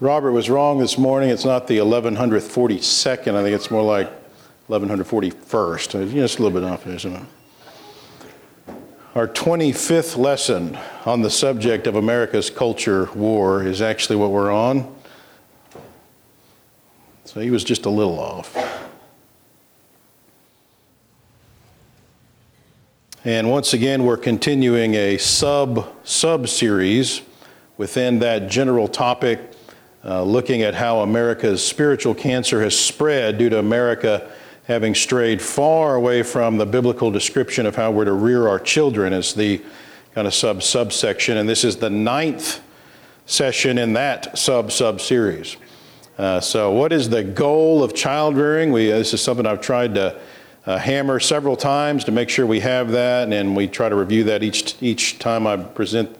Robert 0.00 0.30
was 0.30 0.48
wrong 0.48 0.78
this 0.78 0.96
morning. 0.96 1.28
It's 1.28 1.44
not 1.44 1.66
the 1.66 1.78
1142nd. 1.78 3.34
I 3.34 3.42
think 3.42 3.54
it's 3.54 3.68
more 3.68 3.82
like 3.82 4.08
1141st. 4.68 6.00
Uh, 6.00 6.12
just 6.12 6.38
a 6.38 6.42
little 6.42 6.60
bit 6.60 6.68
off, 6.68 6.86
isn't 6.86 7.16
it? 7.16 7.22
Our 9.16 9.26
25th 9.26 10.16
lesson 10.16 10.78
on 11.04 11.22
the 11.22 11.30
subject 11.30 11.88
of 11.88 11.96
America's 11.96 12.48
culture 12.48 13.10
war 13.16 13.64
is 13.64 13.82
actually 13.82 14.14
what 14.14 14.30
we're 14.30 14.52
on. 14.52 14.94
So 17.24 17.40
he 17.40 17.50
was 17.50 17.64
just 17.64 17.84
a 17.84 17.90
little 17.90 18.20
off. 18.20 18.56
And 23.24 23.50
once 23.50 23.74
again, 23.74 24.04
we're 24.04 24.16
continuing 24.16 24.94
a 24.94 25.18
sub 25.18 25.92
sub 26.04 26.48
series 26.48 27.22
within 27.76 28.20
that 28.20 28.48
general 28.48 28.86
topic, 28.86 29.40
uh, 30.04 30.22
looking 30.22 30.62
at 30.62 30.74
how 30.74 31.00
America's 31.00 31.64
spiritual 31.64 32.14
cancer 32.14 32.62
has 32.62 32.78
spread 32.78 33.38
due 33.38 33.48
to 33.50 33.58
America 33.58 34.30
having 34.66 34.94
strayed 34.94 35.40
far 35.40 35.94
away 35.94 36.22
from 36.22 36.58
the 36.58 36.66
biblical 36.66 37.10
description 37.10 37.64
of 37.66 37.74
how 37.74 37.90
we're 37.90 38.04
to 38.04 38.12
rear 38.12 38.48
our 38.48 38.60
children 38.60 39.12
as 39.12 39.34
the 39.34 39.62
kind 40.14 40.26
of 40.26 40.34
sub 40.34 40.62
subsection. 40.62 41.38
And 41.38 41.48
this 41.48 41.64
is 41.64 41.78
the 41.78 41.90
ninth 41.90 42.60
session 43.24 43.78
in 43.78 43.94
that 43.94 44.38
sub 44.38 44.70
sub 44.70 45.00
series. 45.00 45.56
Uh, 46.18 46.40
so, 46.40 46.72
what 46.72 46.92
is 46.92 47.08
the 47.08 47.22
goal 47.22 47.82
of 47.82 47.94
child 47.94 48.36
rearing? 48.36 48.72
We, 48.72 48.86
this 48.86 49.14
is 49.14 49.22
something 49.22 49.46
I've 49.46 49.60
tried 49.60 49.94
to 49.94 50.20
uh, 50.66 50.76
hammer 50.76 51.18
several 51.20 51.56
times 51.56 52.04
to 52.04 52.12
make 52.12 52.28
sure 52.28 52.44
we 52.44 52.60
have 52.60 52.90
that, 52.90 53.32
and 53.32 53.56
we 53.56 53.68
try 53.68 53.88
to 53.88 53.94
review 53.94 54.24
that 54.24 54.42
each, 54.42 54.74
each 54.82 55.18
time 55.18 55.46
I 55.46 55.56
present 55.56 56.14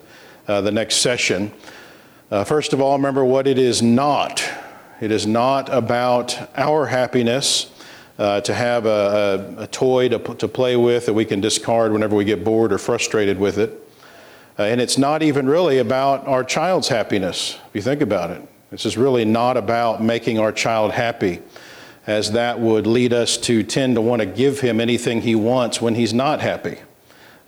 uh, 0.47 0.63
the 0.63 0.71
next 0.71 0.97
session. 0.97 1.53
Uh, 2.31 2.45
first 2.45 2.75
of 2.75 2.81
all, 2.81 2.95
remember 2.97 3.25
what 3.25 3.47
it 3.47 3.59
is 3.59 3.81
not. 3.81 4.47
It 5.01 5.11
is 5.11 5.27
not 5.27 5.73
about 5.73 6.39
our 6.59 6.85
happiness 6.85 7.71
uh, 8.19 8.43
to 8.43 8.53
have 8.53 8.85
a, 8.85 9.55
a, 9.59 9.63
a 9.63 9.67
toy 9.69 10.11
to, 10.11 10.19
to 10.19 10.47
play 10.47 10.77
with 10.77 11.07
that 11.07 11.15
we 11.15 11.25
can 11.25 11.41
discard 11.41 11.91
whenever 11.91 12.15
we 12.15 12.27
get 12.27 12.45
bored 12.45 12.71
or 12.71 12.77
frustrated 12.77 13.39
with 13.39 13.57
it. 13.57 13.71
Uh, 14.59 14.65
and 14.65 14.79
it's 14.79 14.99
not 14.99 15.23
even 15.23 15.49
really 15.49 15.79
about 15.79 16.27
our 16.27 16.45
child's 16.45 16.89
happiness, 16.89 17.59
if 17.69 17.75
you 17.75 17.81
think 17.81 18.03
about 18.03 18.31
it. 18.31 18.47
This 18.71 18.85
is 18.85 18.99
really 18.99 19.25
not 19.25 19.57
about 19.57 20.03
making 20.03 20.39
our 20.39 20.53
child 20.53 20.93
happy, 20.93 21.41
as 22.07 22.33
that 22.33 22.61
would 22.61 22.87
lead 22.87 23.15
us 23.15 23.39
to 23.39 23.63
tend 23.63 23.95
to 23.95 24.03
want 24.03 24.21
to 24.21 24.27
give 24.27 24.61
him 24.61 24.81
anything 24.81 25.23
he 25.23 25.35
wants 25.35 25.81
when 25.81 25.95
he's 25.95 26.13
not 26.13 26.41
happy. 26.41 26.79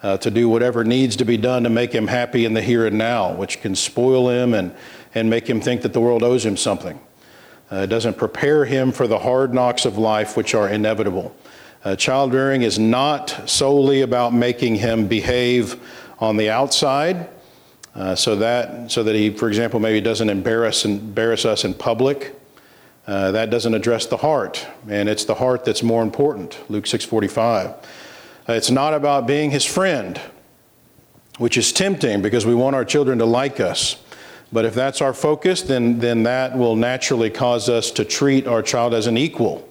Uh, 0.02 0.16
to 0.16 0.30
do 0.30 0.48
whatever 0.48 0.82
needs 0.82 1.16
to 1.16 1.26
be 1.26 1.36
done 1.36 1.62
to 1.64 1.68
make 1.68 1.92
him 1.92 2.06
happy 2.06 2.46
in 2.46 2.54
the 2.54 2.62
here 2.62 2.86
and 2.86 2.96
now, 2.96 3.34
which 3.34 3.60
can 3.60 3.74
spoil 3.74 4.30
him 4.30 4.54
and, 4.54 4.74
and 5.14 5.28
make 5.28 5.48
him 5.48 5.60
think 5.60 5.82
that 5.82 5.92
the 5.92 6.00
world 6.00 6.22
owes 6.22 6.44
him 6.44 6.56
something. 6.56 6.98
Uh, 7.70 7.76
it 7.76 7.86
doesn't 7.88 8.16
prepare 8.16 8.64
him 8.64 8.92
for 8.92 9.06
the 9.06 9.18
hard 9.18 9.52
knocks 9.52 9.84
of 9.84 9.98
life, 9.98 10.36
which 10.36 10.54
are 10.54 10.68
inevitable. 10.68 11.36
Uh, 11.84 11.94
child 11.96 12.34
rearing 12.34 12.62
is 12.62 12.78
not 12.78 13.48
solely 13.48 14.00
about 14.00 14.34
making 14.34 14.76
him 14.76 15.06
behave 15.06 15.80
on 16.18 16.36
the 16.36 16.50
outside, 16.50 17.28
uh, 17.94 18.14
so 18.14 18.36
that 18.36 18.90
so 18.90 19.02
that 19.02 19.14
he, 19.14 19.30
for 19.30 19.48
example, 19.48 19.80
maybe 19.80 20.00
doesn't 20.00 20.28
embarrass 20.28 20.84
embarrass 20.84 21.44
us 21.44 21.64
in 21.64 21.72
public. 21.72 22.34
Uh, 23.06 23.30
that 23.32 23.50
doesn't 23.50 23.74
address 23.74 24.06
the 24.06 24.18
heart, 24.18 24.66
and 24.88 25.08
it's 25.08 25.24
the 25.24 25.34
heart 25.34 25.64
that's 25.64 25.82
more 25.82 26.02
important. 26.02 26.58
Luke 26.68 26.84
6:45. 26.84 27.66
Uh, 27.66 27.72
it's 28.48 28.70
not 28.70 28.94
about 28.94 29.26
being 29.26 29.50
his 29.50 29.64
friend, 29.64 30.20
which 31.38 31.56
is 31.56 31.72
tempting 31.72 32.22
because 32.22 32.44
we 32.46 32.54
want 32.54 32.76
our 32.76 32.84
children 32.84 33.18
to 33.18 33.24
like 33.24 33.60
us. 33.60 33.96
But 34.52 34.64
if 34.64 34.74
that's 34.74 35.00
our 35.00 35.14
focus, 35.14 35.62
then, 35.62 36.00
then 36.00 36.24
that 36.24 36.56
will 36.56 36.74
naturally 36.74 37.30
cause 37.30 37.68
us 37.68 37.90
to 37.92 38.04
treat 38.04 38.46
our 38.46 38.62
child 38.62 38.94
as 38.94 39.06
an 39.06 39.16
equal, 39.16 39.68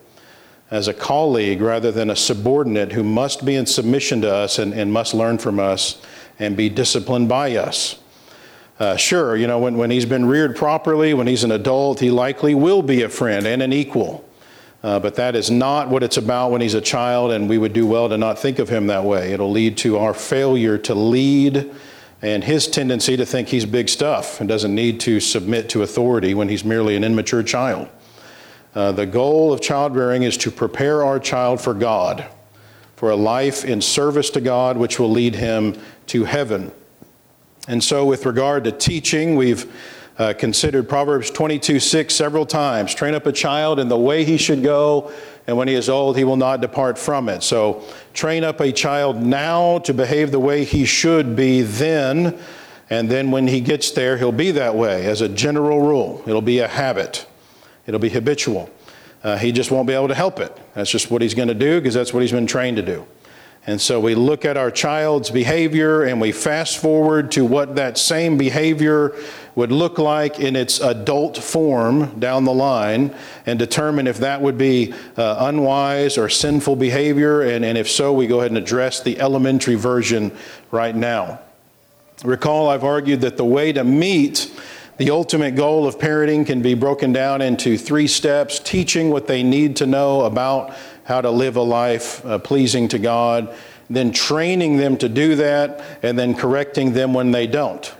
as 0.71 0.87
a 0.87 0.93
colleague, 0.93 1.61
rather 1.61 1.91
than 1.91 2.09
a 2.09 2.15
subordinate 2.15 2.93
who 2.93 3.03
must 3.03 3.43
be 3.43 3.55
in 3.55 3.65
submission 3.65 4.21
to 4.21 4.33
us 4.33 4.57
and, 4.57 4.73
and 4.73 4.93
must 4.93 5.13
learn 5.13 5.37
from 5.37 5.59
us 5.59 6.01
and 6.39 6.55
be 6.55 6.69
disciplined 6.69 7.27
by 7.27 7.57
us. 7.57 7.99
Uh, 8.79 8.95
sure, 8.95 9.35
you 9.35 9.45
know, 9.45 9.59
when, 9.59 9.77
when 9.77 9.91
he's 9.91 10.05
been 10.05 10.25
reared 10.25 10.55
properly, 10.55 11.13
when 11.13 11.27
he's 11.27 11.43
an 11.43 11.51
adult, 11.51 11.99
he 11.99 12.09
likely 12.09 12.55
will 12.55 12.81
be 12.81 13.01
a 13.01 13.09
friend 13.09 13.45
and 13.45 13.61
an 13.61 13.73
equal. 13.73 14.23
Uh, 14.81 14.99
but 14.99 15.15
that 15.15 15.35
is 15.35 15.51
not 15.51 15.89
what 15.89 16.03
it's 16.03 16.17
about 16.17 16.51
when 16.51 16.61
he's 16.61 16.73
a 16.73 16.81
child, 16.81 17.31
and 17.31 17.49
we 17.49 17.57
would 17.57 17.73
do 17.73 17.85
well 17.85 18.07
to 18.07 18.17
not 18.17 18.39
think 18.39 18.59
of 18.59 18.69
him 18.69 18.87
that 18.87 19.03
way. 19.03 19.33
It'll 19.33 19.51
lead 19.51 19.77
to 19.79 19.97
our 19.97 20.13
failure 20.13 20.77
to 20.77 20.95
lead 20.95 21.69
and 22.21 22.43
his 22.43 22.67
tendency 22.67 23.15
to 23.17 23.25
think 23.25 23.47
he's 23.47 23.65
big 23.65 23.87
stuff 23.87 24.39
and 24.39 24.49
doesn't 24.49 24.73
need 24.73 24.99
to 25.01 25.19
submit 25.19 25.69
to 25.69 25.83
authority 25.83 26.33
when 26.33 26.49
he's 26.49 26.65
merely 26.65 26.95
an 26.95 27.03
immature 27.03 27.43
child. 27.43 27.87
Uh, 28.75 28.91
the 28.91 29.05
goal 29.05 29.51
of 29.51 29.61
child 29.61 29.95
rearing 29.95 30.23
is 30.23 30.37
to 30.37 30.51
prepare 30.51 31.03
our 31.03 31.19
child 31.19 31.59
for 31.59 31.73
God, 31.73 32.25
for 32.95 33.09
a 33.09 33.15
life 33.15 33.65
in 33.65 33.81
service 33.81 34.29
to 34.31 34.41
God, 34.41 34.77
which 34.77 34.99
will 34.99 35.09
lead 35.09 35.35
him 35.35 35.79
to 36.07 36.25
heaven. 36.25 36.71
And 37.67 37.83
so, 37.83 38.05
with 38.05 38.25
regard 38.25 38.63
to 38.65 38.71
teaching, 38.71 39.35
we've 39.35 39.71
uh, 40.19 40.33
considered 40.33 40.89
Proverbs 40.89 41.31
22 41.31 41.79
6 41.79 42.13
several 42.13 42.45
times. 42.45 42.93
Train 42.93 43.15
up 43.15 43.25
a 43.25 43.31
child 43.31 43.79
in 43.79 43.87
the 43.87 43.97
way 43.97 44.25
he 44.25 44.37
should 44.37 44.61
go, 44.61 45.11
and 45.47 45.57
when 45.57 45.69
he 45.69 45.73
is 45.73 45.89
old, 45.89 46.17
he 46.17 46.25
will 46.25 46.35
not 46.35 46.59
depart 46.59 46.97
from 46.97 47.29
it. 47.29 47.41
So 47.41 47.83
train 48.13 48.43
up 48.43 48.59
a 48.59 48.71
child 48.73 49.23
now 49.23 49.79
to 49.79 49.93
behave 49.93 50.31
the 50.31 50.39
way 50.39 50.65
he 50.65 50.85
should 50.85 51.37
be 51.37 51.61
then, 51.61 52.37
and 52.89 53.09
then 53.09 53.31
when 53.31 53.47
he 53.47 53.61
gets 53.61 53.91
there, 53.91 54.17
he'll 54.17 54.33
be 54.33 54.51
that 54.51 54.75
way 54.75 55.05
as 55.05 55.21
a 55.21 55.29
general 55.29 55.81
rule. 55.81 56.21
It'll 56.27 56.41
be 56.41 56.59
a 56.59 56.67
habit, 56.67 57.25
it'll 57.87 57.99
be 57.99 58.09
habitual. 58.09 58.69
Uh, 59.21 59.37
he 59.37 59.51
just 59.51 59.69
won't 59.69 59.85
be 59.85 59.93
able 59.93 60.07
to 60.07 60.15
help 60.15 60.39
it. 60.39 60.57
That's 60.75 60.89
just 60.89 61.11
what 61.11 61.21
he's 61.21 61.33
going 61.33 61.49
to 61.49 61.53
do 61.53 61.81
because 61.81 61.93
that's 61.93 62.13
what 62.13 62.21
he's 62.21 62.31
been 62.31 62.47
trained 62.47 62.77
to 62.77 62.83
do. 62.83 63.05
And 63.69 63.79
so 63.79 63.99
we 63.99 64.15
look 64.15 64.45
at 64.45 64.57
our 64.57 64.71
child's 64.71 65.29
behavior 65.29 66.01
and 66.01 66.19
we 66.19 66.31
fast 66.31 66.79
forward 66.79 67.29
to 67.33 67.45
what 67.45 67.75
that 67.75 67.99
same 67.99 68.35
behavior 68.35 69.15
would 69.53 69.71
look 69.71 69.99
like 69.99 70.39
in 70.39 70.55
its 70.55 70.79
adult 70.79 71.37
form 71.37 72.19
down 72.19 72.45
the 72.45 72.51
line 72.51 73.13
and 73.45 73.59
determine 73.59 74.07
if 74.07 74.17
that 74.17 74.41
would 74.41 74.57
be 74.57 74.91
uh, 75.17 75.35
unwise 75.41 76.17
or 76.17 76.29
sinful 76.29 76.77
behavior. 76.77 77.43
And, 77.43 77.63
and 77.63 77.77
if 77.77 77.87
so, 77.87 78.11
we 78.11 78.25
go 78.25 78.39
ahead 78.39 78.49
and 78.49 78.57
address 78.57 79.03
the 79.03 79.19
elementary 79.19 79.75
version 79.75 80.35
right 80.71 80.95
now. 80.95 81.39
Recall, 82.23 82.69
I've 82.69 82.83
argued 82.83 83.21
that 83.21 83.37
the 83.37 83.45
way 83.45 83.71
to 83.71 83.83
meet 83.83 84.51
the 84.99 85.11
ultimate 85.11 85.55
goal 85.55 85.87
of 85.87 85.97
parenting 85.97 86.45
can 86.45 86.61
be 86.61 86.73
broken 86.73 87.13
down 87.13 87.41
into 87.41 87.77
three 87.77 88.07
steps 88.07 88.59
teaching 88.59 89.11
what 89.11 89.27
they 89.27 89.43
need 89.43 89.77
to 89.77 89.85
know 89.85 90.23
about 90.23 90.75
how 91.09 91.19
to 91.19 91.31
live 91.31 91.55
a 91.55 91.61
life 91.61 92.23
uh, 92.23 92.37
pleasing 92.37 92.87
to 92.87 92.99
God, 92.99 93.51
then 93.89 94.11
training 94.11 94.77
them 94.77 94.95
to 94.95 95.09
do 95.09 95.35
that, 95.35 95.83
and 96.03 96.17
then 96.17 96.35
correcting 96.35 96.93
them 96.93 97.15
when 97.15 97.31
they 97.31 97.47
don't. 97.47 97.91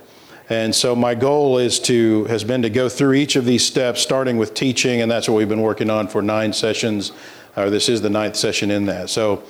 And 0.48 0.76
so 0.76 0.96
my 0.96 1.16
goal 1.16 1.58
is 1.58 1.80
to 1.82 2.26
has 2.26 2.44
been 2.44 2.62
to 2.62 2.70
go 2.70 2.88
through 2.88 3.14
each 3.14 3.36
of 3.36 3.46
these 3.46 3.66
steps, 3.66 4.00
starting 4.00 4.38
with 4.38 4.54
teaching, 4.54 5.02
and 5.02 5.10
that's 5.10 5.28
what 5.28 5.36
we've 5.36 5.50
been 5.50 5.64
working 5.64 5.90
on 5.90 6.08
for 6.08 6.22
nine 6.22 6.54
sessions. 6.54 7.12
Or 7.58 7.72
this 7.72 7.90
is 7.90 8.04
the 8.04 8.12
ninth 8.12 8.36
session 8.36 8.70
in 8.70 8.86
that. 8.86 9.10
So 9.10 9.42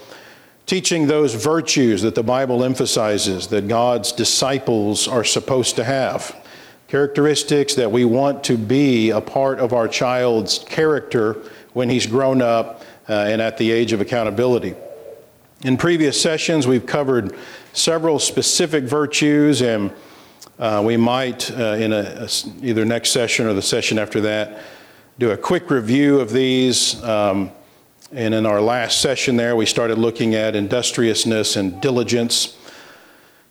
teaching 0.65 1.07
those 1.07 1.33
virtues 1.35 2.01
that 2.03 2.15
the 2.15 2.23
Bible 2.23 2.63
emphasizes 2.63 3.47
that 3.47 3.67
God's 3.67 4.13
disciples 4.13 5.05
are 5.05 5.25
supposed 5.25 5.75
to 5.75 5.83
have. 5.83 6.33
Characteristics 6.87 7.75
that 7.75 7.91
we 7.91 8.05
want 8.05 8.41
to 8.45 8.57
be 8.57 9.09
a 9.09 9.19
part 9.19 9.59
of 9.59 9.73
our 9.73 9.89
child's 9.89 10.59
character 10.59 11.43
when 11.73 11.89
he's 11.89 12.07
grown 12.07 12.41
up 12.41 12.83
and 13.13 13.41
at 13.41 13.57
the 13.57 13.71
age 13.71 13.91
of 13.93 14.01
accountability. 14.01 14.75
In 15.63 15.75
previous 15.75 16.21
sessions, 16.21 16.67
we've 16.67 16.85
covered 16.85 17.35
several 17.73 18.19
specific 18.19 18.85
virtues 18.85 19.61
and 19.61 19.91
uh, 20.57 20.81
we 20.85 20.97
might, 20.97 21.49
uh, 21.51 21.75
in 21.75 21.93
a, 21.93 22.27
a, 22.27 22.29
either 22.61 22.83
next 22.85 23.11
session 23.11 23.45
or 23.45 23.53
the 23.53 23.61
session 23.61 23.97
after 23.97 24.21
that, 24.21 24.61
do 25.17 25.31
a 25.31 25.37
quick 25.37 25.69
review 25.71 26.19
of 26.19 26.31
these. 26.31 27.01
Um, 27.03 27.51
and 28.11 28.33
in 28.33 28.45
our 28.45 28.59
last 28.59 29.01
session 29.01 29.37
there, 29.37 29.55
we 29.55 29.65
started 29.65 29.97
looking 29.97 30.35
at 30.35 30.55
industriousness 30.55 31.55
and 31.55 31.81
diligence. 31.81 32.57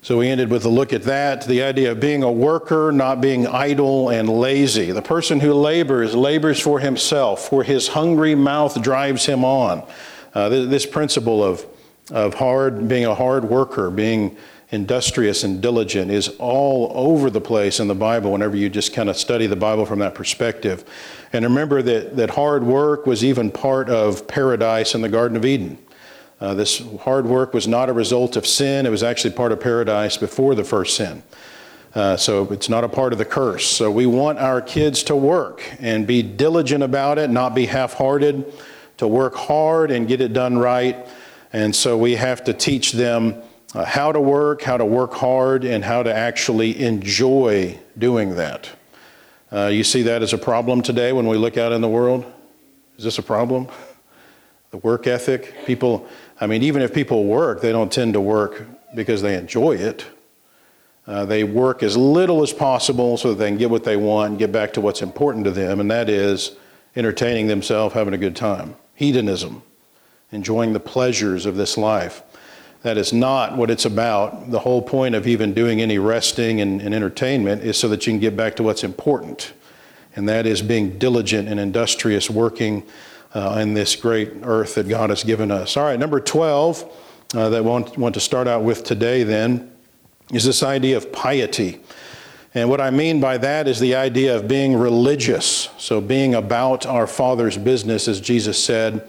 So 0.00 0.18
we 0.18 0.28
ended 0.28 0.48
with 0.48 0.64
a 0.64 0.68
look 0.68 0.92
at 0.92 1.02
that 1.02 1.46
the 1.46 1.62
idea 1.62 1.92
of 1.92 2.00
being 2.00 2.22
a 2.22 2.30
worker, 2.30 2.92
not 2.92 3.20
being 3.20 3.46
idle 3.46 4.10
and 4.10 4.28
lazy. 4.28 4.92
The 4.92 5.02
person 5.02 5.40
who 5.40 5.52
labors, 5.52 6.14
labors 6.14 6.60
for 6.60 6.78
himself, 6.78 7.48
for 7.48 7.64
his 7.64 7.88
hungry 7.88 8.34
mouth 8.34 8.80
drives 8.80 9.26
him 9.26 9.44
on. 9.44 9.86
Uh, 10.34 10.48
this 10.48 10.86
principle 10.86 11.42
of, 11.42 11.66
of 12.10 12.34
hard, 12.34 12.86
being 12.86 13.06
a 13.06 13.14
hard 13.14 13.44
worker, 13.44 13.90
being 13.90 14.36
industrious 14.70 15.44
and 15.44 15.62
diligent 15.62 16.10
is 16.10 16.28
all 16.38 16.92
over 16.94 17.30
the 17.30 17.40
place 17.40 17.80
in 17.80 17.88
the 17.88 17.94
Bible 17.94 18.32
whenever 18.32 18.54
you 18.54 18.68
just 18.68 18.92
kind 18.92 19.08
of 19.08 19.16
study 19.16 19.46
the 19.46 19.56
Bible 19.56 19.86
from 19.86 19.98
that 19.98 20.14
perspective. 20.14 20.84
And 21.32 21.44
remember 21.44 21.82
that, 21.82 22.16
that 22.16 22.30
hard 22.30 22.62
work 22.62 23.06
was 23.06 23.24
even 23.24 23.50
part 23.50 23.88
of 23.88 24.28
paradise 24.28 24.94
in 24.94 25.00
the 25.00 25.08
Garden 25.08 25.36
of 25.36 25.44
Eden. 25.44 25.78
Uh, 26.40 26.54
this 26.54 26.82
hard 27.00 27.26
work 27.26 27.52
was 27.52 27.66
not 27.66 27.88
a 27.88 27.92
result 27.92 28.36
of 28.36 28.46
sin, 28.46 28.86
it 28.86 28.90
was 28.90 29.02
actually 29.02 29.34
part 29.34 29.50
of 29.50 29.60
paradise 29.60 30.16
before 30.16 30.54
the 30.54 30.64
first 30.64 30.96
sin. 30.96 31.22
Uh, 31.94 32.16
so 32.16 32.44
it's 32.52 32.68
not 32.68 32.84
a 32.84 32.88
part 32.88 33.12
of 33.12 33.18
the 33.18 33.24
curse. 33.24 33.66
So 33.66 33.90
we 33.90 34.06
want 34.06 34.38
our 34.38 34.60
kids 34.60 35.02
to 35.04 35.16
work 35.16 35.62
and 35.80 36.06
be 36.06 36.22
diligent 36.22 36.84
about 36.84 37.18
it, 37.18 37.30
not 37.30 37.54
be 37.54 37.66
half 37.66 37.94
hearted, 37.94 38.52
to 38.98 39.08
work 39.08 39.34
hard 39.34 39.90
and 39.90 40.06
get 40.06 40.20
it 40.20 40.32
done 40.32 40.58
right. 40.58 41.08
And 41.52 41.74
so 41.74 41.96
we 41.96 42.14
have 42.16 42.44
to 42.44 42.52
teach 42.52 42.92
them 42.92 43.42
uh, 43.74 43.84
how 43.84 44.12
to 44.12 44.20
work, 44.20 44.62
how 44.62 44.76
to 44.76 44.84
work 44.84 45.14
hard, 45.14 45.64
and 45.64 45.84
how 45.84 46.02
to 46.02 46.14
actually 46.14 46.80
enjoy 46.80 47.78
doing 47.96 48.36
that. 48.36 48.68
Uh, 49.50 49.66
you 49.66 49.82
see 49.82 50.02
that 50.02 50.22
as 50.22 50.32
a 50.32 50.38
problem 50.38 50.82
today 50.82 51.12
when 51.12 51.26
we 51.26 51.36
look 51.36 51.56
out 51.56 51.72
in 51.72 51.80
the 51.80 51.88
world? 51.88 52.24
Is 52.98 53.04
this 53.04 53.18
a 53.18 53.22
problem? 53.22 53.68
The 54.70 54.78
work 54.78 55.06
ethic? 55.06 55.54
People, 55.64 56.06
I 56.40 56.46
mean, 56.46 56.62
even 56.62 56.82
if 56.82 56.94
people 56.94 57.24
work, 57.24 57.60
they 57.60 57.72
don't 57.72 57.90
tend 57.90 58.12
to 58.14 58.20
work 58.20 58.66
because 58.94 59.22
they 59.22 59.36
enjoy 59.36 59.72
it. 59.72 60.06
Uh, 61.06 61.24
they 61.24 61.42
work 61.42 61.82
as 61.82 61.96
little 61.96 62.42
as 62.42 62.52
possible 62.52 63.16
so 63.16 63.30
that 63.30 63.36
they 63.36 63.48
can 63.48 63.58
get 63.58 63.70
what 63.70 63.82
they 63.82 63.96
want 63.96 64.30
and 64.30 64.38
get 64.38 64.52
back 64.52 64.72
to 64.74 64.80
what's 64.80 65.02
important 65.02 65.44
to 65.46 65.50
them, 65.50 65.80
and 65.80 65.90
that 65.90 66.08
is 66.08 66.52
entertaining 66.94 67.46
themselves, 67.46 67.94
having 67.94 68.14
a 68.14 68.18
good 68.18 68.36
time. 68.36 68.76
Hedonism, 68.94 69.62
enjoying 70.32 70.74
the 70.74 70.80
pleasures 70.80 71.46
of 71.46 71.56
this 71.56 71.78
life. 71.78 72.22
That 72.82 72.98
is 72.98 73.12
not 73.12 73.56
what 73.56 73.70
it's 73.70 73.84
about. 73.84 74.50
The 74.50 74.60
whole 74.60 74.82
point 74.82 75.14
of 75.14 75.26
even 75.26 75.54
doing 75.54 75.80
any 75.80 75.98
resting 75.98 76.60
and, 76.60 76.80
and 76.80 76.94
entertainment 76.94 77.62
is 77.62 77.76
so 77.76 77.88
that 77.88 78.06
you 78.06 78.12
can 78.12 78.20
get 78.20 78.36
back 78.36 78.54
to 78.56 78.62
what's 78.62 78.84
important, 78.84 79.54
and 80.14 80.28
that 80.28 80.46
is 80.46 80.62
being 80.62 80.98
diligent 80.98 81.48
and 81.48 81.58
industrious, 81.58 82.30
working 82.30 82.84
uh, 83.34 83.58
in 83.60 83.74
this 83.74 83.96
great 83.96 84.32
earth 84.42 84.74
that 84.76 84.88
God 84.88 85.10
has 85.10 85.24
given 85.24 85.50
us. 85.50 85.76
All 85.76 85.84
right, 85.84 85.98
number 85.98 86.20
12 86.20 86.90
uh, 87.34 87.48
that 87.50 87.58
I 87.58 87.60
want, 87.60 87.98
want 87.98 88.14
to 88.14 88.20
start 88.20 88.48
out 88.48 88.62
with 88.62 88.84
today 88.84 89.22
then 89.22 89.72
is 90.32 90.44
this 90.44 90.62
idea 90.62 90.96
of 90.96 91.12
piety. 91.12 91.80
And 92.54 92.68
what 92.68 92.80
I 92.80 92.90
mean 92.90 93.20
by 93.20 93.38
that 93.38 93.68
is 93.68 93.78
the 93.78 93.94
idea 93.94 94.34
of 94.34 94.48
being 94.48 94.74
religious, 94.76 95.68
so 95.78 96.00
being 96.00 96.34
about 96.34 96.86
our 96.86 97.06
Father's 97.06 97.56
business, 97.56 98.08
as 98.08 98.20
Jesus 98.20 98.62
said. 98.62 99.08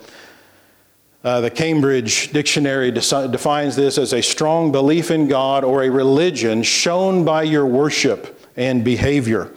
Uh, 1.23 1.41
the 1.41 1.49
Cambridge 1.49 2.31
Dictionary 2.31 2.91
de- 2.91 3.27
defines 3.27 3.75
this 3.75 3.97
as 3.97 4.13
a 4.13 4.21
strong 4.21 4.71
belief 4.71 5.11
in 5.11 5.27
God 5.27 5.65
or 5.65 5.83
a 5.83 5.89
religion 5.89 6.63
shown 6.63 7.25
by 7.25 7.43
your 7.43 7.65
worship 7.65 8.39
and 8.55 8.85
behavior. 8.85 9.53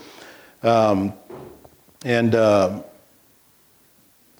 Um, 0.62 1.12
and 2.04 2.34
uh, 2.34 2.82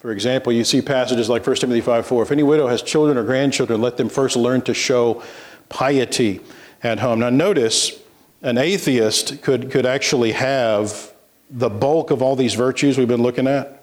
for 0.03 0.11
example, 0.11 0.51
you 0.51 0.65
see 0.65 0.81
passages 0.81 1.29
like 1.29 1.47
1 1.47 1.55
Timothy 1.55 1.79
5 1.79 2.05
4. 2.05 2.23
If 2.23 2.31
any 2.33 2.43
widow 2.43 2.67
has 2.67 2.81
children 2.81 3.17
or 3.17 3.23
grandchildren, 3.23 3.79
let 3.79 3.95
them 3.95 4.09
first 4.09 4.35
learn 4.35 4.61
to 4.63 4.73
show 4.73 5.23
piety 5.69 6.41
at 6.83 6.99
home. 6.99 7.19
Now, 7.19 7.29
notice 7.29 7.97
an 8.41 8.57
atheist 8.57 9.41
could, 9.41 9.71
could 9.71 9.85
actually 9.85 10.33
have 10.33 11.13
the 11.49 11.69
bulk 11.69 12.11
of 12.11 12.21
all 12.21 12.35
these 12.35 12.53
virtues 12.53 12.97
we've 12.97 13.07
been 13.07 13.21
looking 13.21 13.47
at. 13.47 13.81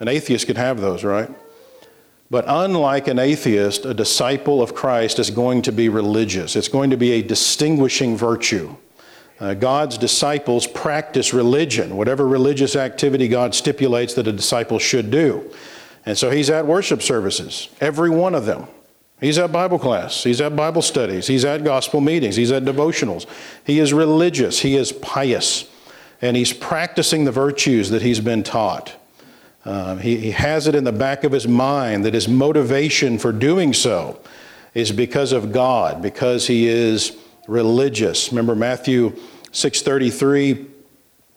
An 0.00 0.08
atheist 0.08 0.46
could 0.46 0.56
have 0.56 0.80
those, 0.80 1.04
right? 1.04 1.28
But 2.30 2.46
unlike 2.48 3.06
an 3.06 3.18
atheist, 3.18 3.84
a 3.84 3.92
disciple 3.92 4.62
of 4.62 4.74
Christ 4.74 5.18
is 5.18 5.28
going 5.28 5.60
to 5.62 5.72
be 5.72 5.90
religious. 5.90 6.56
It's 6.56 6.68
going 6.68 6.88
to 6.88 6.96
be 6.96 7.12
a 7.12 7.22
distinguishing 7.22 8.16
virtue. 8.16 8.74
Uh, 9.40 9.54
God's 9.54 9.98
disciples 9.98 10.66
practice 10.66 11.34
religion, 11.34 11.96
whatever 11.96 12.26
religious 12.26 12.76
activity 12.76 13.28
God 13.28 13.54
stipulates 13.54 14.14
that 14.14 14.28
a 14.28 14.32
disciple 14.32 14.78
should 14.78 15.10
do. 15.10 15.52
And 16.06 16.16
so 16.16 16.30
he's 16.30 16.50
at 16.50 16.66
worship 16.66 17.02
services, 17.02 17.68
every 17.80 18.10
one 18.10 18.34
of 18.34 18.46
them. 18.46 18.66
He's 19.20 19.38
at 19.38 19.52
Bible 19.52 19.78
class. 19.78 20.22
He's 20.22 20.40
at 20.40 20.54
Bible 20.54 20.82
studies. 20.82 21.26
He's 21.26 21.44
at 21.44 21.64
gospel 21.64 22.00
meetings. 22.00 22.36
He's 22.36 22.52
at 22.52 22.64
devotionals. 22.64 23.26
He 23.64 23.78
is 23.78 23.92
religious. 23.92 24.60
He 24.60 24.76
is 24.76 24.92
pious. 24.92 25.70
And 26.20 26.36
he's 26.36 26.52
practicing 26.52 27.24
the 27.24 27.32
virtues 27.32 27.90
that 27.90 28.02
he's 28.02 28.20
been 28.20 28.42
taught. 28.42 28.94
Uh, 29.64 29.96
he, 29.96 30.18
he 30.18 30.30
has 30.32 30.66
it 30.66 30.74
in 30.74 30.84
the 30.84 30.92
back 30.92 31.24
of 31.24 31.32
his 31.32 31.48
mind 31.48 32.04
that 32.04 32.12
his 32.12 32.28
motivation 32.28 33.18
for 33.18 33.32
doing 33.32 33.72
so 33.72 34.20
is 34.74 34.92
because 34.92 35.32
of 35.32 35.52
God, 35.52 36.02
because 36.02 36.46
he 36.46 36.66
is 36.66 37.16
religious. 37.46 38.30
Remember 38.30 38.54
Matthew 38.54 39.12
6:33 39.52 40.66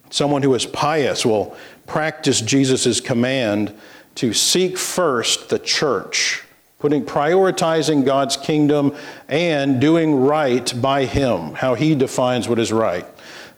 someone 0.09 0.41
who 0.41 0.53
is 0.55 0.65
pious 0.65 1.25
will 1.25 1.55
practice 1.85 2.39
Jesus' 2.39 3.01
command 3.01 3.73
to 4.15 4.33
seek 4.33 4.77
first 4.77 5.49
the 5.49 5.59
church 5.59 6.43
putting 6.79 7.03
prioritizing 7.03 8.05
God's 8.05 8.37
kingdom 8.37 8.95
and 9.27 9.81
doing 9.81 10.15
right 10.15 10.73
by 10.79 11.05
him, 11.05 11.55
how 11.55 11.73
he 11.73 11.95
defines 11.95 12.47
what 12.47 12.59
is 12.59 12.71
right. 12.71 13.05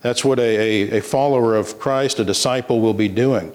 That's 0.02 0.24
what 0.24 0.40
a, 0.40 0.94
a, 0.94 1.00
a, 1.00 1.02
follower 1.02 1.56
of 1.56 1.78
Christ, 1.78 2.20
a 2.20 2.24
disciple, 2.24 2.80
will 2.80 2.94
be 2.94 3.10
doing. 3.10 3.54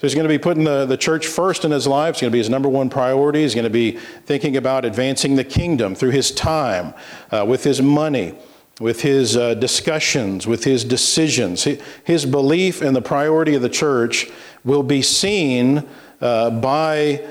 So 0.00 0.06
he's 0.06 0.14
going 0.14 0.24
to 0.24 0.30
be 0.30 0.38
putting 0.38 0.64
the, 0.64 0.86
the 0.86 0.96
church 0.96 1.26
first 1.26 1.62
in 1.66 1.72
his 1.72 1.86
life. 1.86 2.14
It's 2.14 2.22
going 2.22 2.30
to 2.30 2.34
be 2.34 2.38
his 2.38 2.48
number 2.48 2.70
one 2.70 2.88
priority. 2.88 3.42
He's 3.42 3.54
going 3.54 3.64
to 3.64 3.70
be 3.70 3.98
thinking 4.24 4.56
about 4.56 4.86
advancing 4.86 5.36
the 5.36 5.44
kingdom 5.44 5.94
through 5.94 6.12
his 6.12 6.30
time, 6.30 6.94
uh, 7.30 7.44
with 7.46 7.64
his 7.64 7.82
money, 7.82 8.34
with 8.80 9.02
his 9.02 9.36
uh, 9.36 9.52
discussions, 9.52 10.46
with 10.46 10.64
his 10.64 10.84
decisions. 10.84 11.64
His 12.02 12.24
belief 12.24 12.80
in 12.80 12.94
the 12.94 13.02
priority 13.02 13.54
of 13.54 13.60
the 13.60 13.68
church 13.68 14.30
will 14.64 14.82
be 14.82 15.02
seen 15.02 15.86
uh, 16.22 16.48
by 16.48 17.22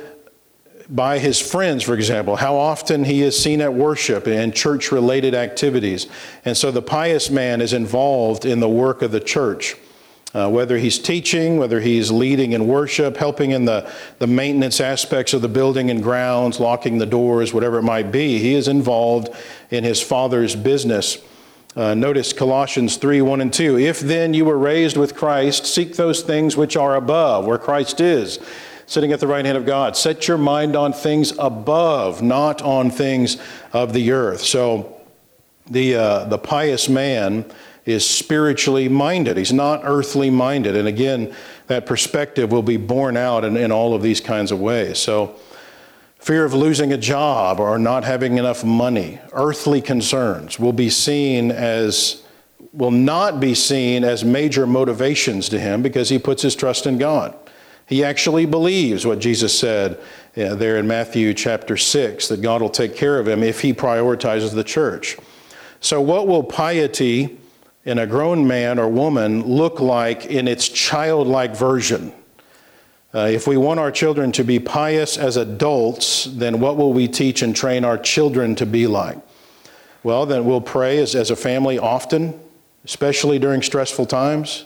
by 0.92 1.20
his 1.20 1.40
friends, 1.40 1.84
for 1.84 1.96
example, 1.96 2.36
how 2.36 2.56
often 2.56 3.04
he 3.04 3.22
is 3.22 3.38
seen 3.38 3.62
at 3.62 3.74
worship 3.74 4.28
and 4.28 4.54
church 4.54 4.92
related 4.92 5.36
activities. 5.36 6.08
And 6.46 6.58
so 6.58 6.72
the 6.72 6.82
pious 6.82 7.30
man 7.30 7.62
is 7.62 7.74
involved 7.74 8.46
in 8.46 8.60
the 8.60 8.70
work 8.70 9.04
of 9.04 9.12
the 9.12 9.20
church. 9.20 9.76
Uh, 10.32 10.48
whether 10.48 10.78
he's 10.78 11.00
teaching, 11.00 11.58
whether 11.58 11.80
he's 11.80 12.12
leading 12.12 12.52
in 12.52 12.68
worship, 12.68 13.18
helping 13.18 13.50
in 13.50 13.66
the, 13.66 13.92
the 14.20 14.28
maintenance 14.28 14.80
aspects 14.80 15.34
of 15.34 15.42
the 15.42 15.50
building 15.50 15.90
and 15.90 16.04
grounds, 16.04 16.60
locking 16.60 17.00
the 17.00 17.06
doors, 17.06 17.52
whatever 17.52 17.80
it 17.80 17.84
might 17.84 18.12
be, 18.12 18.38
he 18.38 18.54
is 18.54 18.68
involved 18.68 19.30
in 19.72 19.84
his 19.84 20.00
father's 20.00 20.56
business. 20.56 21.18
Uh, 21.76 21.96
notice 21.96 22.32
Colossians 22.32 22.98
3 22.98 23.22
1 23.22 23.42
and 23.42 23.52
2. 23.52 23.80
If 23.80 24.02
then 24.02 24.36
you 24.36 24.46
were 24.46 24.58
raised 24.58 24.98
with 24.98 25.16
Christ, 25.16 25.66
seek 25.66 25.96
those 25.96 26.22
things 26.22 26.56
which 26.56 26.78
are 26.78 26.96
above, 26.96 27.46
where 27.46 27.58
Christ 27.58 28.00
is 28.00 28.40
sitting 28.86 29.12
at 29.12 29.20
the 29.20 29.28
right 29.28 29.46
hand 29.46 29.58
of 29.58 29.68
God. 29.68 29.96
Set 29.96 30.28
your 30.28 30.40
mind 30.40 30.76
on 30.76 30.94
things 30.94 31.32
above, 31.38 32.24
not 32.24 32.62
on 32.62 32.90
things 32.90 33.38
of 33.72 33.94
the 33.94 34.12
earth. 34.12 34.42
So 34.42 34.99
the, 35.70 35.96
uh, 35.96 36.26
the 36.26 36.38
pious 36.38 36.90
man 36.90 37.46
is 37.86 38.08
spiritually 38.08 38.88
minded. 38.88 39.38
He's 39.38 39.54
not 39.54 39.82
earthly 39.84 40.30
minded. 40.30 40.76
And 40.76 40.88
again, 40.88 41.34
that 41.68 41.86
perspective 41.86 42.52
will 42.52 42.64
be 42.64 42.78
borne 42.78 43.18
out 43.18 43.44
in, 43.44 43.58
in 43.58 43.72
all 43.72 43.94
of 43.94 44.02
these 44.02 44.22
kinds 44.22 44.52
of 44.52 44.60
ways. 44.60 45.00
So, 45.00 45.36
fear 46.20 46.44
of 46.44 46.54
losing 46.54 46.92
a 46.92 46.98
job 46.98 47.60
or 47.60 47.80
not 47.80 48.04
having 48.04 48.38
enough 48.38 48.64
money, 48.64 49.20
earthly 49.32 49.82
concerns 49.82 50.60
will 50.60 50.74
be 50.74 50.90
seen 50.90 51.50
as, 51.50 52.24
will 52.74 52.92
not 52.92 53.40
be 53.40 53.56
seen 53.56 54.04
as 54.04 54.26
major 54.26 54.68
motivations 54.68 55.50
to 55.50 55.60
him 55.60 55.82
because 55.82 56.10
he 56.10 56.20
puts 56.20 56.42
his 56.42 56.56
trust 56.56 56.86
in 56.86 56.98
God. 56.98 57.36
He 57.88 58.04
actually 58.04 58.46
believes 58.46 59.06
what 59.06 59.18
Jesus 59.18 59.58
said 59.58 60.00
uh, 60.38 60.54
there 60.54 60.78
in 60.78 60.88
Matthew 60.88 61.34
chapter 61.34 61.76
6 61.76 62.28
that 62.28 62.42
God 62.42 62.62
will 62.62 62.70
take 62.70 62.96
care 62.96 63.20
of 63.20 63.28
him 63.28 63.42
if 63.42 63.62
he 63.62 63.74
prioritizes 63.74 64.54
the 64.54 64.64
church. 64.64 65.18
So, 65.82 66.02
what 66.02 66.28
will 66.28 66.44
piety 66.44 67.38
in 67.86 68.00
a 68.00 68.08
grown 68.08 68.48
man 68.48 68.80
or 68.80 68.90
woman 68.90 69.44
look 69.44 69.80
like 69.80 70.26
in 70.26 70.48
its 70.48 70.68
childlike 70.68 71.56
version? 71.56 72.12
Uh, 73.14 73.30
if 73.32 73.48
we 73.48 73.58
want 73.58 73.80
our 73.80 73.92
children 73.92 74.32
to 74.34 74.44
be 74.44 74.60
pious 74.60 75.18
as 75.18 75.36
adults, 75.36 76.26
then 76.26 76.60
what 76.60 76.78
will 76.78 76.94
we 76.94 77.08
teach 77.08 77.42
and 77.42 77.56
train 77.56 77.84
our 77.84 77.98
children 77.98 78.54
to 78.56 78.66
be 78.66 78.86
like? 78.86 79.18
Well, 80.04 80.26
then 80.26 80.46
we'll 80.46 80.62
pray 80.62 81.00
as, 81.00 81.16
as 81.16 81.32
a 81.32 81.36
family 81.36 81.80
often, 81.80 82.40
especially 82.86 83.40
during 83.40 83.62
stressful 83.62 84.06
times. 84.06 84.66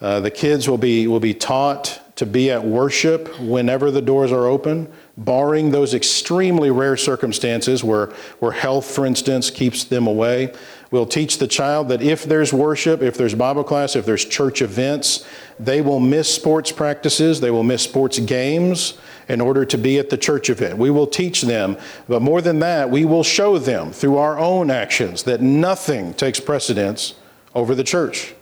Uh, 0.00 0.18
the 0.18 0.30
kids 0.30 0.68
will 0.68 0.78
be, 0.78 1.06
will 1.06 1.20
be 1.20 1.34
taught 1.34 2.00
to 2.16 2.26
be 2.26 2.50
at 2.50 2.64
worship 2.64 3.38
whenever 3.38 3.90
the 3.90 4.02
doors 4.02 4.32
are 4.32 4.46
open, 4.46 4.92
barring 5.16 5.70
those 5.70 5.92
extremely 5.94 6.70
rare 6.70 6.96
circumstances 6.96 7.84
where, 7.84 8.06
where 8.38 8.52
health, 8.52 8.86
for 8.86 9.04
instance, 9.04 9.50
keeps 9.50 9.84
them 9.84 10.06
away. 10.06 10.52
We'll 10.90 11.06
teach 11.06 11.38
the 11.38 11.46
child 11.46 11.88
that 11.88 12.02
if 12.02 12.24
there's 12.24 12.52
worship, 12.52 13.02
if 13.02 13.16
there's 13.16 13.34
Bible 13.34 13.64
class, 13.64 13.96
if 13.96 14.04
there's 14.04 14.24
church 14.24 14.62
events, 14.62 15.26
they 15.58 15.80
will 15.80 16.00
miss 16.00 16.34
sports 16.34 16.72
practices, 16.72 17.40
they 17.40 17.50
will 17.50 17.62
miss 17.62 17.82
sports 17.82 18.18
games 18.18 18.98
in 19.28 19.40
order 19.40 19.64
to 19.64 19.78
be 19.78 19.98
at 19.98 20.10
the 20.10 20.16
church 20.18 20.50
event. 20.50 20.78
We 20.78 20.90
will 20.90 21.06
teach 21.06 21.42
them, 21.42 21.76
but 22.08 22.20
more 22.20 22.42
than 22.42 22.58
that, 22.60 22.90
we 22.90 23.04
will 23.04 23.22
show 23.22 23.58
them 23.58 23.92
through 23.92 24.16
our 24.16 24.38
own 24.38 24.70
actions 24.70 25.22
that 25.24 25.40
nothing 25.40 26.14
takes 26.14 26.40
precedence 26.40 27.14
over 27.54 27.74
the 27.74 27.84
church. 27.84 28.34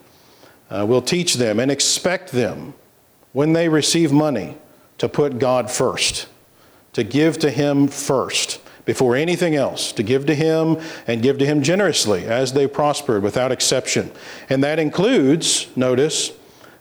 Uh, 0.71 0.87
we'll 0.89 1.03
teach 1.03 1.35
them 1.35 1.59
and 1.59 1.71
expect 1.71 2.33
them 2.33 2.75
when 3.33 3.53
they 3.53 3.69
receive 3.69 4.13
money 4.13 4.57
to 4.99 5.09
put 5.09 5.39
God 5.39 5.71
first, 5.71 6.29
to 7.01 7.05
give 7.05 7.39
to 7.39 7.51
Him 7.51 7.89
first. 7.89 8.61
before 8.91 9.15
anything 9.15 9.55
else, 9.55 9.93
to 9.93 10.03
give 10.03 10.27
to 10.27 10.35
Him 10.35 10.77
and 11.07 11.23
give 11.23 11.39
to 11.39 11.47
Him 11.47 11.63
generously 11.63 12.25
as 12.25 12.53
they 12.53 12.67
prospered 12.67 13.23
without 13.23 13.53
exception. 13.53 14.11
And 14.49 14.65
that 14.65 14.81
includes, 14.81 15.69
notice, 15.77 16.33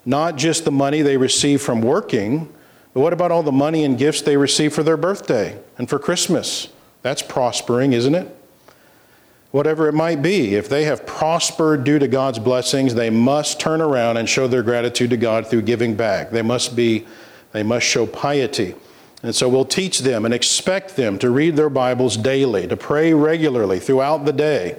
not 0.06 0.36
just 0.36 0.66
the 0.66 0.72
money 0.72 1.04
they 1.04 1.18
receive 1.18 1.62
from 1.62 1.82
working, 1.82 2.52
but 2.94 3.02
what 3.02 3.14
about 3.14 3.32
all 3.32 3.44
the 3.44 3.52
money 3.52 3.84
and 3.84 3.96
gifts 3.98 4.24
they 4.24 4.38
receive 4.38 4.74
for 4.74 4.82
their 4.82 4.98
birthday 4.98 5.60
and 5.78 5.88
for 5.88 6.00
Christmas? 6.00 6.70
That's 7.04 7.22
prospering, 7.22 7.94
isn't 7.94 8.16
it? 8.16 8.36
Whatever 9.52 9.88
it 9.88 9.94
might 9.94 10.24
be, 10.24 10.56
if 10.56 10.68
they 10.70 10.86
have 10.86 11.06
prospered 11.06 11.84
due 11.84 12.00
to 12.00 12.08
God's 12.08 12.40
blessings, 12.40 12.96
they 12.96 13.12
must 13.12 13.60
turn 13.60 13.82
around 13.82 14.18
and 14.18 14.28
show 14.28 14.48
their 14.48 14.64
gratitude 14.64 15.10
to 15.12 15.18
God 15.18 15.48
through 15.48 15.62
giving 15.62 15.96
back. 15.96 16.32
They 16.32 16.42
must 16.42 16.76
be 16.76 17.06
they 17.52 17.64
must 17.64 17.86
show 17.86 18.06
piety. 18.06 18.76
And 19.22 19.36
so 19.36 19.50
we'll 19.50 19.66
teach 19.66 20.00
them 20.00 20.26
and 20.26 20.34
expect 20.34 20.96
them 20.96 21.20
to 21.20 21.30
read 21.30 21.56
their 21.56 21.70
Bibles 21.70 22.16
daily, 22.16 22.68
to 22.68 22.78
pray 22.78 23.14
regularly 23.14 23.80
throughout 23.80 24.26
the 24.26 24.32
day, 24.32 24.78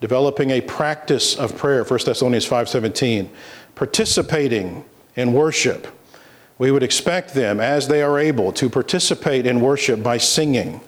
developing 0.00 0.50
a 0.50 0.60
practice 0.60 1.36
of 1.36 1.56
prayer, 1.56 1.84
1 1.84 2.06
Thessalonians 2.06 2.46
5:17, 2.46 3.28
participating 3.74 4.84
in 5.16 5.32
worship. 5.32 5.86
We 6.58 6.70
would 6.70 6.82
expect 6.82 7.34
them 7.34 7.60
as 7.60 7.88
they 7.88 8.00
are 8.02 8.18
able 8.18 8.52
to 8.52 8.70
participate 8.70 9.46
in 9.46 9.60
worship 9.60 10.02
by 10.02 10.18
singing, 10.18 10.80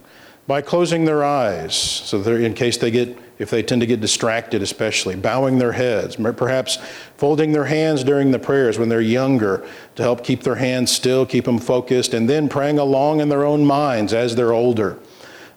by 0.47 0.63
closing 0.63 1.05
their 1.05 1.25
eyes 1.25 1.75
so 1.75 2.19
that 2.19 2.41
in 2.41 2.55
case 2.55 2.79
they 2.79 2.91
get 2.91 3.19
if 3.39 3.51
they 3.51 3.63
tend 3.63 3.81
to 3.81 3.87
get 3.87 4.01
distracted, 4.01 4.63
especially, 4.63 5.15
bowing 5.17 5.59
their 5.59 5.73
heads, 5.73 6.17
perhaps 6.17 6.79
folding 7.17 7.53
their 7.53 7.67
hands 7.67 8.03
during 8.03 8.31
the 8.31 8.39
prayers 8.39 8.79
when 8.79 8.89
they're 8.89 9.01
younger 9.01 9.67
to 9.95 10.03
help 10.03 10.25
keep 10.25 10.43
their 10.43 10.55
hands 10.55 10.91
still, 10.91 11.27
keep 11.27 11.45
them 11.45 11.59
focused, 11.59 12.15
and 12.15 12.29
then 12.29 12.49
praying 12.49 12.79
along 12.79 13.21
in 13.21 13.29
their 13.29 13.45
own 13.45 13.65
minds 13.65 14.15
as 14.15 14.35
they're 14.35 14.53
older. 14.53 14.99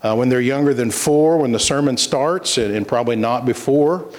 Uh, 0.02 0.16
when 0.16 0.30
they're 0.30 0.42
younger 0.42 0.74
than 0.74 0.92
four, 0.92 1.38
when 1.38 1.52
the 1.52 1.60
sermon 1.60 1.98
starts, 1.98 2.58
and, 2.58 2.74
and 2.74 2.88
probably 2.88 3.16
not 3.16 3.46
before, 3.46 4.10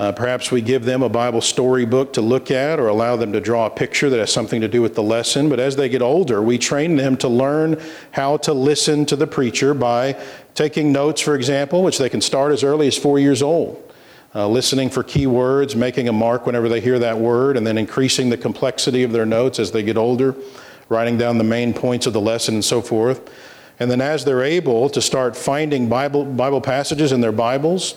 uh, 0.00 0.10
perhaps 0.10 0.50
we 0.50 0.62
give 0.62 0.86
them 0.86 1.02
a 1.02 1.08
Bible 1.10 1.42
storybook 1.42 2.14
to 2.14 2.22
look 2.22 2.50
at 2.50 2.80
or 2.80 2.88
allow 2.88 3.16
them 3.16 3.34
to 3.34 3.40
draw 3.40 3.66
a 3.66 3.70
picture 3.70 4.08
that 4.08 4.18
has 4.18 4.32
something 4.32 4.62
to 4.62 4.66
do 4.66 4.80
with 4.80 4.94
the 4.94 5.02
lesson. 5.02 5.50
But 5.50 5.60
as 5.60 5.76
they 5.76 5.90
get 5.90 6.00
older, 6.00 6.40
we 6.40 6.56
train 6.56 6.96
them 6.96 7.18
to 7.18 7.28
learn 7.28 7.78
how 8.12 8.38
to 8.38 8.54
listen 8.54 9.04
to 9.06 9.16
the 9.16 9.26
preacher 9.26 9.74
by 9.74 10.18
taking 10.54 10.92
notes, 10.92 11.20
for 11.20 11.34
example, 11.34 11.82
which 11.82 11.98
they 11.98 12.08
can 12.08 12.20
start 12.20 12.52
as 12.52 12.62
early 12.62 12.86
as 12.86 12.96
four 12.96 13.18
years 13.18 13.42
old. 13.42 13.86
Uh, 14.32 14.46
listening 14.46 14.88
for 14.88 15.02
key 15.02 15.26
words, 15.26 15.74
making 15.74 16.08
a 16.08 16.12
mark 16.12 16.46
whenever 16.46 16.68
they 16.68 16.80
hear 16.80 17.00
that 17.00 17.18
word, 17.18 17.56
and 17.56 17.66
then 17.66 17.76
increasing 17.76 18.30
the 18.30 18.36
complexity 18.36 19.02
of 19.02 19.10
their 19.10 19.26
notes 19.26 19.58
as 19.58 19.72
they 19.72 19.82
get 19.82 19.96
older, 19.96 20.36
writing 20.88 21.18
down 21.18 21.36
the 21.36 21.44
main 21.44 21.74
points 21.74 22.06
of 22.06 22.12
the 22.12 22.20
lesson 22.20 22.54
and 22.54 22.64
so 22.64 22.80
forth. 22.80 23.28
And 23.80 23.90
then 23.90 24.00
as 24.00 24.24
they're 24.24 24.42
able 24.42 24.88
to 24.90 25.00
start 25.00 25.36
finding 25.36 25.88
Bible, 25.88 26.24
Bible 26.24 26.60
passages 26.60 27.12
in 27.12 27.20
their 27.20 27.32
Bibles, 27.32 27.96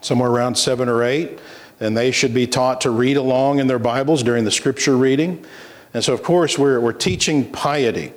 somewhere 0.00 0.30
around 0.30 0.56
seven 0.56 0.88
or 0.88 1.04
eight, 1.04 1.38
and 1.78 1.96
they 1.96 2.10
should 2.10 2.34
be 2.34 2.46
taught 2.46 2.80
to 2.80 2.90
read 2.90 3.16
along 3.16 3.58
in 3.58 3.66
their 3.66 3.78
Bibles 3.78 4.22
during 4.22 4.44
the 4.44 4.50
scripture 4.50 4.96
reading. 4.96 5.44
And 5.92 6.02
so, 6.02 6.12
of 6.14 6.22
course, 6.22 6.58
we're, 6.58 6.80
we're 6.80 6.92
teaching 6.92 7.50
piety. 7.52 8.12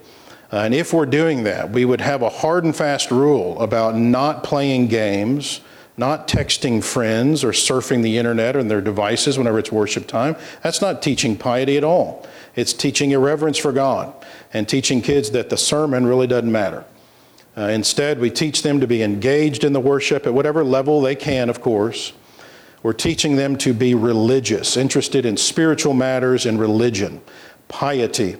Uh, 0.52 0.58
and 0.58 0.74
if 0.74 0.94
we're 0.94 1.06
doing 1.06 1.44
that, 1.44 1.72
we 1.72 1.84
would 1.84 2.02
have 2.02 2.22
a 2.22 2.30
hard 2.30 2.64
and 2.64 2.76
fast 2.76 3.12
rule 3.12 3.60
about 3.62 3.96
not 3.96 4.44
playing 4.44 4.88
games, 4.88 5.60
not 5.98 6.28
texting 6.28 6.82
friends 6.82 7.44
or 7.44 7.52
surfing 7.52 8.02
the 8.02 8.18
internet 8.18 8.56
or 8.56 8.64
their 8.64 8.82
devices 8.82 9.38
whenever 9.38 9.60
it's 9.60 9.72
worship 9.72 10.08
time. 10.08 10.36
That's 10.64 10.82
not 10.82 11.02
teaching 11.02 11.36
piety 11.36 11.76
at 11.76 11.84
all. 11.84 12.26
It's 12.56 12.72
teaching 12.72 13.12
irreverence 13.12 13.58
for 13.58 13.72
God 13.72 14.14
and 14.54 14.70
teaching 14.70 15.02
kids 15.02 15.32
that 15.32 15.50
the 15.50 15.58
sermon 15.58 16.06
really 16.06 16.28
doesn't 16.28 16.52
matter. 16.52 16.86
Uh, 17.58 17.64
instead, 17.64 18.20
we 18.20 18.30
teach 18.30 18.62
them 18.62 18.80
to 18.80 18.88
be 18.88 19.02
engaged 19.02 19.64
in 19.64 19.74
the 19.74 19.80
worship 19.80 20.28
at 20.28 20.34
whatever 20.34 20.64
level 20.64 21.02
they 21.02 21.16
can, 21.16 21.50
of 21.50 21.60
course. 21.60 22.14
We're 22.84 22.94
teaching 22.94 23.36
them 23.36 23.58
to 23.58 23.74
be 23.74 23.96
religious, 23.96 24.78
interested 24.78 25.26
in 25.26 25.36
spiritual 25.36 25.94
matters 25.94 26.46
and 26.46 26.60
religion, 26.60 27.22
piety. 27.68 28.38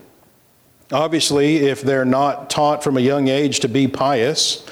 Obviously, 0.92 1.58
if 1.58 1.82
they're 1.82 2.06
not 2.06 2.50
taught 2.50 2.84
from 2.84 2.98
a 2.98 3.02
young 3.02 3.28
age 3.28 3.60
to 3.62 3.68
be 3.68 3.88
pious, 3.88 4.66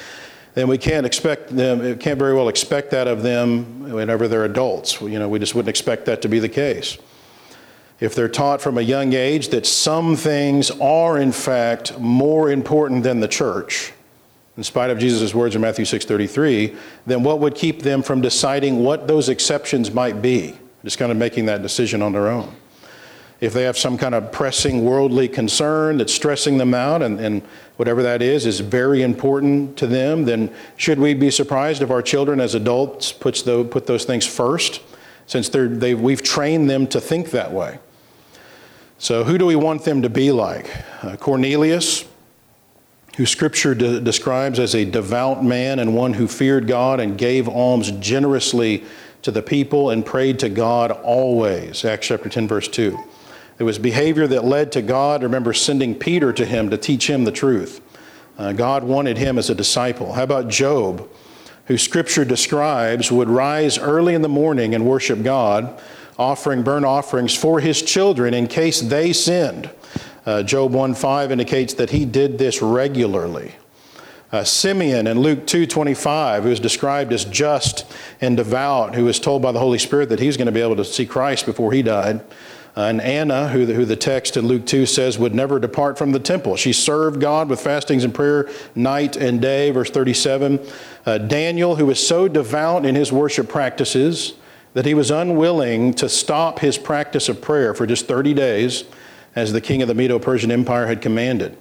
then 0.54 0.70
we 0.70 0.78
can't 0.78 1.06
expect 1.06 1.54
them, 1.54 1.98
can't 1.98 2.18
very 2.18 2.34
well 2.34 2.48
expect 2.48 2.92
that 2.92 3.08
of 3.08 3.22
them 3.22 3.92
whenever 3.92 4.28
they're 4.30 4.46
adults. 4.46 5.02
You 5.02 5.20
know, 5.20 5.28
we 5.28 5.40
just 5.40 5.54
wouldn't 5.54 5.70
expect 5.70 6.06
that 6.06 6.22
to 6.22 6.30
be 6.30 6.40
the 6.40 6.50
case. 6.50 6.98
If 8.00 8.16
they're 8.16 8.30
taught 8.30 8.62
from 8.62 8.78
a 8.78 8.82
young 8.82 9.14
age 9.14 9.50
that 9.50 9.66
some 9.66 10.16
things 10.16 10.72
are 10.72 11.18
in 11.18 11.32
fact 11.32 12.00
more 12.00 12.50
important 12.50 13.04
than 13.04 13.20
the 13.20 13.28
church, 13.28 13.92
in 14.58 14.64
spite 14.64 14.90
of 14.90 14.98
Jesus' 14.98 15.36
words 15.36 15.56
in 15.56 15.62
Matthew 15.62 15.84
6:33, 15.84 16.76
then 17.06 17.24
what 17.24 17.40
would 17.40 17.56
keep 17.56 17.82
them 17.82 18.02
from 18.02 18.22
deciding 18.22 18.84
what 18.84 19.08
those 19.08 19.28
exceptions 19.28 19.92
might 19.92 20.22
be? 20.22 20.56
Just 20.86 20.98
kind 20.98 21.12
of 21.12 21.18
making 21.18 21.46
that 21.48 21.62
decision 21.62 22.02
on 22.02 22.14
their 22.14 22.28
own. 22.28 22.56
If 23.46 23.54
they 23.54 23.64
have 23.64 23.78
some 23.78 23.96
kind 23.98 24.16
of 24.16 24.32
pressing 24.32 24.84
worldly 24.84 25.28
concern 25.28 26.00
that's 26.00 26.14
stressing 26.14 26.58
them 26.58 26.74
out, 26.74 27.04
and, 27.04 27.20
and 27.20 27.44
whatever 27.78 28.02
that 28.02 28.24
is 28.24 28.48
is 28.48 28.60
very 28.60 29.04
important 29.04 29.78
to 29.78 29.86
them, 29.86 30.26
then 30.26 30.52
should 30.78 31.00
we 31.00 31.14
be 31.14 31.30
surprised 31.30 31.84
if 31.84 31.92
our 31.92 32.02
children 32.02 32.40
as 32.40 32.56
adults 32.56 33.12
puts 33.12 33.44
the, 33.44 33.64
put 33.66 33.86
those 33.86 34.04
things 34.04 34.26
first, 34.26 34.82
since 35.28 35.50
they 35.50 35.94
we've 35.94 36.24
trained 36.24 36.70
them 36.70 36.88
to 36.88 37.00
think 37.00 37.30
that 37.32 37.52
way? 37.52 37.78
So, 38.98 39.24
who 39.24 39.38
do 39.38 39.46
we 39.46 39.56
want 39.56 39.84
them 39.84 40.02
to 40.02 40.10
be 40.10 40.32
like? 40.32 40.68
Uh, 41.04 41.16
Cornelius, 41.16 42.06
who 43.18 43.28
Scripture 43.28 43.76
de- 43.76 44.02
describes 44.02 44.58
as 44.58 44.74
a 44.74 44.86
devout 44.86 45.44
man 45.44 45.78
and 45.78 45.96
one 45.96 46.14
who 46.14 46.28
feared 46.28 46.68
God 46.68 47.00
and 47.00 47.16
gave 47.16 47.48
alms 47.48 47.92
generously 47.92 48.84
to 49.22 49.30
the 49.30 49.44
people 49.44 49.92
and 49.92 50.04
prayed 50.04 50.40
to 50.40 50.50
God 50.50 50.90
always. 50.90 51.86
Acts 51.86 52.08
chapter 52.08 52.30
10, 52.30 52.48
verse 52.48 52.68
2. 52.68 52.98
It 53.58 53.64
was 53.64 53.80
behavior 53.80 54.28
that 54.28 54.44
led 54.44 54.72
to 54.74 54.82
God, 54.82 55.24
remember, 55.24 55.54
sending 55.54 55.96
Peter 55.96 56.34
to 56.34 56.46
him 56.46 56.70
to 56.70 56.78
teach 56.78 57.10
him 57.10 57.24
the 57.24 57.32
truth. 57.32 57.82
Uh, 58.38 58.52
God 58.52 58.84
wanted 58.84 59.18
him 59.18 59.38
as 59.38 59.50
a 59.50 59.56
disciple. 59.56 60.14
How 60.14 60.24
about 60.24 60.50
Job, 60.50 61.08
who 61.68 61.78
Scripture 61.78 62.26
describes 62.26 63.12
would 63.12 63.30
rise 63.30 63.78
early 63.78 64.14
in 64.14 64.22
the 64.22 64.30
morning 64.30 64.76
and 64.76 64.86
worship 64.86 65.24
God, 65.24 65.82
offering 66.20 66.64
burnt 66.64 66.86
offerings 66.86 67.34
for 67.34 67.62
his 67.62 67.82
children 67.82 68.34
in 68.34 68.48
case 68.48 68.82
they 68.82 69.14
sinned? 69.14 69.70
Uh, 70.26 70.44
Job 70.44 70.74
1:5 70.74 71.32
indicates 71.32 71.74
that 71.76 71.92
he 71.92 72.04
did 72.04 72.38
this 72.38 72.62
regularly. 72.62 73.54
Uh, 74.34 74.44
Simeon 74.44 75.08
in 75.08 75.20
Luke 75.20 75.46
2:25, 75.46 76.44
who 76.44 76.50
is 76.50 76.60
described 76.60 77.14
as 77.14 77.24
just 77.24 77.86
and 78.20 78.36
devout, 78.36 78.96
who 78.96 79.06
was 79.06 79.18
told 79.18 79.42
by 79.42 79.54
the 79.54 79.60
Holy 79.60 79.78
Spirit 79.78 80.10
that 80.10 80.20
he 80.20 80.28
was 80.28 80.36
going 80.36 80.48
to 80.48 80.52
be 80.52 80.62
able 80.62 80.76
to 80.76 80.84
see 80.84 81.06
Christ 81.06 81.46
before 81.46 81.72
he 81.72 81.82
died. 81.82 82.20
Uh, 82.78 82.82
and 82.82 83.02
Anna, 83.02 83.48
who 83.48 83.66
the, 83.66 83.74
who 83.74 83.86
the 83.86 83.96
text 83.96 84.36
in 84.36 84.48
Luke 84.48 84.66
2 84.66 84.86
says 84.86 85.18
would 85.18 85.34
never 85.34 85.60
depart 85.60 85.98
from 85.98 86.12
the 86.12 86.20
temple. 86.20 86.58
She 86.58 86.74
served 86.74 87.22
God 87.22 87.48
with 87.48 87.62
fastings 87.62 88.04
and 88.04 88.14
prayer 88.14 88.50
night 88.76 89.16
and 89.16 89.42
day, 89.42 89.72
verse 89.72 89.90
37. 89.90 90.60
Uh, 91.06 91.18
Daniel, 91.20 91.78
who 91.78 91.86
was 91.86 92.06
so 92.06 92.28
devout 92.28 92.86
in 92.86 92.96
his 92.96 93.14
worship 93.14 93.48
practices 93.48 94.34
that 94.74 94.86
he 94.86 94.94
was 94.94 95.10
unwilling 95.10 95.94
to 95.94 96.10
stop 96.10 96.60
his 96.60 96.78
practice 96.78 97.30
of 97.30 97.42
prayer 97.42 97.74
for 97.74 97.88
just 97.88 98.08
30 98.08 98.34
days 98.34 98.84
as 99.36 99.54
the 99.54 99.62
king 99.62 99.82
of 99.82 99.88
the 99.88 99.94
Medo 99.94 100.20
Persian 100.20 100.52
Empire 100.52 100.88
had 100.88 101.02
commanded. 101.02 101.58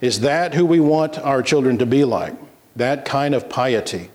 Is 0.00 0.20
that 0.20 0.54
who 0.54 0.66
we 0.66 0.80
want 0.80 1.16
our 1.18 1.42
children 1.42 1.78
to 1.78 1.86
be 1.86 2.04
like? 2.04 2.34
That 2.74 3.04
kind 3.04 3.36
of 3.36 3.48
piety? 3.48 4.10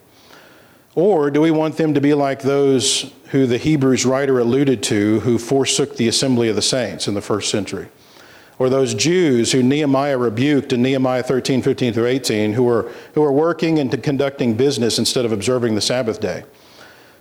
Or 0.93 1.31
do 1.31 1.39
we 1.39 1.51
want 1.51 1.77
them 1.77 1.93
to 1.93 2.01
be 2.01 2.13
like 2.13 2.41
those 2.41 3.11
who 3.29 3.47
the 3.47 3.57
Hebrews 3.57 4.05
writer 4.05 4.39
alluded 4.39 4.83
to 4.83 5.21
who 5.21 5.37
forsook 5.37 5.95
the 5.95 6.07
assembly 6.07 6.49
of 6.49 6.55
the 6.55 6.61
saints 6.61 7.07
in 7.07 7.13
the 7.13 7.21
first 7.21 7.49
century? 7.49 7.87
Or 8.59 8.69
those 8.69 8.93
Jews 8.93 9.53
who 9.53 9.63
Nehemiah 9.63 10.17
rebuked 10.17 10.73
in 10.73 10.81
Nehemiah 10.81 11.23
13, 11.23 11.61
15 11.61 11.93
through 11.93 12.05
18, 12.07 12.53
who 12.53 12.63
were, 12.63 12.91
who 13.13 13.21
were 13.21 13.31
working 13.31 13.79
and 13.79 14.03
conducting 14.03 14.55
business 14.55 14.99
instead 14.99 15.25
of 15.25 15.31
observing 15.31 15.75
the 15.75 15.81
Sabbath 15.81 16.19
day? 16.19 16.43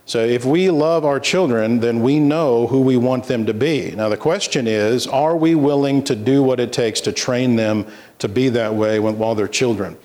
So 0.05 0.19
if 0.19 0.43
we 0.43 0.69
love 0.69 1.05
our 1.05 1.19
children, 1.19 1.79
then 1.79 2.01
we 2.01 2.19
know 2.19 2.67
who 2.67 2.81
we 2.81 2.97
want 2.97 3.25
them 3.25 3.45
to 3.45 3.53
be. 3.53 3.91
Now, 3.91 4.09
the 4.09 4.17
question 4.17 4.67
is 4.67 5.07
are 5.07 5.37
we 5.37 5.55
willing 5.55 6.03
to 6.03 6.15
do 6.15 6.43
what 6.43 6.59
it 6.59 6.73
takes 6.73 6.99
to 7.01 7.13
train 7.13 7.55
them 7.55 7.87
to 8.19 8.27
be 8.27 8.49
that 8.49 8.75
way 8.75 8.99
while 8.99 9.35
they're 9.35 9.47
children? 9.47 9.97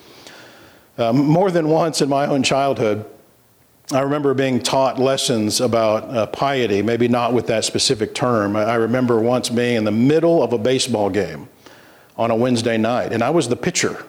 Um, 0.97 1.17
more 1.17 1.51
than 1.51 1.67
once 1.67 2.01
in 2.01 2.09
my 2.09 2.25
own 2.25 2.41
childhood, 2.41 3.05
I 3.91 4.01
remember 4.01 4.33
being 4.33 4.59
taught 4.59 4.99
lessons 4.99 5.61
about 5.61 6.03
uh, 6.09 6.27
piety, 6.27 6.81
maybe 6.81 7.07
not 7.07 7.31
with 7.31 7.47
that 7.47 7.63
specific 7.63 8.13
term. 8.13 8.57
I 8.57 8.75
remember 8.75 9.21
once 9.21 9.49
being 9.49 9.77
in 9.77 9.83
the 9.85 9.91
middle 9.91 10.43
of 10.43 10.51
a 10.51 10.57
baseball 10.57 11.09
game 11.09 11.47
on 12.17 12.29
a 12.29 12.35
Wednesday 12.35 12.77
night, 12.77 13.13
and 13.13 13.23
I 13.23 13.29
was 13.29 13.47
the 13.47 13.55
pitcher. 13.55 14.05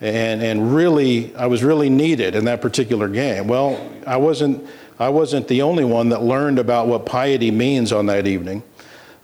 And, 0.00 0.42
and 0.42 0.74
really, 0.74 1.34
I 1.36 1.46
was 1.46 1.62
really 1.62 1.88
needed 1.88 2.34
in 2.34 2.46
that 2.46 2.60
particular 2.60 3.08
game. 3.08 3.46
Well, 3.46 3.80
I 4.06 4.16
wasn't 4.16 4.68
I 4.98 5.10
wasn't 5.10 5.46
the 5.46 5.62
only 5.62 5.84
one 5.84 6.08
that 6.08 6.22
learned 6.22 6.58
about 6.58 6.88
what 6.88 7.06
piety 7.06 7.50
means 7.50 7.92
on 7.92 8.06
that 8.06 8.26
evening. 8.26 8.62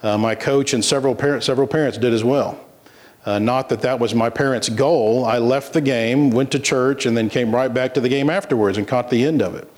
Uh, 0.02 0.18
my 0.18 0.34
coach 0.34 0.74
and 0.74 0.84
several 0.84 1.14
parents, 1.14 1.46
several 1.46 1.66
parents 1.66 1.98
did 1.98 2.12
as 2.12 2.22
well. 2.22 2.60
Uh, 3.24 3.38
not 3.38 3.68
that 3.68 3.82
that 3.82 4.00
was 4.00 4.12
my 4.14 4.28
parents' 4.28 4.68
goal. 4.68 5.24
I 5.24 5.38
left 5.38 5.72
the 5.72 5.80
game, 5.80 6.30
went 6.30 6.50
to 6.52 6.58
church, 6.58 7.06
and 7.06 7.16
then 7.16 7.30
came 7.30 7.54
right 7.54 7.72
back 7.72 7.94
to 7.94 8.00
the 8.00 8.08
game 8.08 8.28
afterwards 8.28 8.76
and 8.78 8.88
caught 8.88 9.10
the 9.10 9.24
end 9.24 9.42
of 9.42 9.54
it. 9.54 9.70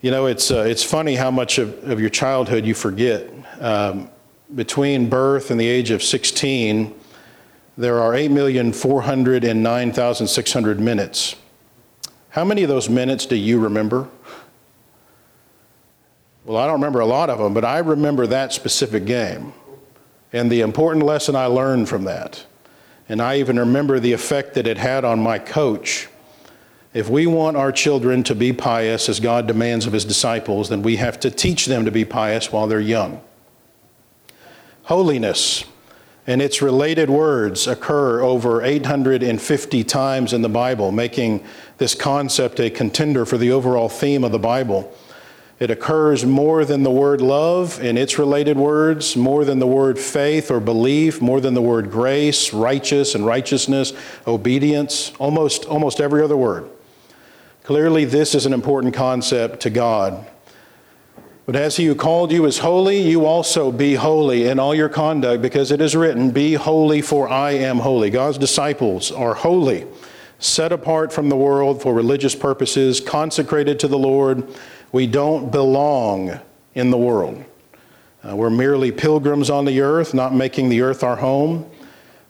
You 0.00 0.10
know, 0.10 0.24
it's, 0.26 0.50
uh, 0.50 0.62
it's 0.62 0.82
funny 0.82 1.16
how 1.16 1.30
much 1.30 1.58
of, 1.58 1.90
of 1.90 2.00
your 2.00 2.08
childhood 2.08 2.64
you 2.64 2.72
forget. 2.72 3.28
Um, 3.60 4.08
between 4.54 5.10
birth 5.10 5.50
and 5.50 5.60
the 5.60 5.66
age 5.66 5.90
of 5.90 6.02
16, 6.02 6.94
there 7.76 8.00
are 8.00 8.12
8,409,600 8.12 10.78
minutes. 10.78 11.36
How 12.30 12.44
many 12.44 12.62
of 12.62 12.68
those 12.68 12.88
minutes 12.88 13.26
do 13.26 13.36
you 13.36 13.58
remember? 13.58 14.08
Well, 16.44 16.56
I 16.56 16.64
don't 16.64 16.74
remember 16.74 17.00
a 17.00 17.06
lot 17.06 17.28
of 17.28 17.38
them, 17.38 17.52
but 17.52 17.64
I 17.64 17.78
remember 17.78 18.28
that 18.28 18.52
specific 18.54 19.04
game 19.04 19.52
and 20.32 20.50
the 20.50 20.60
important 20.60 21.04
lesson 21.04 21.34
I 21.34 21.46
learned 21.46 21.88
from 21.88 22.04
that. 22.04 22.44
And 23.08 23.22
I 23.22 23.38
even 23.38 23.58
remember 23.58 23.98
the 23.98 24.12
effect 24.12 24.54
that 24.54 24.66
it 24.66 24.76
had 24.76 25.04
on 25.04 25.18
my 25.20 25.38
coach. 25.38 26.08
If 26.92 27.08
we 27.08 27.26
want 27.26 27.56
our 27.56 27.72
children 27.72 28.22
to 28.24 28.34
be 28.34 28.52
pious 28.52 29.08
as 29.08 29.20
God 29.20 29.46
demands 29.46 29.86
of 29.86 29.92
his 29.92 30.04
disciples, 30.04 30.68
then 30.68 30.82
we 30.82 30.96
have 30.96 31.18
to 31.20 31.30
teach 31.30 31.66
them 31.66 31.84
to 31.84 31.90
be 31.90 32.04
pious 32.04 32.52
while 32.52 32.66
they're 32.66 32.80
young. 32.80 33.22
Holiness 34.84 35.64
and 36.26 36.42
its 36.42 36.60
related 36.60 37.08
words 37.08 37.66
occur 37.66 38.20
over 38.20 38.62
850 38.62 39.84
times 39.84 40.34
in 40.34 40.42
the 40.42 40.48
Bible, 40.50 40.92
making 40.92 41.42
this 41.78 41.94
concept 41.94 42.60
a 42.60 42.68
contender 42.68 43.24
for 43.24 43.38
the 43.38 43.50
overall 43.50 43.88
theme 43.88 44.24
of 44.24 44.32
the 44.32 44.38
Bible. 44.38 44.94
It 45.60 45.70
occurs 45.70 46.24
more 46.24 46.64
than 46.64 46.84
the 46.84 46.90
word 46.90 47.20
love 47.20 47.82
in 47.82 47.98
its 47.98 48.16
related 48.16 48.56
words, 48.56 49.16
more 49.16 49.44
than 49.44 49.58
the 49.58 49.66
word 49.66 49.98
faith 49.98 50.52
or 50.52 50.60
belief, 50.60 51.20
more 51.20 51.40
than 51.40 51.54
the 51.54 51.62
word 51.62 51.90
grace, 51.90 52.52
righteous 52.52 53.16
and 53.16 53.26
righteousness, 53.26 53.92
obedience, 54.26 55.12
almost, 55.18 55.64
almost 55.64 56.00
every 56.00 56.22
other 56.22 56.36
word. 56.36 56.68
Clearly, 57.64 58.04
this 58.04 58.36
is 58.36 58.46
an 58.46 58.52
important 58.52 58.94
concept 58.94 59.60
to 59.60 59.70
God. 59.70 60.24
But 61.44 61.56
as 61.56 61.76
he 61.76 61.86
who 61.86 61.94
called 61.94 62.30
you 62.30 62.44
is 62.44 62.58
holy, 62.58 63.00
you 63.00 63.26
also 63.26 63.72
be 63.72 63.94
holy 63.94 64.46
in 64.46 64.60
all 64.60 64.74
your 64.74 64.88
conduct, 64.88 65.42
because 65.42 65.72
it 65.72 65.80
is 65.80 65.96
written, 65.96 66.30
Be 66.30 66.54
holy, 66.54 67.02
for 67.02 67.28
I 67.28 67.52
am 67.52 67.78
holy. 67.78 68.10
God's 68.10 68.38
disciples 68.38 69.10
are 69.10 69.34
holy, 69.34 69.86
set 70.38 70.72
apart 70.72 71.12
from 71.12 71.30
the 71.30 71.36
world 71.36 71.82
for 71.82 71.94
religious 71.94 72.34
purposes, 72.34 73.00
consecrated 73.00 73.80
to 73.80 73.88
the 73.88 73.98
Lord 73.98 74.46
we 74.92 75.06
don't 75.06 75.50
belong 75.50 76.40
in 76.74 76.90
the 76.90 76.98
world. 76.98 77.44
Uh, 78.28 78.34
we're 78.34 78.50
merely 78.50 78.90
pilgrims 78.90 79.50
on 79.50 79.64
the 79.64 79.80
earth, 79.80 80.14
not 80.14 80.34
making 80.34 80.68
the 80.68 80.80
earth 80.80 81.02
our 81.04 81.16
home, 81.16 81.68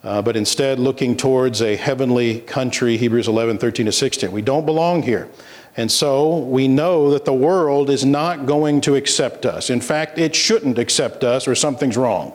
uh, 0.04 0.22
but 0.22 0.36
instead 0.36 0.78
looking 0.78 1.16
towards 1.16 1.62
a 1.62 1.76
heavenly 1.76 2.40
country, 2.40 2.96
Hebrews 2.96 3.28
11, 3.28 3.58
13 3.58 3.86
to 3.86 3.92
16. 3.92 4.32
We 4.32 4.42
don't 4.42 4.66
belong 4.66 5.02
here. 5.02 5.28
And 5.76 5.90
so 5.90 6.38
we 6.38 6.66
know 6.66 7.10
that 7.10 7.24
the 7.24 7.32
world 7.32 7.88
is 7.88 8.04
not 8.04 8.46
going 8.46 8.80
to 8.82 8.96
accept 8.96 9.46
us. 9.46 9.70
In 9.70 9.80
fact, 9.80 10.18
it 10.18 10.34
shouldn't 10.34 10.78
accept 10.78 11.22
us 11.22 11.46
or 11.46 11.54
something's 11.54 11.96
wrong. 11.96 12.34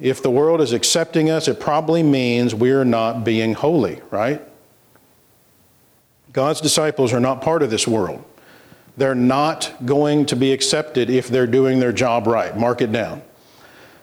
If 0.00 0.22
the 0.22 0.30
world 0.30 0.60
is 0.60 0.72
accepting 0.72 1.30
us, 1.30 1.48
it 1.48 1.60
probably 1.60 2.02
means 2.02 2.54
we're 2.54 2.84
not 2.84 3.24
being 3.24 3.54
holy, 3.54 4.00
right? 4.10 4.40
God's 6.32 6.60
disciples 6.60 7.12
are 7.12 7.20
not 7.20 7.42
part 7.42 7.62
of 7.62 7.70
this 7.70 7.86
world. 7.86 8.24
They're 8.96 9.14
not 9.14 9.74
going 9.84 10.26
to 10.26 10.36
be 10.36 10.52
accepted 10.52 11.10
if 11.10 11.28
they're 11.28 11.46
doing 11.46 11.80
their 11.80 11.92
job 11.92 12.26
right. 12.26 12.56
Mark 12.56 12.80
it 12.80 12.92
down. 12.92 13.22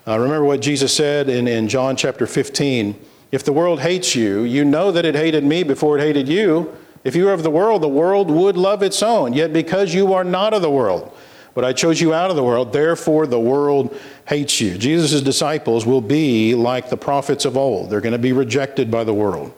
Uh, 0.07 0.19
remember 0.19 0.43
what 0.43 0.62
Jesus 0.62 0.93
said 0.95 1.29
in, 1.29 1.48
in 1.48 1.67
John 1.67 1.95
chapter 1.95 2.27
15 2.27 3.00
If 3.31 3.43
the 3.43 3.53
world 3.53 3.79
hates 3.81 4.15
you, 4.15 4.41
you 4.41 4.65
know 4.65 4.91
that 4.91 5.05
it 5.05 5.15
hated 5.15 5.43
me 5.43 5.63
before 5.63 5.98
it 5.98 6.01
hated 6.01 6.27
you. 6.27 6.75
If 7.03 7.15
you 7.15 7.25
were 7.25 7.33
of 7.33 7.43
the 7.43 7.50
world, 7.50 7.81
the 7.81 7.88
world 7.88 8.29
would 8.29 8.57
love 8.57 8.83
its 8.83 9.01
own. 9.01 9.33
Yet 9.33 9.53
because 9.53 9.93
you 9.93 10.13
are 10.13 10.24
not 10.24 10.53
of 10.53 10.62
the 10.62 10.69
world, 10.69 11.15
but 11.53 11.65
I 11.65 11.74
chose 11.74 12.00
you 12.01 12.13
out 12.13 12.29
of 12.29 12.36
the 12.36 12.43
world, 12.43 12.74
therefore 12.74 13.27
the 13.27 13.39
world 13.39 13.98
hates 14.27 14.61
you. 14.61 14.77
Jesus' 14.77 15.22
disciples 15.22 15.85
will 15.85 16.01
be 16.01 16.53
like 16.53 16.89
the 16.89 16.98
prophets 16.98 17.46
of 17.46 17.57
old, 17.57 17.89
they're 17.89 18.01
going 18.01 18.11
to 18.11 18.20
be 18.20 18.33
rejected 18.33 18.92
by 18.92 19.03
the 19.03 19.13
world. 19.13 19.53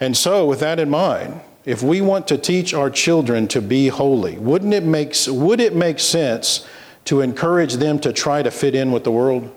And 0.00 0.16
so, 0.16 0.46
with 0.46 0.60
that 0.60 0.80
in 0.80 0.90
mind, 0.90 1.40
if 1.64 1.82
we 1.82 2.00
want 2.00 2.28
to 2.28 2.38
teach 2.38 2.74
our 2.74 2.90
children 2.90 3.46
to 3.48 3.60
be 3.60 3.88
holy, 3.88 4.38
wouldn't 4.38 4.74
it 4.74 4.84
make, 4.84 5.14
would 5.28 5.60
it 5.60 5.74
make 5.74 6.00
sense 6.00 6.66
to 7.04 7.20
encourage 7.20 7.74
them 7.74 7.98
to 8.00 8.12
try 8.12 8.42
to 8.42 8.50
fit 8.50 8.74
in 8.74 8.92
with 8.92 9.04
the 9.04 9.12
world? 9.12 9.54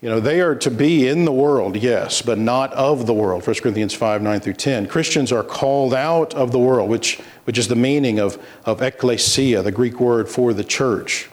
You 0.00 0.10
know, 0.10 0.20
they 0.20 0.40
are 0.40 0.54
to 0.56 0.70
be 0.70 1.08
in 1.08 1.24
the 1.24 1.32
world, 1.32 1.74
yes, 1.74 2.22
but 2.22 2.38
not 2.38 2.72
of 2.74 3.06
the 3.06 3.14
world. 3.14 3.46
1 3.46 3.56
Corinthians 3.56 3.94
5 3.94 4.22
9 4.22 4.40
through 4.40 4.52
10. 4.52 4.86
Christians 4.88 5.32
are 5.32 5.42
called 5.42 5.94
out 5.94 6.34
of 6.34 6.52
the 6.52 6.58
world, 6.58 6.90
which, 6.90 7.18
which 7.44 7.58
is 7.58 7.66
the 7.66 7.76
meaning 7.76 8.20
of, 8.20 8.38
of 8.66 8.82
ecclesia, 8.82 9.62
the 9.62 9.72
Greek 9.72 9.98
word 9.98 10.28
for 10.28 10.52
the 10.52 10.62
church. 10.62 11.28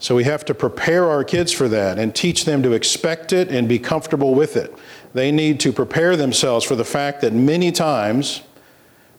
So 0.00 0.14
we 0.14 0.24
have 0.24 0.44
to 0.44 0.54
prepare 0.54 1.10
our 1.10 1.24
kids 1.24 1.50
for 1.50 1.68
that 1.68 1.98
and 1.98 2.14
teach 2.14 2.44
them 2.44 2.62
to 2.62 2.72
expect 2.72 3.32
it 3.32 3.48
and 3.48 3.68
be 3.68 3.80
comfortable 3.80 4.34
with 4.34 4.56
it. 4.56 4.72
They 5.14 5.32
need 5.32 5.60
to 5.60 5.72
prepare 5.72 6.16
themselves 6.16 6.64
for 6.64 6.76
the 6.76 6.84
fact 6.84 7.20
that 7.22 7.32
many 7.32 7.72
times, 7.72 8.42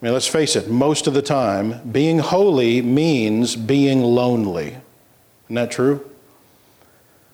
I 0.01 0.05
mean, 0.05 0.13
let's 0.13 0.27
face 0.27 0.55
it, 0.55 0.69
most 0.69 1.07
of 1.07 1.13
the 1.13 1.21
time, 1.21 1.89
being 1.91 2.19
holy 2.19 2.81
means 2.81 3.55
being 3.55 4.01
lonely. 4.01 4.77
Isn't 5.45 5.55
that 5.55 5.71
true? 5.71 6.09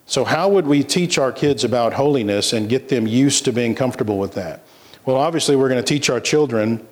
So, 0.07 0.23
how 0.23 0.49
would 0.49 0.67
we 0.67 0.83
teach 0.83 1.17
our 1.17 1.31
kids 1.31 1.63
about 1.63 1.93
holiness 1.93 2.53
and 2.53 2.69
get 2.69 2.89
them 2.89 3.07
used 3.07 3.43
to 3.45 3.51
being 3.51 3.73
comfortable 3.73 4.19
with 4.19 4.33
that? 4.35 4.63
Well, 5.05 5.17
obviously, 5.17 5.55
we're 5.55 5.69
going 5.69 5.83
to 5.83 5.87
teach 5.87 6.09
our 6.09 6.19
children 6.19 6.87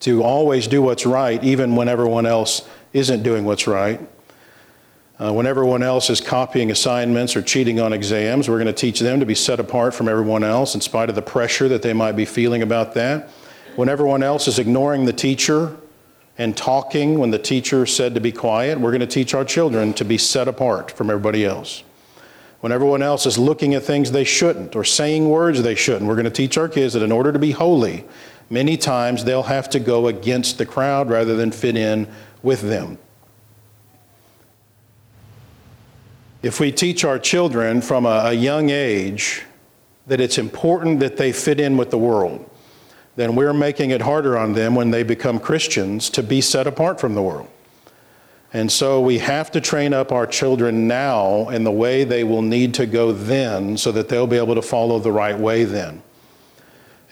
to 0.00 0.22
always 0.22 0.66
do 0.66 0.80
what's 0.80 1.04
right, 1.04 1.42
even 1.44 1.76
when 1.76 1.88
everyone 1.88 2.26
else 2.26 2.66
isn't 2.92 3.22
doing 3.22 3.44
what's 3.44 3.66
right. 3.66 4.00
Uh, 5.20 5.30
when 5.30 5.44
everyone 5.44 5.82
else 5.82 6.08
is 6.08 6.18
copying 6.18 6.70
assignments 6.70 7.36
or 7.36 7.42
cheating 7.42 7.78
on 7.78 7.92
exams, 7.92 8.48
we're 8.48 8.56
going 8.56 8.66
to 8.66 8.72
teach 8.72 9.00
them 9.00 9.20
to 9.20 9.26
be 9.26 9.34
set 9.34 9.60
apart 9.60 9.92
from 9.92 10.08
everyone 10.08 10.42
else 10.42 10.74
in 10.74 10.80
spite 10.80 11.10
of 11.10 11.14
the 11.14 11.20
pressure 11.20 11.68
that 11.68 11.82
they 11.82 11.92
might 11.92 12.12
be 12.12 12.24
feeling 12.24 12.62
about 12.62 12.94
that. 12.94 13.28
When 13.76 13.90
everyone 13.90 14.22
else 14.22 14.48
is 14.48 14.58
ignoring 14.58 15.04
the 15.04 15.12
teacher 15.12 15.76
and 16.38 16.56
talking 16.56 17.18
when 17.18 17.30
the 17.30 17.38
teacher 17.38 17.84
said 17.84 18.14
to 18.14 18.20
be 18.20 18.32
quiet, 18.32 18.80
we're 18.80 18.92
going 18.92 19.00
to 19.00 19.06
teach 19.06 19.34
our 19.34 19.44
children 19.44 19.92
to 19.94 20.06
be 20.06 20.16
set 20.16 20.48
apart 20.48 20.90
from 20.90 21.10
everybody 21.10 21.44
else. 21.44 21.82
When 22.60 22.72
everyone 22.72 23.02
else 23.02 23.26
is 23.26 23.36
looking 23.36 23.74
at 23.74 23.82
things 23.82 24.12
they 24.12 24.24
shouldn't 24.24 24.74
or 24.74 24.84
saying 24.84 25.28
words 25.28 25.62
they 25.62 25.74
shouldn't, 25.74 26.08
we're 26.08 26.14
going 26.14 26.24
to 26.24 26.30
teach 26.30 26.56
our 26.56 26.68
kids 26.68 26.94
that 26.94 27.02
in 27.02 27.12
order 27.12 27.30
to 27.30 27.38
be 27.38 27.50
holy, 27.50 28.06
many 28.48 28.78
times 28.78 29.24
they'll 29.24 29.42
have 29.42 29.68
to 29.68 29.80
go 29.80 30.06
against 30.06 30.56
the 30.56 30.64
crowd 30.64 31.10
rather 31.10 31.36
than 31.36 31.52
fit 31.52 31.76
in 31.76 32.08
with 32.42 32.62
them. 32.62 32.96
If 36.42 36.58
we 36.60 36.72
teach 36.72 37.04
our 37.04 37.18
children 37.18 37.80
from 37.82 38.06
a, 38.06 38.22
a, 38.26 38.32
young 38.32 38.70
age 38.70 39.42
that 40.06 40.20
it's 40.20 40.38
important 40.38 41.00
that 41.00 41.16
they 41.16 41.32
fit 41.32 41.60
in 41.60 41.76
with 41.76 41.90
the 41.90 41.98
world, 41.98 42.48
then 43.16 43.36
we're 43.36 43.52
making 43.52 43.90
it 43.90 44.00
harder 44.00 44.38
on 44.38 44.54
them 44.54 44.74
when 44.74 44.90
they 44.90 45.02
become 45.02 45.38
Christians 45.38 46.08
to 46.10 46.22
be 46.22 46.40
set 46.40 46.66
apart 46.66 46.98
from 46.98 47.14
the 47.14 47.22
world. 47.22 47.48
And 48.52 48.72
so 48.72 49.00
we 49.00 49.18
have 49.18 49.50
to 49.52 49.60
train 49.60 49.92
up 49.92 50.10
our 50.10 50.26
children 50.26 50.88
now 50.88 51.50
in 51.50 51.62
the 51.62 51.70
way 51.70 52.02
they 52.04 52.24
will 52.24 52.42
need 52.42 52.74
to 52.74 52.86
go 52.86 53.12
then 53.12 53.76
so 53.76 53.92
that 53.92 54.08
they'll 54.08 54.26
be 54.26 54.38
able 54.38 54.56
to 54.56 54.62
follow 54.62 54.98
the 54.98 55.12
right 55.12 55.38
way 55.38 55.64
then. 55.64 56.02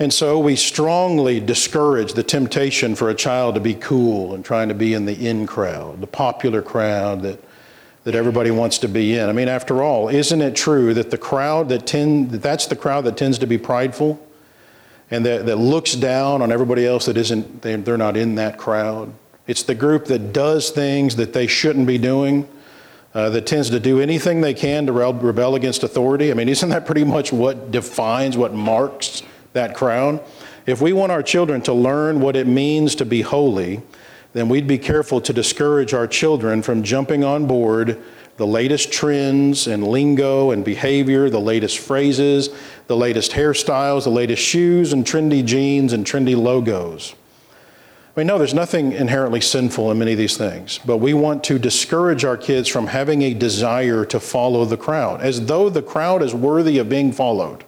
And 0.00 0.12
so 0.12 0.38
we 0.38 0.56
strongly 0.56 1.40
discourage 1.40 2.14
the 2.14 2.22
temptation 2.22 2.94
for 2.94 3.10
a 3.10 3.14
child 3.14 3.54
to 3.54 3.60
be 3.60 3.74
cool 3.74 4.34
and 4.34 4.44
trying 4.44 4.68
to 4.68 4.74
be 4.74 4.94
in 4.94 5.04
the 5.04 5.28
in 5.28 5.46
crowd, 5.46 6.00
the 6.00 6.06
popular 6.06 6.62
crowd 6.62 7.22
that 7.22 7.40
that 8.08 8.14
everybody 8.14 8.50
wants 8.50 8.78
to 8.78 8.88
be 8.88 9.18
in. 9.18 9.28
I 9.28 9.32
mean, 9.32 9.48
after 9.48 9.82
all, 9.82 10.08
isn't 10.08 10.40
it 10.40 10.56
true 10.56 10.94
that 10.94 11.10
the 11.10 11.18
crowd 11.18 11.68
that 11.68 11.86
tend 11.86 12.30
that's 12.30 12.64
the 12.64 12.74
crowd 12.74 13.04
that 13.04 13.18
tends 13.18 13.38
to 13.40 13.46
be 13.46 13.58
prideful 13.58 14.18
and 15.10 15.26
that, 15.26 15.44
that 15.44 15.56
looks 15.56 15.92
down 15.92 16.40
on 16.40 16.50
everybody 16.50 16.86
else 16.86 17.04
that 17.04 17.18
isn't 17.18 17.60
they, 17.60 17.76
they're 17.76 17.98
not 17.98 18.16
in 18.16 18.36
that 18.36 18.56
crowd? 18.56 19.12
It's 19.46 19.62
the 19.62 19.74
group 19.74 20.06
that 20.06 20.32
does 20.32 20.70
things 20.70 21.16
that 21.16 21.34
they 21.34 21.46
shouldn't 21.46 21.86
be 21.86 21.98
doing. 21.98 22.48
Uh, 23.12 23.28
that 23.28 23.46
tends 23.46 23.68
to 23.70 23.80
do 23.80 24.00
anything 24.00 24.40
they 24.40 24.54
can 24.54 24.86
to 24.86 24.92
rebel 24.92 25.54
against 25.54 25.82
authority. 25.82 26.30
I 26.30 26.34
mean, 26.34 26.48
isn't 26.48 26.70
that 26.70 26.86
pretty 26.86 27.04
much 27.04 27.30
what 27.30 27.70
defines, 27.70 28.38
what 28.38 28.54
marks 28.54 29.22
that 29.52 29.74
crowd? 29.74 30.22
If 30.64 30.80
we 30.80 30.94
want 30.94 31.12
our 31.12 31.22
children 31.22 31.60
to 31.62 31.74
learn 31.74 32.20
what 32.20 32.36
it 32.36 32.46
means 32.46 32.94
to 32.96 33.04
be 33.04 33.20
holy, 33.20 33.82
then 34.32 34.48
we'd 34.48 34.66
be 34.66 34.78
careful 34.78 35.20
to 35.22 35.32
discourage 35.32 35.94
our 35.94 36.06
children 36.06 36.62
from 36.62 36.82
jumping 36.82 37.24
on 37.24 37.46
board 37.46 38.00
the 38.36 38.46
latest 38.46 38.92
trends 38.92 39.66
and 39.66 39.86
lingo 39.86 40.52
and 40.52 40.64
behavior, 40.64 41.28
the 41.28 41.40
latest 41.40 41.78
phrases, 41.80 42.50
the 42.86 42.96
latest 42.96 43.32
hairstyles, 43.32 44.04
the 44.04 44.10
latest 44.10 44.40
shoes 44.40 44.92
and 44.92 45.04
trendy 45.04 45.44
jeans 45.44 45.92
and 45.92 46.06
trendy 46.06 46.36
logos. 46.36 47.14
I 48.16 48.20
mean, 48.20 48.28
no, 48.28 48.38
there's 48.38 48.54
nothing 48.54 48.92
inherently 48.92 49.40
sinful 49.40 49.90
in 49.90 49.98
many 49.98 50.12
of 50.12 50.18
these 50.18 50.36
things, 50.36 50.78
but 50.84 50.98
we 50.98 51.14
want 51.14 51.42
to 51.44 51.58
discourage 51.58 52.24
our 52.24 52.36
kids 52.36 52.68
from 52.68 52.86
having 52.86 53.22
a 53.22 53.34
desire 53.34 54.04
to 54.06 54.20
follow 54.20 54.64
the 54.64 54.76
crowd, 54.76 55.20
as 55.20 55.46
though 55.46 55.68
the 55.68 55.82
crowd 55.82 56.22
is 56.22 56.34
worthy 56.34 56.78
of 56.78 56.88
being 56.88 57.12
followed. 57.12 57.64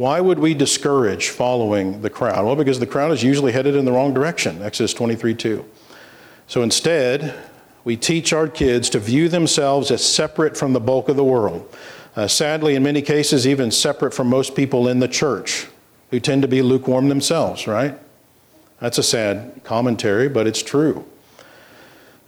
Why 0.00 0.18
would 0.18 0.38
we 0.38 0.54
discourage 0.54 1.28
following 1.28 2.00
the 2.00 2.08
crowd? 2.08 2.46
Well, 2.46 2.56
because 2.56 2.80
the 2.80 2.86
crowd 2.86 3.12
is 3.12 3.22
usually 3.22 3.52
headed 3.52 3.74
in 3.76 3.84
the 3.84 3.92
wrong 3.92 4.14
direction, 4.14 4.62
Exodus 4.62 4.94
23 4.94 5.34
2. 5.34 5.62
So 6.46 6.62
instead, 6.62 7.34
we 7.84 7.98
teach 7.98 8.32
our 8.32 8.48
kids 8.48 8.88
to 8.88 8.98
view 8.98 9.28
themselves 9.28 9.90
as 9.90 10.02
separate 10.02 10.56
from 10.56 10.72
the 10.72 10.80
bulk 10.80 11.10
of 11.10 11.16
the 11.16 11.22
world. 11.22 11.70
Uh, 12.16 12.26
sadly, 12.26 12.76
in 12.76 12.82
many 12.82 13.02
cases, 13.02 13.46
even 13.46 13.70
separate 13.70 14.14
from 14.14 14.28
most 14.28 14.56
people 14.56 14.88
in 14.88 15.00
the 15.00 15.06
church 15.06 15.66
who 16.10 16.18
tend 16.18 16.40
to 16.40 16.48
be 16.48 16.62
lukewarm 16.62 17.10
themselves, 17.10 17.66
right? 17.66 17.94
That's 18.80 18.96
a 18.96 19.02
sad 19.02 19.60
commentary, 19.64 20.30
but 20.30 20.46
it's 20.46 20.62
true. 20.62 21.04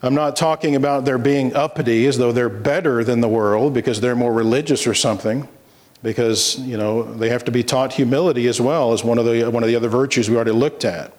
I'm 0.03 0.15
not 0.15 0.37
talking 0.37 0.77
about 0.77 1.07
their 1.07 1.17
being 1.17 1.57
uppity 1.57 2.07
as 2.07 2.19
though 2.19 2.33
they're 2.33 2.51
better 2.51 3.03
than 3.03 3.23
the 3.23 3.31
world 3.31 3.73
because 3.73 4.03
they're 4.03 4.15
more 4.15 4.35
religious 4.35 4.87
or 4.87 4.93
something, 4.93 5.49
because, 6.03 6.59
you 6.59 6.77
know, 6.77 7.03
they 7.15 7.29
have 7.29 7.45
to 7.45 7.53
be 7.53 7.63
taught 7.63 7.93
humility 7.93 8.49
as 8.49 8.61
well 8.61 8.93
as 8.93 9.05
one 9.05 9.19
of 9.19 9.25
the, 9.25 9.49
one 9.51 9.63
of 9.63 9.69
the 9.69 9.77
other 9.77 9.89
virtues 9.89 10.29
we 10.29 10.37
already 10.37 10.51
looked 10.51 10.85
at. 10.85 11.13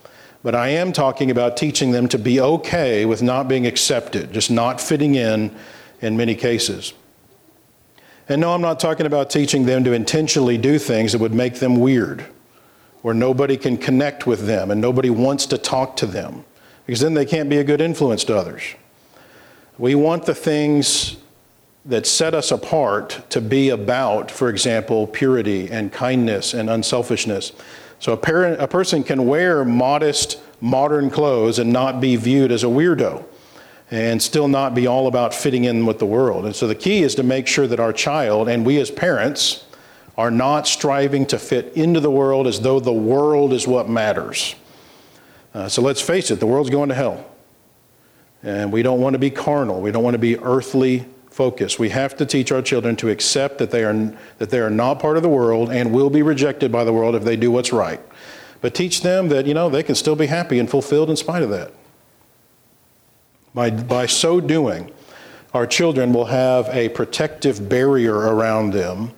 But 0.43 0.55
I 0.55 0.69
am 0.69 0.91
talking 0.91 1.31
about 1.31 1.55
teaching 1.55 1.91
them 1.91 2.09
to 2.09 2.19
be 2.19 2.41
okay 2.41 3.05
with 3.05 3.21
not 3.21 3.47
being 3.47 3.65
accepted, 3.65 4.33
just 4.33 4.51
not 4.51 4.81
fitting 4.81 5.15
in 5.15 5.55
in 6.01 6.17
many 6.17 6.35
cases. 6.35 6.93
And 8.27 8.41
no, 8.41 8.53
I'm 8.53 8.61
not 8.61 8.79
talking 8.79 9.05
about 9.05 9.29
teaching 9.29 9.65
them 9.65 9.83
to 9.85 9.93
intentionally 9.93 10.57
do 10.57 10.77
things 10.79 11.13
that 11.13 11.19
would 11.19 11.33
make 11.33 11.55
them 11.55 11.79
weird 11.79 12.25
where 13.01 13.13
nobody 13.13 13.57
can 13.57 13.77
connect 13.77 14.25
with 14.25 14.45
them 14.45 14.71
and 14.71 14.79
nobody 14.79 15.09
wants 15.09 15.45
to 15.45 15.57
talk 15.57 15.95
to 15.97 16.05
them 16.05 16.43
because 16.85 17.01
then 17.01 17.13
they 17.13 17.25
can't 17.25 17.49
be 17.49 17.57
a 17.57 17.63
good 17.63 17.81
influence 17.81 18.23
to 18.25 18.35
others. 18.35 18.63
We 19.77 19.95
want 19.95 20.25
the 20.25 20.35
things 20.35 21.17
that 21.85 22.07
set 22.07 22.33
us 22.33 22.51
apart 22.51 23.25
to 23.29 23.41
be 23.41 23.69
about, 23.69 24.31
for 24.31 24.49
example, 24.49 25.05
purity 25.05 25.69
and 25.69 25.91
kindness 25.91 26.53
and 26.53 26.69
unselfishness. 26.69 27.51
So 27.99 28.13
a, 28.13 28.17
parent, 28.17 28.61
a 28.61 28.67
person 28.67 29.03
can 29.03 29.27
wear 29.27 29.65
modest, 29.65 30.41
modern 30.61 31.09
clothes 31.09 31.59
and 31.59 31.73
not 31.73 31.99
be 31.99 32.15
viewed 32.15 32.51
as 32.51 32.63
a 32.63 32.67
weirdo 32.67 33.25
and 33.91 34.21
still 34.21 34.47
not 34.47 34.73
be 34.73 34.87
all 34.87 35.07
about 35.07 35.33
fitting 35.33 35.65
in 35.65 35.85
with 35.85 35.99
the 35.99 36.05
world. 36.05 36.45
And 36.45 36.55
so 36.55 36.67
the 36.67 36.75
key 36.75 37.03
is 37.03 37.15
to 37.15 37.23
make 37.23 37.47
sure 37.47 37.67
that 37.67 37.79
our 37.79 37.93
child 37.93 38.47
and 38.47 38.65
we 38.65 38.79
as 38.79 38.89
parents 38.89 39.65
are 40.17 40.31
not 40.31 40.67
striving 40.67 41.25
to 41.27 41.39
fit 41.39 41.73
into 41.75 41.99
the 41.99 42.09
world 42.09 42.47
as 42.47 42.61
though 42.61 42.79
the 42.79 42.93
world 42.93 43.51
is 43.51 43.67
what 43.67 43.89
matters. 43.89 44.55
Uh, 45.53 45.67
so 45.67 45.81
let's 45.81 46.01
face 46.01 46.31
it, 46.31 46.39
the 46.39 46.47
world's 46.47 46.69
going 46.69 46.89
to 46.89 46.95
hell. 46.95 47.29
And 48.41 48.71
we 48.71 48.83
don't 48.83 48.99
want 48.99 49.13
to 49.13 49.19
be 49.19 49.29
carnal. 49.29 49.81
We 49.81 49.91
don't 49.91 50.03
want 50.03 50.15
to 50.15 50.19
be 50.19 50.37
earthly 50.39 51.05
focused. 51.33 51.79
We 51.79 51.89
have 51.89 52.15
to 52.17 52.25
teach 52.25 52.51
our 52.51 52.61
children 52.61 52.95
to 52.97 53.09
accept 53.09 53.57
that 53.57 53.71
they, 53.71 53.83
are, 53.83 54.13
that 54.37 54.49
they 54.49 54.59
are 54.59 54.69
not 54.69 54.99
part 54.99 55.17
of 55.17 55.23
the 55.23 55.29
world 55.29 55.71
and 55.71 55.91
will 55.91 56.09
be 56.09 56.21
rejected 56.21 56.71
by 56.71 56.83
the 56.83 56.93
world 56.93 57.15
if 57.15 57.23
they 57.23 57.35
do 57.35 57.51
what's 57.51 57.73
right. 57.73 57.99
But 58.61 58.75
teach 58.75 59.01
them 59.01 59.29
that, 59.29 59.45
you 59.45 59.53
know, 59.53 59.69
they 59.69 59.83
can 59.83 59.95
still 59.95 60.15
be 60.15 60.27
happy 60.27 60.59
and 60.59 60.69
fulfilled 60.69 61.09
in 61.09 61.15
spite 61.15 61.43
of 61.43 61.49
that. 61.49 61.73
By, 63.53 63.71
by 63.71 64.05
so 64.05 64.39
doing, 64.39 64.91
our 65.53 65.67
children 65.67 66.13
will 66.13 66.25
have 66.25 66.69
a 66.69 66.89
protective 66.89 67.67
barrier 67.67 68.15
around 68.15 68.71
them 68.71 69.11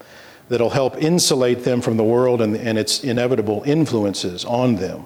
that'll 0.50 0.70
help 0.70 1.02
insulate 1.02 1.64
them 1.64 1.82
from 1.82 1.98
the 1.98 2.04
world 2.04 2.42
and, 2.42 2.56
and 2.56 2.78
its 2.78 3.04
inevitable 3.04 3.64
influences 3.66 4.46
on 4.46 4.76
them. 4.76 5.06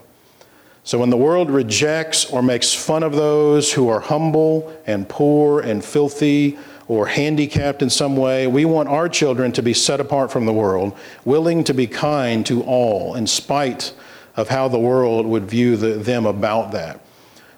So 0.83 0.97
when 0.97 1.09
the 1.09 1.17
world 1.17 1.51
rejects 1.51 2.25
or 2.25 2.41
makes 2.41 2.73
fun 2.73 3.03
of 3.03 3.13
those 3.13 3.73
who 3.73 3.89
are 3.89 3.99
humble 3.99 4.75
and 4.87 5.07
poor 5.07 5.59
and 5.59 5.83
filthy 5.83 6.57
or 6.89 7.05
handicapped 7.05 7.83
in 7.83 7.89
some 7.89 8.17
way, 8.17 8.47
we 8.47 8.65
want 8.65 8.89
our 8.89 9.07
children 9.07 9.51
to 9.51 9.61
be 9.61 9.73
set 9.73 10.01
apart 10.01 10.31
from 10.31 10.47
the 10.47 10.51
world, 10.51 10.97
willing 11.23 11.63
to 11.63 11.73
be 11.73 11.85
kind 11.85 12.43
to 12.47 12.63
all 12.63 13.13
in 13.13 13.27
spite 13.27 13.93
of 14.35 14.49
how 14.49 14.67
the 14.67 14.79
world 14.79 15.27
would 15.27 15.43
view 15.43 15.77
the, 15.77 15.89
them 15.91 16.25
about 16.25 16.71
that. 16.71 16.99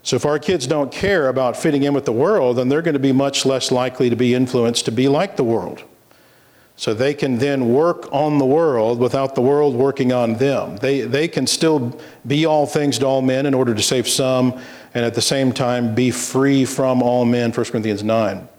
So 0.04 0.18
if 0.18 0.26
our 0.26 0.38
kids 0.38 0.68
don't 0.68 0.92
care 0.92 1.30
about 1.30 1.56
fitting 1.56 1.84
in 1.84 1.94
with 1.94 2.04
the 2.04 2.12
world, 2.12 2.58
then 2.58 2.68
they're 2.68 2.82
going 2.82 2.94
to 2.94 3.00
be 3.00 3.14
much 3.14 3.46
less 3.46 3.72
likely 3.72 4.10
to 4.10 4.18
be 4.18 4.34
influenced 4.34 4.84
to 4.86 4.92
be 4.92 5.08
like 5.08 5.38
the 5.38 5.46
world. 5.46 5.82
So 6.76 6.94
they 6.94 7.14
can 7.14 7.38
then 7.38 7.72
work 7.72 8.12
on 8.12 8.38
the 8.38 8.46
world 8.46 9.00
without 9.00 9.36
the 9.36 9.42
world 9.42 9.76
working 9.76 10.12
on 10.12 10.36
them. 10.36 10.76
They, 10.78 11.02
they 11.02 11.30
can 11.30 11.48
still 11.48 11.98
be 12.28 12.46
all 12.46 12.66
things 12.66 12.98
to 13.00 13.06
all 13.06 13.22
men 13.22 13.46
in 13.46 13.54
order 13.54 13.74
to 13.74 13.82
save 13.82 14.10
some, 14.10 14.60
and 14.94 15.06
at 15.06 15.14
the 15.14 15.22
same 15.22 15.54
time 15.54 15.96
be 15.96 16.12
free 16.12 16.66
from 16.66 17.02
all 17.02 17.24
men, 17.24 17.54
1 17.54 17.66
Corinthians 17.68 18.04
9. 18.04 18.50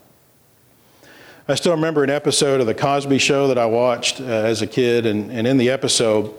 I 1.49 1.57
still 1.57 1.73
remember 1.73 2.05
an 2.05 2.11
episode 2.11 2.61
of 2.61 2.69
The 2.69 2.75
Cosby 2.75 3.19
Show 3.19 3.49
that 3.49 3.59
I 3.59 3.67
watched 3.67 4.21
uh, 4.21 4.25
as 4.27 4.63
a 4.63 4.67
kid, 4.67 5.07
and, 5.07 5.29
and 5.33 5.45
in 5.45 5.57
the 5.57 5.71
episode, 5.71 6.33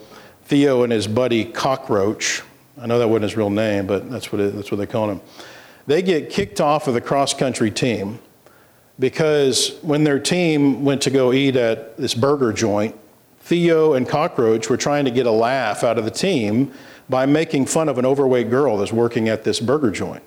Theo 0.46 0.84
and 0.84 0.94
his 0.94 1.08
buddy 1.08 1.44
Cockroach, 1.44 2.42
I 2.80 2.88
know 2.88 3.00
that 3.00 3.10
wasn't 3.10 3.24
his 3.24 3.36
real 3.36 3.50
name, 3.50 3.86
but 3.86 4.10
that's 4.10 4.32
what, 4.32 4.40
it, 4.40 4.56
that's 4.56 4.72
what 4.72 4.78
they 4.78 4.86
call 4.86 5.10
him, 5.10 5.20
they 5.88 6.02
get 6.02 6.30
kicked 6.30 6.62
off 6.62 6.88
of 6.88 6.94
the 6.94 7.02
cross 7.02 7.34
country 7.34 7.70
team 7.70 8.18
because 8.98 9.78
when 9.82 10.06
their 10.06 10.20
team 10.20 10.86
went 10.86 11.02
to 11.02 11.10
go 11.10 11.34
eat 11.34 11.58
at 11.58 11.98
this 11.98 12.14
burger 12.14 12.54
joint, 12.54 12.96
Theo 13.42 13.96
and 13.96 14.08
Cockroach 14.08 14.70
were 14.70 14.78
trying 14.78 15.04
to 15.04 15.12
get 15.12 15.26
a 15.26 15.32
laugh 15.32 15.84
out 15.84 15.98
of 15.98 16.06
the 16.06 16.12
team 16.12 16.72
by 17.10 17.26
making 17.26 17.66
fun 17.66 17.90
of 17.90 17.98
an 17.98 18.06
overweight 18.06 18.50
girl 18.50 18.78
that's 18.78 18.94
working 18.94 19.28
at 19.28 19.44
this 19.44 19.60
burger 19.60 19.92
joint. 19.92 20.24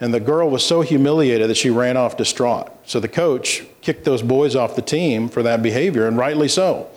And 0.00 0.14
the 0.14 0.20
girl 0.20 0.48
was 0.48 0.64
so 0.64 0.82
humiliated 0.82 1.50
that 1.50 1.56
she 1.56 1.70
ran 1.70 1.96
off 1.96 2.16
distraught. 2.16 2.70
So 2.86 3.00
the 3.00 3.08
coach 3.08 3.64
kicked 3.80 4.04
those 4.04 4.22
boys 4.22 4.54
off 4.54 4.76
the 4.76 4.82
team 4.82 5.28
for 5.28 5.42
that 5.42 5.62
behavior, 5.62 6.06
and 6.06 6.16
rightly 6.16 6.48
so. 6.48 6.88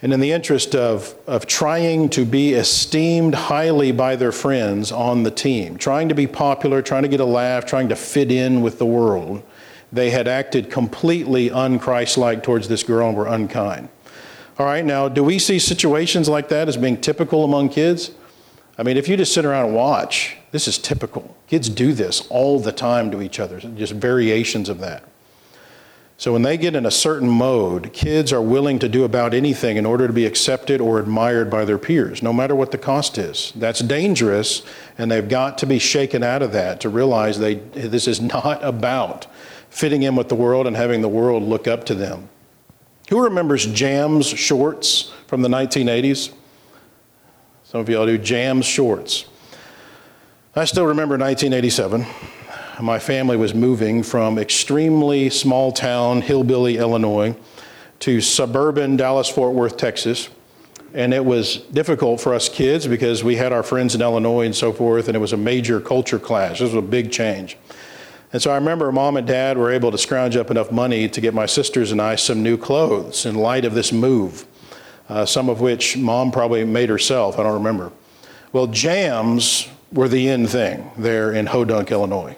And 0.00 0.12
in 0.12 0.18
the 0.18 0.32
interest 0.32 0.74
of, 0.74 1.14
of 1.28 1.46
trying 1.46 2.08
to 2.10 2.24
be 2.24 2.54
esteemed 2.54 3.34
highly 3.34 3.92
by 3.92 4.16
their 4.16 4.32
friends 4.32 4.90
on 4.90 5.22
the 5.22 5.30
team, 5.30 5.76
trying 5.76 6.08
to 6.08 6.14
be 6.14 6.26
popular, 6.26 6.82
trying 6.82 7.02
to 7.02 7.08
get 7.08 7.20
a 7.20 7.24
laugh, 7.24 7.66
trying 7.66 7.88
to 7.90 7.96
fit 7.96 8.32
in 8.32 8.62
with 8.62 8.78
the 8.78 8.86
world, 8.86 9.44
they 9.92 10.10
had 10.10 10.26
acted 10.26 10.70
completely 10.70 11.50
unchristlike 11.50 12.42
towards 12.42 12.66
this 12.66 12.82
girl 12.82 13.08
and 13.08 13.16
were 13.16 13.28
unkind. 13.28 13.88
All 14.58 14.66
right, 14.66 14.84
now, 14.84 15.08
do 15.08 15.22
we 15.22 15.38
see 15.38 15.58
situations 15.58 16.28
like 16.28 16.48
that 16.48 16.68
as 16.68 16.76
being 16.76 17.00
typical 17.00 17.44
among 17.44 17.68
kids? 17.68 18.10
I 18.82 18.84
mean, 18.84 18.96
if 18.96 19.06
you 19.06 19.16
just 19.16 19.32
sit 19.32 19.44
around 19.44 19.66
and 19.66 19.76
watch, 19.76 20.36
this 20.50 20.66
is 20.66 20.76
typical. 20.76 21.36
Kids 21.46 21.68
do 21.68 21.92
this 21.92 22.26
all 22.30 22.58
the 22.58 22.72
time 22.72 23.12
to 23.12 23.22
each 23.22 23.38
other, 23.38 23.60
just 23.60 23.92
variations 23.92 24.68
of 24.68 24.80
that. 24.80 25.04
So 26.16 26.32
when 26.32 26.42
they 26.42 26.56
get 26.56 26.74
in 26.74 26.84
a 26.84 26.90
certain 26.90 27.28
mode, 27.28 27.92
kids 27.92 28.32
are 28.32 28.42
willing 28.42 28.80
to 28.80 28.88
do 28.88 29.04
about 29.04 29.34
anything 29.34 29.76
in 29.76 29.86
order 29.86 30.08
to 30.08 30.12
be 30.12 30.26
accepted 30.26 30.80
or 30.80 30.98
admired 30.98 31.48
by 31.48 31.64
their 31.64 31.78
peers, 31.78 32.24
no 32.24 32.32
matter 32.32 32.56
what 32.56 32.72
the 32.72 32.76
cost 32.76 33.18
is. 33.18 33.52
That's 33.54 33.78
dangerous, 33.78 34.64
and 34.98 35.12
they've 35.12 35.28
got 35.28 35.58
to 35.58 35.66
be 35.66 35.78
shaken 35.78 36.24
out 36.24 36.42
of 36.42 36.50
that 36.50 36.80
to 36.80 36.88
realize 36.88 37.38
they, 37.38 37.54
this 37.54 38.08
is 38.08 38.20
not 38.20 38.64
about 38.64 39.28
fitting 39.70 40.02
in 40.02 40.16
with 40.16 40.28
the 40.28 40.34
world 40.34 40.66
and 40.66 40.74
having 40.74 41.02
the 41.02 41.08
world 41.08 41.44
look 41.44 41.68
up 41.68 41.84
to 41.84 41.94
them. 41.94 42.28
Who 43.10 43.22
remembers 43.22 43.64
Jams 43.64 44.26
shorts 44.26 45.12
from 45.28 45.42
the 45.42 45.48
1980s? 45.48 46.32
Some 47.72 47.80
of 47.80 47.88
y'all 47.88 48.04
do 48.04 48.18
Jams 48.18 48.66
shorts. 48.66 49.24
I 50.54 50.66
still 50.66 50.84
remember 50.84 51.16
1987. 51.16 52.04
My 52.84 52.98
family 52.98 53.38
was 53.38 53.54
moving 53.54 54.02
from 54.02 54.36
extremely 54.36 55.30
small 55.30 55.72
town, 55.72 56.20
hillbilly 56.20 56.76
Illinois, 56.76 57.34
to 58.00 58.20
suburban 58.20 58.98
Dallas 58.98 59.30
Fort 59.30 59.54
Worth, 59.54 59.78
Texas. 59.78 60.28
And 60.92 61.14
it 61.14 61.24
was 61.24 61.56
difficult 61.72 62.20
for 62.20 62.34
us 62.34 62.46
kids 62.50 62.86
because 62.86 63.24
we 63.24 63.36
had 63.36 63.54
our 63.54 63.62
friends 63.62 63.94
in 63.94 64.02
Illinois 64.02 64.44
and 64.44 64.54
so 64.54 64.74
forth, 64.74 65.08
and 65.08 65.16
it 65.16 65.20
was 65.20 65.32
a 65.32 65.38
major 65.38 65.80
culture 65.80 66.18
clash. 66.18 66.58
This 66.58 66.74
was 66.74 66.74
a 66.74 66.82
big 66.82 67.10
change. 67.10 67.56
And 68.34 68.42
so 68.42 68.50
I 68.50 68.56
remember 68.56 68.92
mom 68.92 69.16
and 69.16 69.26
dad 69.26 69.56
were 69.56 69.72
able 69.72 69.90
to 69.92 69.96
scrounge 69.96 70.36
up 70.36 70.50
enough 70.50 70.70
money 70.70 71.08
to 71.08 71.20
get 71.22 71.32
my 71.32 71.46
sisters 71.46 71.90
and 71.90 72.02
I 72.02 72.16
some 72.16 72.42
new 72.42 72.58
clothes 72.58 73.24
in 73.24 73.34
light 73.34 73.64
of 73.64 73.72
this 73.72 73.92
move, 73.92 74.46
uh, 75.08 75.24
some 75.24 75.48
of 75.48 75.60
which 75.60 75.96
mom 75.96 76.30
probably 76.30 76.64
made 76.64 76.88
herself. 76.88 77.38
I 77.38 77.42
don't 77.42 77.54
remember. 77.54 77.92
Well, 78.52 78.66
jams 78.66 79.68
were 79.92 80.08
the 80.08 80.28
in 80.28 80.46
thing 80.46 80.90
there 80.96 81.32
in 81.32 81.46
Hodunk, 81.46 81.90
Illinois. 81.90 82.36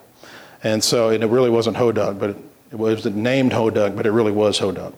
And 0.63 0.83
so 0.83 1.11
and 1.11 1.23
it 1.23 1.29
really 1.29 1.51
wasn't 1.51 1.77
Hodunk, 1.77 2.19
but 2.19 2.31
it, 2.31 2.37
was 2.79 3.05
named 3.05 3.53
Hodunk, 3.53 3.97
but 3.97 4.07
it 4.07 4.11
really 4.11 4.33
was 4.33 4.59
Hodunk. 4.59 4.95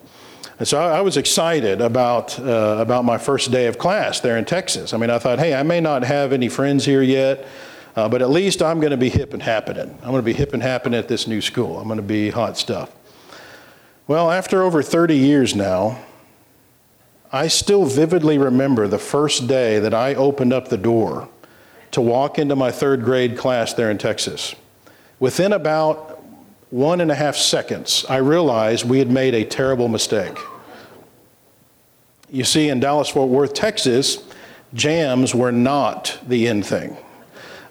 And 0.59 0.67
so 0.67 0.81
I, 0.81 0.97
I 0.97 1.01
was 1.01 1.17
excited 1.17 1.81
about, 1.81 2.39
uh, 2.39 2.77
about 2.79 3.05
my 3.05 3.17
first 3.17 3.51
day 3.51 3.67
of 3.67 3.77
class 3.77 4.19
there 4.21 4.37
in 4.37 4.45
Texas. 4.45 4.93
I 4.93 4.97
mean, 4.97 5.09
I 5.09 5.19
thought, 5.19 5.37
hey, 5.37 5.53
I 5.53 5.63
may 5.63 5.79
not 5.79 6.03
have 6.03 6.33
any 6.33 6.49
friends 6.49 6.85
here 6.85 7.03
yet. 7.03 7.45
Uh, 7.97 8.07
but 8.07 8.21
at 8.21 8.29
least 8.29 8.61
I'm 8.61 8.79
going 8.79 8.91
to 8.91 8.97
be 8.97 9.09
hip 9.09 9.33
and 9.33 9.41
happening. 9.41 9.89
I'm 10.03 10.11
going 10.11 10.21
to 10.21 10.21
be 10.21 10.31
hip 10.31 10.53
and 10.53 10.61
happening 10.61 10.99
at 10.99 11.07
this 11.07 11.25
new 11.25 11.41
school. 11.41 11.79
I'm 11.79 11.87
going 11.87 11.97
to 11.97 12.03
be 12.03 12.29
hot 12.29 12.55
stuff. 12.55 12.95
Well, 14.05 14.29
after 14.29 14.61
over 14.61 14.83
30 14.83 15.17
years 15.17 15.55
now, 15.55 15.99
I 17.31 17.47
still 17.47 17.85
vividly 17.85 18.37
remember 18.37 18.87
the 18.87 18.99
first 18.99 19.47
day 19.47 19.79
that 19.79 19.93
I 19.93 20.15
opened 20.15 20.53
up 20.53 20.69
the 20.69 20.77
door 20.77 21.27
to 21.91 22.01
walk 22.01 22.39
into 22.39 22.55
my 22.55 22.71
third 22.71 23.03
grade 23.03 23.37
class 23.37 23.73
there 23.73 23.91
in 23.91 23.97
Texas. 23.97 24.55
Within 25.19 25.51
about 25.51 26.23
one 26.69 27.01
and 27.01 27.11
a 27.11 27.15
half 27.15 27.35
seconds, 27.35 28.05
I 28.09 28.17
realized 28.17 28.87
we 28.87 28.99
had 28.99 29.09
made 29.09 29.33
a 29.33 29.43
terrible 29.43 29.87
mistake. 29.87 30.37
You 32.29 32.43
see, 32.43 32.69
in 32.69 32.79
Dallas 32.79 33.09
Fort 33.09 33.29
Worth, 33.29 33.53
Texas, 33.53 34.23
jams 34.73 35.33
were 35.33 35.51
not 35.51 36.19
the 36.27 36.47
in 36.47 36.61
thing. 36.61 36.97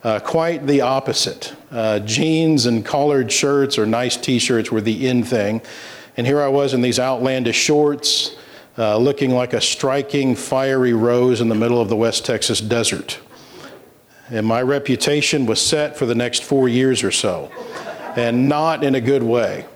Uh, 0.03 0.19
quite 0.21 0.67
the 0.67 0.83
opposite. 0.83 1.55
Uh, 1.71 1.99
jeans 2.01 2.67
and 2.67 2.85
collared 2.85 3.31
shirts 3.31 3.79
or 3.79 3.87
nice 3.87 4.17
t 4.17 4.39
shirts 4.39 4.71
were 4.71 4.81
the 4.81 5.09
in 5.09 5.23
thing. 5.23 5.61
And 6.17 6.27
here 6.27 6.41
I 6.41 6.49
was 6.49 6.75
in 6.75 6.81
these 6.81 6.99
outlandish 6.99 7.57
shorts, 7.57 8.35
uh, 8.79 8.97
looking 8.99 9.31
like 9.31 9.53
a 9.53 9.61
striking, 9.61 10.35
fiery 10.35 10.93
rose 10.93 11.41
in 11.41 11.49
the 11.49 11.55
middle 11.55 11.81
of 11.81 11.89
the 11.89 11.97
West 11.97 12.25
Texas 12.27 12.61
desert. 12.61 13.19
And 14.29 14.45
my 14.47 14.61
reputation 14.61 15.47
was 15.47 15.61
set 15.61 15.97
for 15.97 16.05
the 16.05 16.15
next 16.15 16.43
four 16.43 16.69
years 16.69 17.03
or 17.03 17.13
so, 17.13 17.51
and 18.17 18.49
not 18.49 18.83
in 18.83 18.95
a 18.95 19.01
good 19.01 19.23
way. 19.23 19.67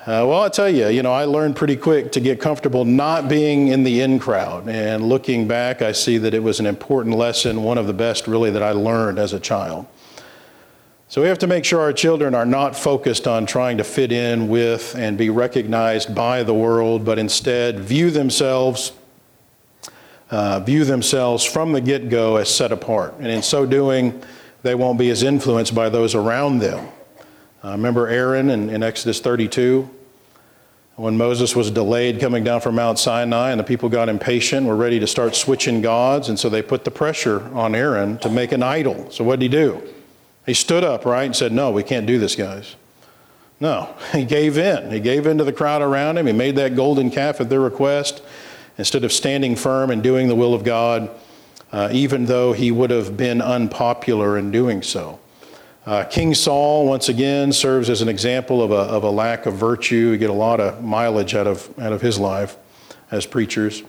Uh, 0.00 0.22
well, 0.24 0.42
I 0.42 0.48
tell 0.48 0.68
you, 0.68 0.86
you 0.86 1.02
know, 1.02 1.12
I 1.12 1.24
learned 1.24 1.56
pretty 1.56 1.74
quick 1.76 2.12
to 2.12 2.20
get 2.20 2.40
comfortable 2.40 2.84
not 2.84 3.28
being 3.28 3.68
in 3.68 3.82
the 3.82 4.02
in 4.02 4.20
crowd. 4.20 4.68
And 4.68 5.08
looking 5.08 5.48
back, 5.48 5.82
I 5.82 5.90
see 5.90 6.16
that 6.18 6.32
it 6.32 6.44
was 6.44 6.60
an 6.60 6.66
important 6.66 7.16
lesson, 7.16 7.64
one 7.64 7.76
of 7.76 7.88
the 7.88 7.92
best 7.92 8.28
really 8.28 8.50
that 8.52 8.62
I 8.62 8.70
learned 8.70 9.18
as 9.18 9.32
a 9.32 9.40
child. 9.40 9.86
So 11.08 11.22
we 11.22 11.28
have 11.28 11.38
to 11.38 11.46
make 11.46 11.64
sure 11.64 11.80
our 11.80 11.92
children 11.92 12.34
are 12.34 12.44
not 12.44 12.74
focused 12.74 13.28
on 13.28 13.46
trying 13.46 13.78
to 13.78 13.84
fit 13.84 14.10
in 14.10 14.48
with 14.48 14.96
and 14.96 15.16
be 15.16 15.30
recognized 15.30 16.14
by 16.14 16.42
the 16.42 16.52
world, 16.54 17.04
but 17.04 17.18
instead 17.18 17.78
view 17.78 18.10
themselves 18.10 18.92
uh, 20.30 20.60
view 20.60 20.84
themselves 20.84 21.44
from 21.44 21.72
the 21.72 21.80
get-go 21.80 22.36
as 22.36 22.52
set 22.52 22.72
apart. 22.72 23.14
And 23.18 23.28
in 23.28 23.42
so 23.42 23.64
doing, 23.64 24.22
they 24.62 24.74
won't 24.74 24.98
be 24.98 25.10
as 25.10 25.22
influenced 25.22 25.74
by 25.74 25.88
those 25.88 26.14
around 26.16 26.58
them. 26.58 26.88
Uh, 27.64 27.70
remember 27.70 28.08
Aaron 28.08 28.50
in, 28.50 28.68
in 28.68 28.82
Exodus 28.82 29.20
32? 29.20 29.88
When 30.96 31.16
Moses 31.16 31.54
was 31.54 31.70
delayed 31.70 32.20
coming 32.20 32.42
down 32.42 32.60
from 32.60 32.74
Mount 32.74 32.98
Sinai 32.98 33.50
and 33.50 33.60
the 33.60 33.64
people 33.64 33.88
got 33.88 34.08
impatient, 34.08 34.66
were 34.66 34.76
ready 34.76 34.98
to 34.98 35.06
start 35.06 35.36
switching 35.36 35.82
gods, 35.82 36.28
and 36.28 36.38
so 36.38 36.48
they 36.48 36.62
put 36.62 36.84
the 36.84 36.90
pressure 36.90 37.44
on 37.54 37.74
Aaron 37.74 38.18
to 38.18 38.30
make 38.30 38.50
an 38.50 38.62
idol. 38.62 39.10
So 39.10 39.22
what 39.22 39.38
did 39.38 39.44
he 39.44 39.48
do? 39.48 39.82
He 40.46 40.54
stood 40.54 40.84
up, 40.84 41.04
right, 41.04 41.24
and 41.24 41.36
said, 41.36 41.52
No, 41.52 41.72
we 41.72 41.82
can't 41.82 42.06
do 42.06 42.18
this, 42.18 42.36
guys. 42.36 42.76
No, 43.60 43.94
he 44.12 44.24
gave 44.24 44.56
in. 44.56 44.90
He 44.90 45.00
gave 45.00 45.26
in 45.26 45.38
to 45.38 45.44
the 45.44 45.52
crowd 45.52 45.82
around 45.82 46.16
him. 46.16 46.26
He 46.26 46.32
made 46.32 46.56
that 46.56 46.76
golden 46.76 47.10
calf 47.10 47.40
at 47.40 47.50
their 47.50 47.60
request 47.60 48.22
instead 48.78 49.04
of 49.04 49.12
standing 49.12 49.56
firm 49.56 49.90
and 49.90 50.02
doing 50.02 50.28
the 50.28 50.34
will 50.34 50.54
of 50.54 50.62
God, 50.62 51.10
uh, 51.72 51.88
even 51.92 52.26
though 52.26 52.52
he 52.52 52.70
would 52.70 52.90
have 52.90 53.16
been 53.16 53.42
unpopular 53.42 54.38
in 54.38 54.50
doing 54.50 54.82
so. 54.82 55.18
Uh, 55.86 56.04
King 56.04 56.34
Saul, 56.34 56.86
once 56.86 57.08
again, 57.08 57.52
serves 57.52 57.88
as 57.88 58.02
an 58.02 58.08
example 58.08 58.60
of 58.60 58.72
a, 58.72 58.74
of 58.74 59.04
a 59.04 59.10
lack 59.10 59.46
of 59.46 59.54
virtue. 59.54 60.10
We 60.10 60.18
get 60.18 60.30
a 60.30 60.34
lot 60.34 60.60
of 60.60 60.82
mileage 60.82 61.34
out 61.34 61.46
of, 61.46 61.72
out 61.78 61.92
of 61.92 62.00
his 62.00 62.18
life 62.18 62.56
as 63.10 63.24
preachers. 63.24 63.82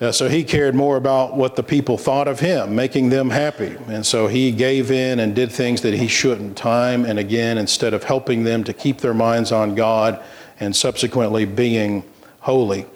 Uh, 0.00 0.10
so 0.10 0.28
he 0.28 0.42
cared 0.42 0.74
more 0.74 0.96
about 0.96 1.36
what 1.36 1.54
the 1.54 1.62
people 1.62 1.96
thought 1.96 2.26
of 2.26 2.40
him, 2.40 2.74
making 2.74 3.10
them 3.10 3.30
happy. 3.30 3.76
And 3.86 4.04
so 4.04 4.26
he 4.26 4.50
gave 4.50 4.90
in 4.90 5.20
and 5.20 5.34
did 5.34 5.52
things 5.52 5.82
that 5.82 5.94
he 5.94 6.08
shouldn't, 6.08 6.56
time 6.56 7.04
and 7.04 7.18
again, 7.18 7.58
instead 7.58 7.94
of 7.94 8.04
helping 8.04 8.42
them 8.42 8.64
to 8.64 8.72
keep 8.72 8.98
their 8.98 9.14
minds 9.14 9.52
on 9.52 9.74
God 9.74 10.20
and 10.58 10.74
subsequently 10.74 11.44
being 11.44 12.04
holy. 12.40 12.86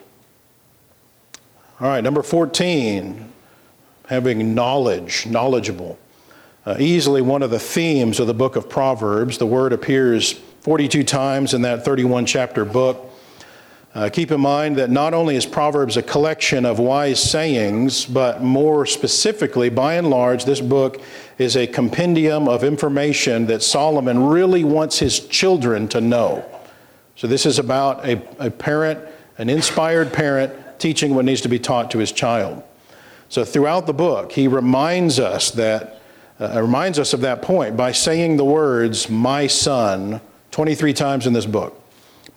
All 1.81 1.89
right, 1.89 2.03
number 2.03 2.25
14, 2.25 3.33
having 4.09 4.55
knowledge, 4.55 5.27
knowledgeable. 5.27 5.99
Uh, 6.67 6.77
easily 6.81 7.23
one 7.23 7.43
of 7.43 7.51
the 7.51 7.59
themes 7.61 8.19
of 8.19 8.27
the 8.27 8.35
book 8.35 8.57
of 8.57 8.69
Proverbs. 8.69 9.39
The 9.39 9.47
word 9.47 9.73
appears 9.73 10.33
42 10.63 11.05
times 11.05 11.55
in 11.55 11.63
that 11.63 11.85
31 11.85 12.27
chapter 12.27 12.65
book. 12.65 13.08
Uh, 13.95 14.09
keep 14.11 14.31
in 14.31 14.41
mind 14.41 14.77
that 14.77 14.91
not 14.91 15.15
only 15.15 15.35
is 15.35 15.47
Proverbs 15.47 15.97
a 15.97 16.03
collection 16.03 16.67
of 16.67 16.79
wise 16.79 17.21
sayings, 17.23 18.05
but 18.05 18.43
more 18.43 18.85
specifically, 18.85 19.71
by 19.71 19.95
and 19.95 20.11
large, 20.11 20.45
this 20.45 20.61
book 20.61 21.01
is 21.39 21.57
a 21.57 21.67
compendium 21.67 22.49
of 22.49 22.63
information 22.63 23.47
that 23.47 23.63
Solomon 23.63 24.27
really 24.27 24.63
wants 24.63 24.99
his 24.99 25.21
children 25.21 25.89
to 25.89 26.01
know. 26.03 26.45
So, 27.17 27.27
this 27.27 27.47
is 27.47 27.59
about 27.59 28.07
a, 28.07 28.23
a 28.39 28.51
parent, 28.51 29.01
an 29.39 29.49
inspired 29.49 30.13
parent, 30.13 30.79
teaching 30.79 31.15
what 31.15 31.25
needs 31.25 31.41
to 31.41 31.49
be 31.49 31.59
taught 31.59 31.91
to 31.93 31.99
his 31.99 32.13
child. 32.13 32.63
So, 33.31 33.43
throughout 33.43 33.87
the 33.87 33.95
book, 33.95 34.33
he 34.33 34.49
reminds 34.49 35.19
us 35.19 35.51
that 35.53 36.01
uh, 36.39 36.61
reminds 36.61 36.99
us 36.99 37.15
of 37.15 37.23
that 37.23 37.43
point 37.43 37.77
by 37.77 37.93
saying 37.93 38.37
the 38.37 38.45
words, 38.45 39.09
My 39.09 39.47
son, 39.47 40.21
23 40.51 40.93
times 40.93 41.27
in 41.27 41.33
this 41.33 41.47
book. 41.47 41.83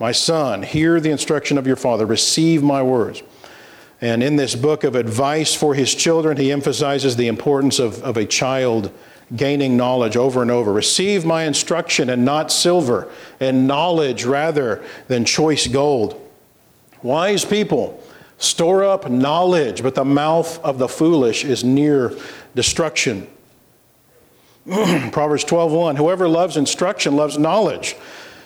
My 0.02 0.14
son, 0.14 0.64
hear 0.64 1.00
the 1.00 1.12
instruction 1.12 1.60
of 1.60 1.68
your 1.68 1.76
father, 1.76 2.08
receive 2.08 2.64
my 2.64 2.82
words. 2.82 3.22
And 4.02 4.24
in 4.24 4.36
this 4.36 4.56
book 4.56 4.84
of 4.84 4.96
advice 4.96 5.54
for 5.54 5.76
his 5.76 5.94
children, 5.94 6.38
he 6.38 6.52
emphasizes 6.52 7.18
the 7.18 7.28
importance 7.28 7.78
of, 7.78 8.02
of 8.02 8.18
a 8.18 8.26
child 8.26 8.92
gaining 9.36 9.78
knowledge 9.78 10.18
over 10.18 10.42
and 10.42 10.50
over. 10.50 10.74
Receive 10.74 11.24
my 11.24 11.44
instruction 11.44 12.10
and 12.10 12.26
not 12.26 12.52
silver, 12.52 13.12
and 13.40 13.68
knowledge 13.68 14.26
rather 14.26 14.84
than 15.08 15.24
choice 15.24 15.68
gold. 15.68 16.20
Wise 17.04 17.46
people 17.46 18.04
store 18.40 18.84
up 18.84 19.08
knowledge, 19.08 19.84
but 19.84 19.94
the 19.94 20.04
mouth 20.04 20.60
of 20.64 20.80
the 20.80 20.88
foolish 20.88 21.46
is 21.46 21.64
near 21.64 22.18
destruction. 22.56 23.28
Proverbs 24.66 25.46
12:1 25.46 25.98
Whoever 25.98 26.28
loves 26.28 26.58
instruction 26.58 27.16
loves 27.16 27.38
knowledge, 27.38 27.96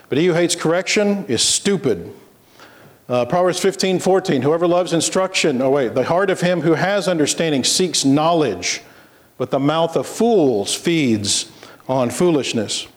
but 0.10 0.18
he 0.18 0.26
who 0.28 0.34
hates 0.34 0.56
correction 0.56 1.26
is 1.26 1.42
stupid. 1.42 2.14
Uh, 3.08 3.26
Proverbs 3.26 3.60
15:14 3.60 4.42
Whoever 4.42 4.68
loves 4.68 4.94
instruction, 4.94 5.62
oh 5.62 5.70
wait, 5.70 5.94
the 5.94 6.04
heart 6.04 6.30
of 6.30 6.42
him 6.42 6.62
who 6.62 6.74
has 6.74 7.08
understanding 7.08 7.64
seeks 7.64 8.04
knowledge, 8.04 8.82
but 9.38 9.52
the 9.52 9.60
mouth 9.60 9.96
of 9.96 10.08
fools 10.08 10.74
feeds 10.74 11.52
on 11.88 12.10
foolishness. 12.10 12.88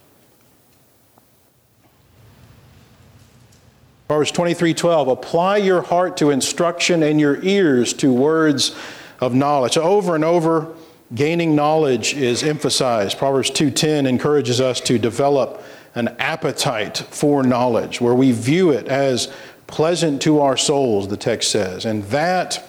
Proverbs 4.06 4.32
23:12 4.32 5.08
Apply 5.08 5.58
your 5.58 5.82
heart 5.82 6.16
to 6.16 6.30
instruction 6.30 7.02
and 7.02 7.20
your 7.20 7.42
ears 7.42 7.92
to 7.94 8.12
words 8.12 8.74
of 9.20 9.34
knowledge. 9.34 9.76
Over 9.76 10.14
and 10.14 10.24
over 10.24 10.74
Gaining 11.14 11.56
knowledge 11.56 12.12
is 12.12 12.42
emphasized. 12.42 13.16
Proverbs 13.16 13.48
2:10 13.48 14.06
encourages 14.06 14.60
us 14.60 14.78
to 14.82 14.98
develop 14.98 15.62
an 15.94 16.08
appetite 16.18 16.98
for 16.98 17.42
knowledge 17.42 18.00
where 18.00 18.14
we 18.14 18.32
view 18.32 18.70
it 18.70 18.88
as 18.88 19.32
pleasant 19.66 20.22
to 20.22 20.40
our 20.40 20.56
souls, 20.56 21.08
the 21.08 21.16
text 21.16 21.50
says. 21.50 21.84
And 21.84 22.04
that 22.04 22.66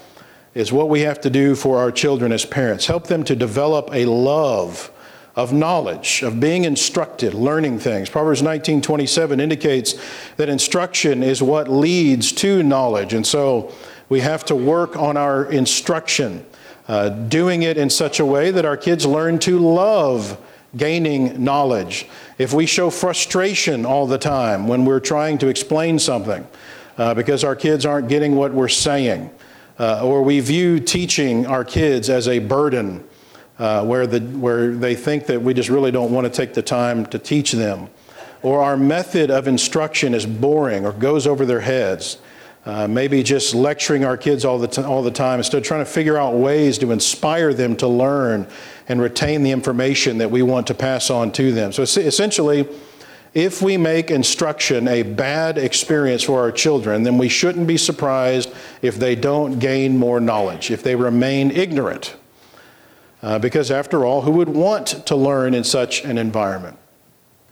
is 0.54 0.72
what 0.72 0.90
we 0.90 1.02
have 1.02 1.22
to 1.22 1.30
do 1.30 1.56
for 1.56 1.78
our 1.78 1.92
children 1.92 2.32
as 2.32 2.46
parents. 2.46 2.86
Help 2.86 3.08
them 3.08 3.24
to 3.24 3.36
develop 3.36 3.90
a 3.94 4.06
love 4.06 4.92
of 5.36 5.54
knowledge, 5.54 6.22
of 6.22 6.40
being 6.40 6.66
instructed, 6.66 7.34
learning 7.34 7.80
things. 7.80 8.10
Proverbs 8.10 8.42
19:27 8.42 9.40
indicates 9.40 9.96
that 10.36 10.50
instruction 10.50 11.24
is 11.24 11.42
what 11.42 11.70
leads 11.70 12.32
to 12.34 12.62
knowledge. 12.62 13.14
And 13.14 13.26
so 13.26 13.72
we 14.10 14.20
have 14.20 14.44
to 14.46 14.56
work 14.56 14.98
on 14.98 15.16
our 15.16 15.46
instruction 15.46 16.46
uh, 16.90 17.10
doing 17.10 17.62
it 17.62 17.78
in 17.78 17.90
such 17.90 18.20
a 18.20 18.26
way 18.26 18.52
that 18.52 18.66
our 18.66 18.76
kids 18.76 19.06
learn 19.06 19.40
to 19.40 19.60
love 19.60 20.38
gaining 20.78 21.44
knowledge. 21.44 22.08
If 22.38 22.54
we 22.54 22.66
show 22.66 22.90
frustration 22.90 23.86
all 23.86 24.08
the 24.08 24.18
time 24.18 24.68
when 24.68 24.86
we're 24.86 25.00
trying 25.00 25.38
to 25.40 25.48
explain 25.48 26.00
something 26.00 26.48
uh, 26.98 27.14
because 27.14 27.44
our 27.44 27.56
kids 27.56 27.86
aren't 27.86 28.10
getting 28.10 28.36
what 28.36 28.54
we're 28.54 28.68
saying, 28.68 29.32
uh, 29.80 30.06
or 30.06 30.22
we 30.22 30.40
view 30.40 30.80
teaching 30.80 31.48
our 31.48 31.64
kids 31.64 32.10
as 32.10 32.28
a 32.28 32.40
burden 32.40 33.04
uh, 33.58 33.84
where, 33.86 34.08
the, 34.08 34.20
where 34.20 34.76
they 34.76 34.96
think 34.96 35.26
that 35.26 35.42
we 35.42 35.54
just 35.54 35.70
really 35.70 35.92
don't 35.92 36.12
want 36.12 36.26
to 36.26 36.32
take 36.32 36.54
the 36.54 36.62
time 36.62 37.06
to 37.08 37.20
teach 37.20 37.52
them, 37.52 37.90
or 38.42 38.62
our 38.62 38.78
method 38.78 39.32
of 39.32 39.48
instruction 39.48 40.14
is 40.14 40.26
boring 40.26 40.86
or 40.86 40.94
goes 40.94 41.28
over 41.28 41.46
their 41.46 41.62
heads. 41.62 42.20
Uh, 42.66 42.88
maybe 42.88 43.24
just 43.24 43.56
lecturing 43.56 44.04
our 44.04 44.18
kids 44.18 44.44
all 44.44 44.60
the, 44.60 44.68
t- 44.68 44.84
all 44.84 45.02
the 45.02 45.10
time 45.10 45.40
instead 45.40 45.58
of 45.58 45.64
trying 45.64 45.84
to 45.84 45.90
figure 45.90 46.18
out 46.18 46.36
ways 46.36 46.78
to 46.78 46.92
inspire 46.92 47.54
them 47.54 47.76
to 47.78 47.88
learn 47.88 48.46
and 48.90 49.02
retain 49.02 49.44
the 49.44 49.52
information 49.52 50.18
that 50.18 50.30
we 50.30 50.42
want 50.42 50.68
to 50.68 50.74
pass 50.74 51.10
on 51.10 51.32
to 51.32 51.54
them. 51.54 51.72
So 51.72 51.84
essentially, 51.84 52.68
if 53.34 53.62
we 53.62 53.78
make 53.78 54.12
instruction 54.12 54.88
a 54.88 55.04
bad 55.04 55.58
experience 55.58 56.24
for 56.24 56.40
our 56.40 56.52
children, 56.52 57.04
then 57.04 57.18
we 57.18 57.30
shouldn't 57.30 57.68
be 57.68 57.78
surprised 57.78 58.52
if 58.82 58.96
they 58.96 59.16
don't 59.16 59.60
gain 59.60 59.98
more 59.98 60.20
knowledge, 60.20 60.72
if 60.72 60.84
they 60.84 60.96
remain 60.96 61.52
ignorant. 61.52 62.16
Uh, 63.22 63.38
because 63.38 63.70
after 63.70 64.06
all, 64.06 64.22
who 64.22 64.32
would 64.32 64.50
want 64.50 65.06
to 65.06 65.16
learn 65.16 65.54
in 65.54 65.64
such 65.64 66.04
an 66.04 66.18
environment? 66.18 66.78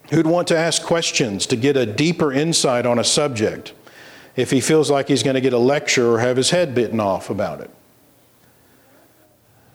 Who'd 0.10 0.26
want 0.26 0.48
to 0.48 0.58
ask 0.58 0.84
questions 0.84 1.46
to 1.48 1.56
get 1.56 1.78
a 1.78 1.86
deeper 1.86 2.32
insight 2.32 2.86
on 2.86 2.98
a 2.98 3.04
subject? 3.04 3.74
If 4.38 4.52
he 4.52 4.62
feels 4.62 4.90
like 4.90 5.10
he's 5.10 5.24
going 5.24 5.34
to 5.34 5.42
get 5.42 5.52
a 5.52 5.58
lecture 5.58 6.12
or 6.12 6.20
have 6.20 6.38
his 6.38 6.52
head 6.52 6.74
bitten 6.74 7.02
off 7.02 7.30
about 7.30 7.60
it. 7.60 7.70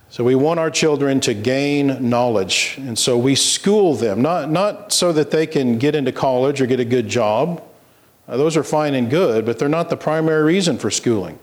So 0.09 0.25
we 0.25 0.35
want 0.35 0.61
our 0.61 0.70
children 0.70 1.20
to 1.20 1.35
gain 1.35 2.09
knowledge. 2.09 2.77
And 2.79 2.98
so 2.98 3.18
we 3.18 3.35
school 3.35 3.94
them, 3.94 4.22
not, 4.22 4.51
not 4.51 4.92
so 4.92 5.12
that 5.12 5.31
they 5.31 5.46
can 5.46 5.79
get 5.79 5.94
into 5.94 6.12
college 6.12 6.61
or 6.61 6.66
get 6.66 6.81
a 6.81 6.85
good 6.85 7.09
job. 7.09 7.62
Uh, 8.29 8.37
those 8.37 8.57
are 8.57 8.62
fine 8.62 8.94
and 8.94 9.11
good, 9.11 9.44
but 9.44 9.59
they're 9.59 9.68
not 9.68 9.90
the 9.90 9.96
primary 9.96 10.42
reason 10.44 10.79
for 10.79 10.90
schooling. 10.90 11.38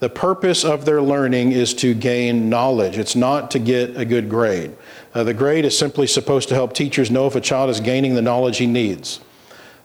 The 0.00 0.08
purpose 0.08 0.64
of 0.64 0.84
their 0.84 1.00
learning 1.00 1.52
is 1.52 1.74
to 1.74 1.94
gain 1.94 2.48
knowledge. 2.48 2.98
It's 2.98 3.14
not 3.14 3.50
to 3.52 3.58
get 3.58 3.96
a 3.96 4.04
good 4.04 4.28
grade. 4.28 4.74
Uh, 5.14 5.22
the 5.22 5.34
grade 5.34 5.64
is 5.64 5.78
simply 5.78 6.06
supposed 6.06 6.48
to 6.48 6.54
help 6.54 6.72
teachers 6.72 7.10
know 7.10 7.26
if 7.26 7.36
a 7.36 7.40
child 7.40 7.70
is 7.70 7.78
gaining 7.78 8.14
the 8.14 8.22
knowledge 8.22 8.56
he 8.56 8.66
needs. 8.66 9.20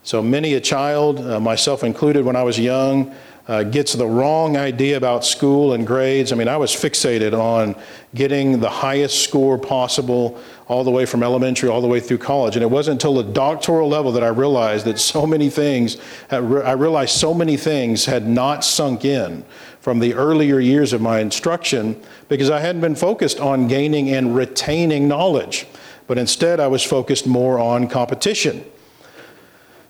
So 0.03 0.21
many 0.21 0.53
a 0.53 0.61
child, 0.61 1.19
uh, 1.19 1.39
myself 1.39 1.83
included 1.83 2.25
when 2.25 2.35
I 2.35 2.43
was 2.43 2.57
young, 2.57 3.13
uh, 3.49 3.63
gets 3.63 3.93
the 3.93 4.05
wrong 4.05 4.57
idea 4.57 4.95
about 4.95 5.25
school 5.25 5.73
and 5.73 5.85
grades. 5.85 6.31
I 6.31 6.35
mean, 6.35 6.47
I 6.47 6.57
was 6.57 6.71
fixated 6.71 7.33
on 7.33 7.75
getting 8.13 8.59
the 8.59 8.69
highest 8.69 9.23
score 9.23 9.57
possible 9.57 10.39
all 10.67 10.83
the 10.83 10.91
way 10.91 11.07
from 11.07 11.23
elementary 11.23 11.67
all 11.67 11.81
the 11.81 11.87
way 11.87 11.99
through 11.99 12.19
college. 12.19 12.55
And 12.55 12.61
it 12.61 12.69
wasn't 12.69 13.01
until 13.01 13.15
the 13.15 13.23
doctoral 13.23 13.89
level 13.89 14.11
that 14.11 14.23
I 14.23 14.27
realized 14.27 14.85
that 14.85 14.99
so 14.99 15.25
many 15.25 15.49
things, 15.49 15.97
I 16.29 16.37
realized 16.37 17.17
so 17.17 17.33
many 17.33 17.57
things 17.57 18.05
had 18.05 18.27
not 18.27 18.63
sunk 18.63 19.03
in 19.03 19.43
from 19.81 19.97
the 19.97 20.13
earlier 20.13 20.59
years 20.59 20.93
of 20.93 21.01
my 21.01 21.19
instruction 21.19 21.99
because 22.27 22.51
I 22.51 22.59
hadn't 22.59 22.81
been 22.81 22.95
focused 22.95 23.39
on 23.39 23.67
gaining 23.67 24.11
and 24.11 24.35
retaining 24.35 25.07
knowledge. 25.07 25.65
But 26.05 26.19
instead, 26.19 26.59
I 26.59 26.67
was 26.67 26.83
focused 26.83 27.25
more 27.25 27.57
on 27.57 27.87
competition. 27.87 28.63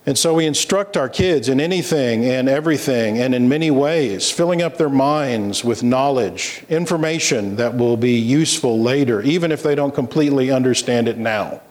And 0.09 0.17
so 0.17 0.33
we 0.33 0.47
instruct 0.47 0.97
our 0.97 1.07
kids 1.07 1.49
in 1.49 1.61
anything 1.61 2.25
and 2.25 2.49
everything 2.49 3.19
and 3.19 3.35
in 3.35 3.47
many 3.47 3.69
ways, 3.69 4.31
filling 4.31 4.59
up 4.59 4.75
their 4.75 4.89
minds 4.89 5.63
with 5.63 5.83
knowledge, 5.83 6.65
information 6.67 7.57
that 7.57 7.77
will 7.77 7.95
be 7.95 8.13
useful 8.13 8.81
later, 8.81 9.21
even 9.21 9.51
if 9.51 9.61
they 9.61 9.75
don't 9.75 9.93
completely 9.93 10.49
understand 10.49 11.07
it 11.07 11.19
now. 11.19 11.61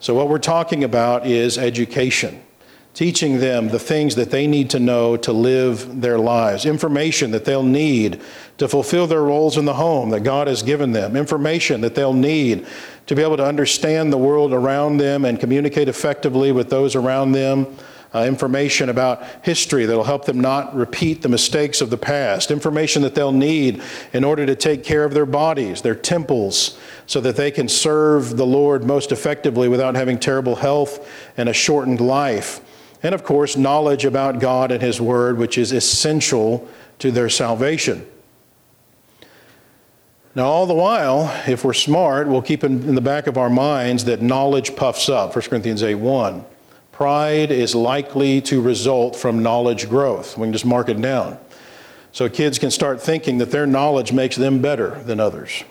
So, 0.00 0.12
what 0.12 0.28
we're 0.28 0.40
talking 0.40 0.82
about 0.82 1.24
is 1.24 1.56
education, 1.56 2.42
teaching 2.98 3.38
them 3.38 3.68
the 3.68 3.78
things 3.78 4.16
that 4.16 4.32
they 4.32 4.44
need 4.44 4.68
to 4.68 4.80
know 4.80 5.16
to 5.16 5.32
live 5.32 6.00
their 6.00 6.18
lives, 6.18 6.66
information 6.66 7.30
that 7.30 7.44
they'll 7.44 7.62
need 7.62 8.20
to 8.56 8.66
fulfill 8.66 9.06
their 9.06 9.22
roles 9.22 9.56
in 9.56 9.64
the 9.64 9.74
home 9.74 10.10
that 10.10 10.24
God 10.24 10.48
has 10.48 10.64
given 10.64 10.90
them, 10.90 11.14
information 11.14 11.80
that 11.80 11.94
they'll 11.94 12.12
need 12.12 12.66
to 13.06 13.14
be 13.14 13.22
able 13.22 13.36
to 13.36 13.46
understand 13.46 14.12
the 14.12 14.18
world 14.18 14.52
around 14.52 14.96
them 14.96 15.24
and 15.24 15.38
communicate 15.38 15.88
effectively 15.88 16.50
with 16.50 16.70
those 16.70 16.96
around 16.96 17.30
them. 17.30 17.68
Uh, 18.12 18.24
information 18.24 18.88
about 18.88 19.22
history 19.44 19.86
that'll 19.86 20.02
help 20.02 20.24
them 20.24 20.40
not 20.40 20.74
repeat 20.74 21.22
the 21.22 21.28
mistakes 21.28 21.80
of 21.80 21.90
the 21.90 21.96
past, 21.96 22.50
information 22.50 23.02
that 23.02 23.14
they'll 23.14 23.30
need 23.30 23.80
in 24.12 24.24
order 24.24 24.44
to 24.44 24.56
take 24.56 24.82
care 24.82 25.04
of 25.04 25.14
their 25.14 25.26
bodies, 25.26 25.82
their 25.82 25.94
temples, 25.94 26.76
so 27.06 27.20
that 27.20 27.36
they 27.36 27.52
can 27.52 27.68
serve 27.68 28.36
the 28.36 28.46
Lord 28.46 28.82
most 28.82 29.12
effectively 29.12 29.68
without 29.68 29.94
having 29.94 30.18
terrible 30.18 30.56
health 30.56 31.08
and 31.36 31.48
a 31.48 31.52
shortened 31.52 32.00
life. 32.00 32.60
And 33.02 33.14
of 33.14 33.24
course, 33.24 33.56
knowledge 33.56 34.04
about 34.04 34.40
God 34.40 34.72
and 34.72 34.82
His 34.82 35.00
Word, 35.00 35.38
which 35.38 35.56
is 35.56 35.72
essential 35.72 36.68
to 36.98 37.10
their 37.10 37.28
salvation. 37.28 38.06
Now, 40.34 40.44
all 40.44 40.66
the 40.66 40.74
while, 40.74 41.32
if 41.48 41.64
we're 41.64 41.72
smart, 41.72 42.28
we'll 42.28 42.42
keep 42.42 42.62
in, 42.62 42.82
in 42.88 42.94
the 42.94 43.00
back 43.00 43.26
of 43.26 43.36
our 43.36 43.50
minds 43.50 44.04
that 44.04 44.22
knowledge 44.22 44.76
puffs 44.76 45.08
up, 45.08 45.34
1 45.34 45.44
Corinthians 45.46 45.82
8 45.82 45.96
1. 45.96 46.44
Pride 46.92 47.50
is 47.52 47.74
likely 47.74 48.40
to 48.42 48.60
result 48.60 49.14
from 49.14 49.42
knowledge 49.42 49.88
growth. 49.88 50.36
We 50.36 50.46
can 50.46 50.52
just 50.52 50.66
mark 50.66 50.88
it 50.88 51.00
down. 51.00 51.38
So 52.12 52.28
kids 52.28 52.58
can 52.58 52.70
start 52.70 53.00
thinking 53.00 53.38
that 53.38 53.50
their 53.50 53.66
knowledge 53.66 54.12
makes 54.12 54.36
them 54.36 54.60
better 54.60 55.00
than 55.04 55.20
others. 55.20 55.62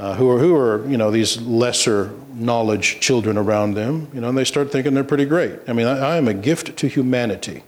Uh, 0.00 0.14
who 0.14 0.30
are 0.30 0.38
who 0.38 0.56
are 0.56 0.88
you 0.88 0.96
know 0.96 1.10
these 1.10 1.38
lesser 1.42 2.10
knowledge 2.32 3.00
children 3.00 3.36
around 3.36 3.74
them 3.74 4.08
you 4.14 4.20
know 4.22 4.30
and 4.30 4.38
they 4.38 4.44
start 4.44 4.72
thinking 4.72 4.94
they're 4.94 5.04
pretty 5.04 5.26
great 5.26 5.58
i 5.68 5.74
mean 5.74 5.86
i, 5.86 6.14
I 6.14 6.16
am 6.16 6.26
a 6.26 6.32
gift 6.32 6.74
to 6.78 6.88
humanity 6.88 7.64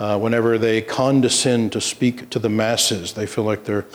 uh, 0.00 0.18
whenever 0.18 0.58
they 0.58 0.82
condescend 0.82 1.70
to 1.70 1.80
speak 1.80 2.28
to 2.30 2.40
the 2.40 2.48
masses 2.48 3.12
they 3.12 3.24
feel 3.24 3.44
like 3.44 3.62
they're 3.66 3.86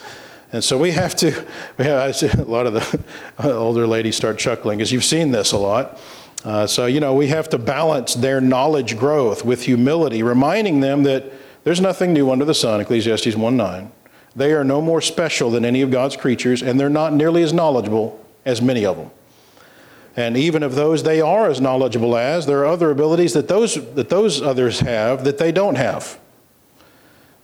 and 0.56 0.64
so 0.64 0.78
we 0.78 0.92
have 0.92 1.18
to, 1.18 1.46
we 1.78 1.84
have, 1.84 2.24
a 2.24 2.44
lot 2.44 2.66
of 2.66 2.74
the 2.74 3.04
older 3.54 3.86
ladies 3.86 4.16
start 4.16 4.38
chuckling 4.38 4.78
because 4.78 4.90
you've 4.90 5.04
seen 5.04 5.32
this 5.32 5.52
a 5.52 5.58
lot. 5.58 6.00
Uh, 6.46 6.66
so, 6.66 6.86
you 6.86 7.02
know, 7.02 7.14
we 7.14 7.28
have 7.28 7.50
to 7.50 7.58
balance 7.58 8.14
their 8.14 8.40
knowledge 8.40 8.98
growth 8.98 9.44
with 9.44 9.64
humility, 9.64 10.24
reminding 10.24 10.80
them 10.80 11.04
that 11.04 11.30
there's 11.66 11.82
nothing 11.82 12.14
new 12.14 12.32
under 12.32 12.46
the 12.46 12.54
sun, 12.54 12.80
Ecclesiastes 12.80 13.36
1 13.36 13.58
9. 13.58 13.92
They 14.36 14.54
are 14.54 14.64
no 14.64 14.82
more 14.82 15.02
special 15.02 15.50
than 15.50 15.64
any 15.64 15.82
of 15.82 15.92
God's 15.92 16.18
creatures, 16.18 16.62
and 16.62 16.80
they're 16.80 16.90
not 16.90 17.14
nearly 17.14 17.42
as 17.42 17.54
knowledgeable 17.54 18.24
as 18.46 18.62
many 18.62 18.86
of 18.86 18.98
them. 18.98 19.12
And 20.18 20.38
even 20.38 20.64
of 20.64 20.76
those 20.76 21.04
they 21.04 21.22
are 21.22 21.50
as 21.50 21.60
knowledgeable 21.60 22.16
as, 22.16 22.46
there 22.46 22.60
are 22.60 22.66
other 22.66 22.92
abilities 22.92 23.34
that 23.34 23.48
those, 23.48 23.76
that 23.96 24.10
those 24.10 24.42
others 24.42 24.80
have 24.82 25.24
that 25.26 25.38
they 25.38 25.52
don't 25.52 25.76
have. 25.76 26.20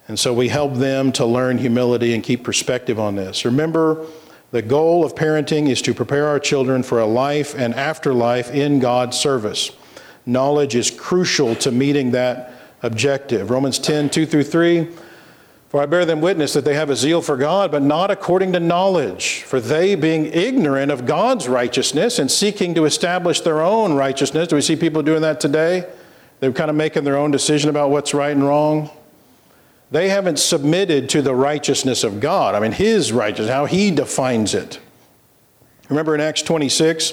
And 0.07 0.19
so 0.19 0.33
we 0.33 0.49
help 0.49 0.75
them 0.75 1.11
to 1.13 1.25
learn 1.25 1.57
humility 1.57 2.13
and 2.13 2.23
keep 2.23 2.43
perspective 2.43 2.99
on 2.99 3.15
this. 3.15 3.45
Remember, 3.45 4.05
the 4.51 4.61
goal 4.61 5.05
of 5.05 5.15
parenting 5.15 5.69
is 5.69 5.81
to 5.83 5.93
prepare 5.93 6.27
our 6.27 6.39
children 6.39 6.83
for 6.83 6.99
a 6.99 7.05
life 7.05 7.55
and 7.57 7.73
afterlife 7.73 8.51
in 8.51 8.79
God's 8.79 9.17
service. 9.17 9.71
Knowledge 10.25 10.75
is 10.75 10.91
crucial 10.91 11.55
to 11.55 11.71
meeting 11.71 12.11
that 12.11 12.53
objective. 12.83 13.49
Romans 13.49 13.79
10, 13.79 14.09
2 14.09 14.25
through 14.25 14.43
3. 14.43 14.89
For 15.71 15.81
I 15.81 15.85
bear 15.85 16.03
them 16.03 16.19
witness 16.19 16.51
that 16.51 16.65
they 16.65 16.73
have 16.73 16.89
a 16.89 16.97
zeal 16.97 17.21
for 17.21 17.37
God, 17.37 17.71
but 17.71 17.81
not 17.81 18.11
according 18.11 18.51
to 18.51 18.59
knowledge. 18.59 19.43
For 19.43 19.61
they, 19.61 19.95
being 19.95 20.25
ignorant 20.25 20.91
of 20.91 21.05
God's 21.05 21.47
righteousness 21.47 22.19
and 22.19 22.29
seeking 22.29 22.75
to 22.75 22.83
establish 22.83 23.39
their 23.39 23.61
own 23.61 23.93
righteousness, 23.93 24.49
do 24.49 24.57
we 24.57 24.61
see 24.61 24.75
people 24.75 25.01
doing 25.01 25.21
that 25.21 25.39
today? 25.39 25.89
They're 26.41 26.51
kind 26.51 26.69
of 26.69 26.75
making 26.75 27.05
their 27.05 27.15
own 27.15 27.31
decision 27.31 27.69
about 27.69 27.89
what's 27.89 28.13
right 28.13 28.33
and 28.33 28.45
wrong. 28.45 28.89
They 29.91 30.09
haven't 30.09 30.39
submitted 30.39 31.07
to 31.11 31.21
the 31.21 31.33
righteousness 31.33 32.03
of 32.03 32.19
God. 32.19 32.53
I 32.53 32.59
mean, 32.59 32.73
His 32.73 33.13
righteousness, 33.13 33.49
how 33.49 33.63
He 33.63 33.91
defines 33.91 34.53
it. 34.53 34.77
Remember 35.87 36.13
in 36.13 36.19
Acts 36.19 36.41
26, 36.41 37.11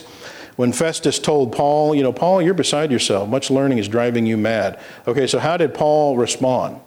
when 0.57 0.73
Festus 0.73 1.21
told 1.21 1.53
Paul, 1.53 1.95
you 1.95 2.03
know, 2.03 2.13
Paul, 2.13 2.43
you're 2.43 2.55
beside 2.55 2.91
yourself. 2.91 3.29
Much 3.29 3.53
learning 3.53 3.79
is 3.79 3.87
driving 3.87 4.27
you 4.27 4.37
mad. 4.37 4.81
Okay, 5.07 5.29
so 5.29 5.39
how 5.39 5.57
did 5.57 5.75
Paul 5.75 6.17
respond? 6.17 6.81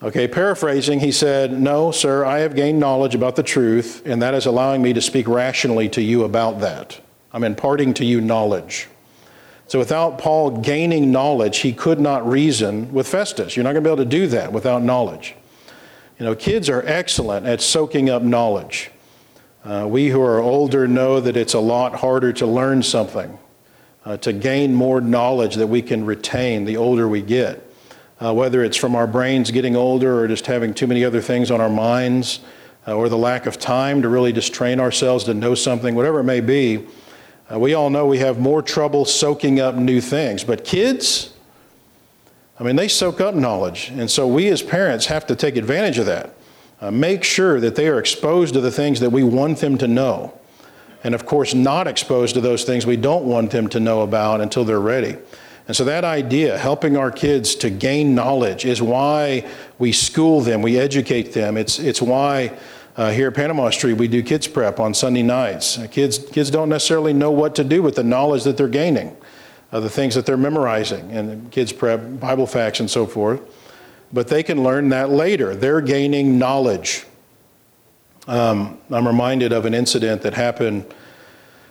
Okay, 0.00 0.28
paraphrasing, 0.28 1.00
he 1.00 1.10
said, 1.10 1.58
No, 1.58 1.90
sir, 1.90 2.24
I 2.24 2.38
have 2.38 2.54
gained 2.54 2.78
knowledge 2.78 3.16
about 3.16 3.34
the 3.34 3.42
truth, 3.42 4.02
and 4.04 4.22
that 4.22 4.32
is 4.32 4.46
allowing 4.46 4.80
me 4.80 4.92
to 4.92 5.00
speak 5.00 5.26
rationally 5.26 5.88
to 5.88 6.00
you 6.00 6.22
about 6.22 6.60
that. 6.60 7.00
I'm 7.32 7.42
imparting 7.42 7.94
to 7.94 8.04
you 8.04 8.20
knowledge. 8.20 8.86
So 9.66 9.78
without 9.78 10.18
Paul 10.18 10.58
gaining 10.58 11.10
knowledge, 11.10 11.58
he 11.58 11.72
could 11.72 11.98
not 11.98 12.26
reason 12.26 12.92
with 12.92 13.08
Festus. 13.08 13.56
You're 13.56 13.64
not 13.64 13.72
going 13.72 13.82
to 13.82 13.88
be 13.88 13.92
able 13.92 14.04
to 14.04 14.08
do 14.08 14.28
that 14.28 14.52
without 14.52 14.82
knowledge. 14.82 15.34
You 16.18 16.26
know, 16.26 16.34
kids 16.36 16.68
are 16.70 16.82
excellent 16.86 17.46
at 17.46 17.60
soaking 17.60 18.08
up 18.08 18.22
knowledge. 18.22 18.92
Uh, 19.64 19.86
we 19.88 20.08
who 20.08 20.22
are 20.22 20.38
older 20.38 20.86
know 20.86 21.20
that 21.20 21.36
it's 21.36 21.54
a 21.54 21.60
lot 21.60 21.96
harder 21.96 22.32
to 22.34 22.46
learn 22.46 22.84
something, 22.84 23.36
uh, 24.04 24.16
to 24.18 24.32
gain 24.32 24.74
more 24.74 25.00
knowledge 25.00 25.56
that 25.56 25.66
we 25.66 25.82
can 25.82 26.06
retain 26.06 26.64
the 26.64 26.76
older 26.76 27.08
we 27.08 27.20
get. 27.20 27.67
Uh, 28.20 28.34
whether 28.34 28.64
it's 28.64 28.76
from 28.76 28.96
our 28.96 29.06
brains 29.06 29.50
getting 29.50 29.76
older 29.76 30.20
or 30.20 30.26
just 30.26 30.46
having 30.46 30.74
too 30.74 30.86
many 30.86 31.04
other 31.04 31.20
things 31.20 31.50
on 31.50 31.60
our 31.60 31.68
minds, 31.68 32.40
uh, 32.86 32.94
or 32.94 33.08
the 33.08 33.18
lack 33.18 33.46
of 33.46 33.58
time 33.58 34.02
to 34.02 34.08
really 34.08 34.32
just 34.32 34.52
train 34.52 34.80
ourselves 34.80 35.24
to 35.24 35.34
know 35.34 35.54
something, 35.54 35.94
whatever 35.94 36.20
it 36.20 36.24
may 36.24 36.40
be, 36.40 36.84
uh, 37.52 37.58
we 37.58 37.74
all 37.74 37.90
know 37.90 38.06
we 38.06 38.18
have 38.18 38.38
more 38.38 38.60
trouble 38.60 39.04
soaking 39.04 39.60
up 39.60 39.74
new 39.74 40.00
things, 40.00 40.42
but 40.42 40.64
kids, 40.64 41.32
I 42.58 42.64
mean, 42.64 42.76
they 42.76 42.88
soak 42.88 43.20
up 43.20 43.34
knowledge. 43.34 43.90
And 43.90 44.10
so 44.10 44.26
we 44.26 44.48
as 44.48 44.62
parents 44.62 45.06
have 45.06 45.26
to 45.28 45.36
take 45.36 45.56
advantage 45.56 45.98
of 45.98 46.06
that. 46.06 46.34
Uh, 46.80 46.90
make 46.90 47.24
sure 47.24 47.60
that 47.60 47.74
they 47.74 47.88
are 47.88 47.98
exposed 47.98 48.54
to 48.54 48.60
the 48.60 48.70
things 48.70 49.00
that 49.00 49.10
we 49.10 49.22
want 49.22 49.58
them 49.58 49.78
to 49.78 49.88
know. 49.88 50.38
And 51.04 51.14
of 51.14 51.26
course, 51.26 51.54
not 51.54 51.86
exposed 51.86 52.34
to 52.34 52.40
those 52.40 52.64
things 52.64 52.84
we 52.84 52.96
don't 52.96 53.24
want 53.24 53.50
them 53.50 53.68
to 53.68 53.80
know 53.80 54.02
about 54.02 54.40
until 54.40 54.64
they're 54.64 54.80
ready. 54.80 55.16
And 55.68 55.76
so, 55.76 55.84
that 55.84 56.02
idea, 56.02 56.56
helping 56.56 56.96
our 56.96 57.10
kids 57.10 57.54
to 57.56 57.68
gain 57.68 58.14
knowledge, 58.14 58.64
is 58.64 58.80
why 58.80 59.46
we 59.78 59.92
school 59.92 60.40
them, 60.40 60.62
we 60.62 60.78
educate 60.78 61.34
them. 61.34 61.58
It's, 61.58 61.78
it's 61.78 62.00
why 62.00 62.58
uh, 62.96 63.12
here 63.12 63.28
at 63.28 63.34
Panama 63.34 63.68
Street, 63.68 63.92
we 63.92 64.08
do 64.08 64.22
kids 64.22 64.48
prep 64.48 64.80
on 64.80 64.94
Sunday 64.94 65.22
nights. 65.22 65.78
Uh, 65.78 65.86
kids, 65.86 66.18
kids 66.18 66.50
don't 66.50 66.70
necessarily 66.70 67.12
know 67.12 67.30
what 67.30 67.54
to 67.54 67.64
do 67.64 67.82
with 67.82 67.96
the 67.96 68.02
knowledge 68.02 68.44
that 68.44 68.56
they're 68.56 68.66
gaining, 68.66 69.14
uh, 69.70 69.78
the 69.78 69.90
things 69.90 70.14
that 70.14 70.24
they're 70.24 70.38
memorizing, 70.38 71.12
and 71.12 71.52
kids 71.52 71.70
prep, 71.70 72.18
Bible 72.18 72.46
facts, 72.46 72.80
and 72.80 72.90
so 72.90 73.06
forth. 73.06 73.40
But 74.10 74.28
they 74.28 74.42
can 74.42 74.64
learn 74.64 74.88
that 74.88 75.10
later. 75.10 75.54
They're 75.54 75.82
gaining 75.82 76.38
knowledge. 76.38 77.04
Um, 78.26 78.80
I'm 78.90 79.06
reminded 79.06 79.52
of 79.52 79.66
an 79.66 79.74
incident 79.74 80.22
that 80.22 80.32
happened 80.32 80.92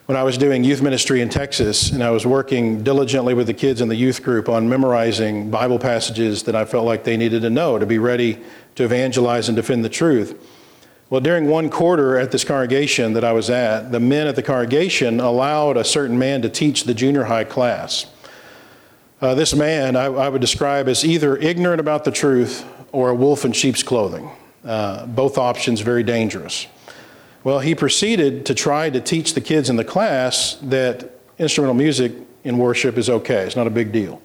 when 0.07 0.15
I 0.15 0.23
was 0.23 0.37
doing 0.37 0.63
youth 0.63 0.81
ministry 0.81 1.19
in 1.19 1.27
Texas, 1.27 1.91
and 1.91 2.01
I 2.01 2.11
was 2.11 2.25
working 2.25 2.81
diligently 2.81 3.33
with 3.33 3.45
the 3.45 3.53
kids 3.53 3.81
in 3.81 3.89
the 3.89 3.95
youth 3.95 4.23
group 4.23 4.47
on 4.47 4.69
memorizing 4.69 5.51
Bible 5.51 5.77
passages 5.77 6.43
that 6.43 6.55
I 6.55 6.63
felt 6.63 6.85
like 6.85 7.03
they 7.03 7.17
needed 7.17 7.41
to 7.41 7.49
know 7.49 7.77
to 7.77 7.85
be 7.85 7.97
ready 7.97 8.39
to 8.75 8.85
evangelize 8.85 9.49
and 9.49 9.55
defend 9.57 9.83
the 9.83 9.89
truth. 9.89 10.41
Well, 11.09 11.19
during 11.19 11.49
one 11.49 11.69
quarter 11.69 12.17
at 12.17 12.31
this 12.31 12.45
congregation 12.45 13.13
that 13.13 13.25
I 13.25 13.33
was 13.33 13.49
at, 13.49 13.91
the 13.91 13.99
men 13.99 14.27
at 14.27 14.37
the 14.37 14.43
congregation 14.43 15.19
allowed 15.19 15.75
a 15.75 15.83
certain 15.83 16.17
man 16.17 16.41
to 16.41 16.49
teach 16.49 16.85
the 16.85 16.93
junior 16.93 17.25
high 17.25 17.43
class. 17.43 18.05
Uh, 19.19 19.35
this 19.35 19.53
man 19.53 19.97
I, 19.97 20.05
I, 20.05 20.29
would 20.29 20.41
describe 20.41 20.87
as 20.87 21.03
either 21.03 21.35
ignorant 21.35 21.81
about 21.81 22.05
the 22.05 22.11
truth 22.11 22.65
or 22.93 23.09
a 23.09 23.15
wolf 23.15 23.43
in 23.43 23.51
sheep's 23.51 23.83
clothing. 23.83 24.31
Uh, 24.63 25.05
both 25.05 25.37
options 25.37 25.81
very 25.81 26.03
dangerous. 26.03 26.67
Well, 27.43 27.59
he 27.59 27.75
proceeded 27.75 28.45
to 28.47 28.53
try 28.53 28.89
to 28.89 28.99
teach 28.99 29.33
the 29.33 29.41
kids 29.41 29.69
in 29.69 29.75
the 29.75 29.85
class 29.85 30.57
that 30.63 31.11
instrumental 31.37 31.75
music 31.75 32.13
in 32.43 32.57
worship 32.57 32.97
is 32.97 33.09
okay, 33.09 33.43
it's 33.43 33.55
not 33.55 33.67
a 33.67 33.71
big 33.71 33.91
deal. 33.91 34.21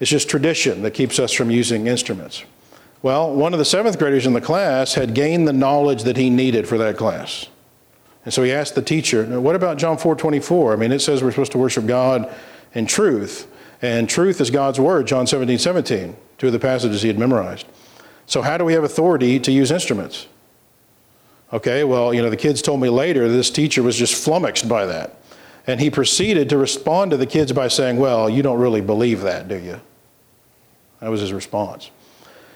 It's 0.00 0.10
just 0.10 0.28
tradition 0.28 0.82
that 0.82 0.92
keeps 0.92 1.18
us 1.18 1.32
from 1.32 1.50
using 1.50 1.86
instruments. 1.86 2.44
Well, 3.02 3.34
one 3.34 3.52
of 3.52 3.58
the 3.58 3.64
seventh 3.64 3.98
graders 3.98 4.26
in 4.26 4.32
the 4.32 4.40
class 4.40 4.94
had 4.94 5.14
gained 5.14 5.46
the 5.46 5.52
knowledge 5.52 6.04
that 6.04 6.16
he 6.16 6.30
needed 6.30 6.68
for 6.68 6.78
that 6.78 6.96
class. 6.96 7.46
And 8.24 8.32
so 8.32 8.42
he 8.42 8.52
asked 8.52 8.74
the 8.74 8.82
teacher, 8.82 9.40
What 9.40 9.56
about 9.56 9.78
John 9.78 9.98
4 9.98 10.14
24? 10.14 10.72
I 10.72 10.76
mean, 10.76 10.92
it 10.92 11.00
says 11.00 11.22
we're 11.22 11.32
supposed 11.32 11.52
to 11.52 11.58
worship 11.58 11.86
God 11.86 12.32
in 12.74 12.86
truth. 12.86 13.48
And 13.80 14.08
truth 14.08 14.40
is 14.40 14.50
God's 14.50 14.78
word, 14.78 15.08
John 15.08 15.26
17 15.26 15.58
17, 15.58 16.16
two 16.38 16.46
of 16.46 16.52
the 16.52 16.60
passages 16.60 17.02
he 17.02 17.08
had 17.08 17.18
memorized. 17.18 17.66
So, 18.26 18.42
how 18.42 18.56
do 18.56 18.64
we 18.64 18.74
have 18.74 18.84
authority 18.84 19.40
to 19.40 19.50
use 19.50 19.72
instruments? 19.72 20.28
Okay, 21.52 21.84
well, 21.84 22.14
you 22.14 22.22
know, 22.22 22.30
the 22.30 22.36
kids 22.36 22.62
told 22.62 22.80
me 22.80 22.88
later 22.88 23.28
this 23.28 23.50
teacher 23.50 23.82
was 23.82 23.96
just 23.96 24.14
flummoxed 24.14 24.68
by 24.68 24.86
that. 24.86 25.16
And 25.66 25.80
he 25.80 25.90
proceeded 25.90 26.48
to 26.48 26.58
respond 26.58 27.10
to 27.10 27.16
the 27.16 27.26
kids 27.26 27.52
by 27.52 27.68
saying, 27.68 27.98
Well, 27.98 28.28
you 28.28 28.42
don't 28.42 28.58
really 28.58 28.80
believe 28.80 29.20
that, 29.20 29.48
do 29.48 29.56
you? 29.56 29.80
That 31.00 31.08
was 31.08 31.20
his 31.20 31.32
response. 31.32 31.90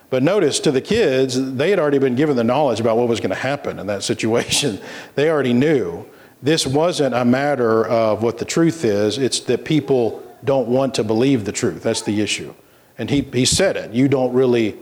But 0.09 0.23
notice 0.23 0.61
to 0.61 0.71
the 0.71 0.81
kids, 0.81 1.55
they 1.55 1.71
had 1.71 1.79
already 1.79 1.99
been 1.99 2.15
given 2.15 2.37
the 2.37 2.45
knowledge 2.45 2.81
about 2.81 2.97
what 2.97 3.09
was 3.09 3.21
going 3.21 3.31
to 3.31 3.37
happen 3.37 3.79
in 3.79 3.87
that 3.89 4.03
situation. 4.03 4.81
they 5.15 5.31
already 5.31 5.53
knew. 5.53 6.07
This 6.43 6.67
wasn't 6.67 7.15
a 7.15 7.25
matter 7.25 7.87
of 7.87 8.23
what 8.23 8.39
the 8.39 8.45
truth 8.45 8.85
is, 8.85 9.19
it's 9.19 9.41
that 9.41 9.65
people 9.65 10.23
don't 10.45 10.69
want 10.69 10.95
to 10.95 11.05
believe 11.05 11.45
the 11.45 11.53
truth. 11.53 11.83
That's 11.83 12.03
the 12.03 12.21
issue. 12.21 12.55
And 12.99 13.11
he, 13.11 13.23
he 13.23 13.45
said 13.45 13.77
it. 13.77 13.93
You 13.93 14.07
don't 14.09 14.33
really 14.33 14.79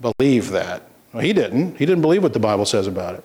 believe 0.00 0.50
that. 0.50 0.82
Well, 1.12 1.22
he 1.22 1.32
didn't. 1.32 1.76
He 1.76 1.86
didn't 1.86 2.02
believe 2.02 2.22
what 2.22 2.32
the 2.32 2.38
Bible 2.38 2.66
says 2.66 2.86
about 2.86 3.14
it. 3.14 3.24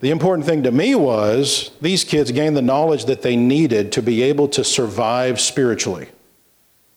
The 0.00 0.10
important 0.10 0.46
thing 0.46 0.62
to 0.64 0.70
me 0.70 0.94
was 0.94 1.70
these 1.80 2.04
kids 2.04 2.30
gained 2.30 2.56
the 2.56 2.62
knowledge 2.62 3.06
that 3.06 3.22
they 3.22 3.34
needed 3.34 3.92
to 3.92 4.02
be 4.02 4.22
able 4.22 4.46
to 4.48 4.62
survive 4.62 5.40
spiritually. 5.40 6.08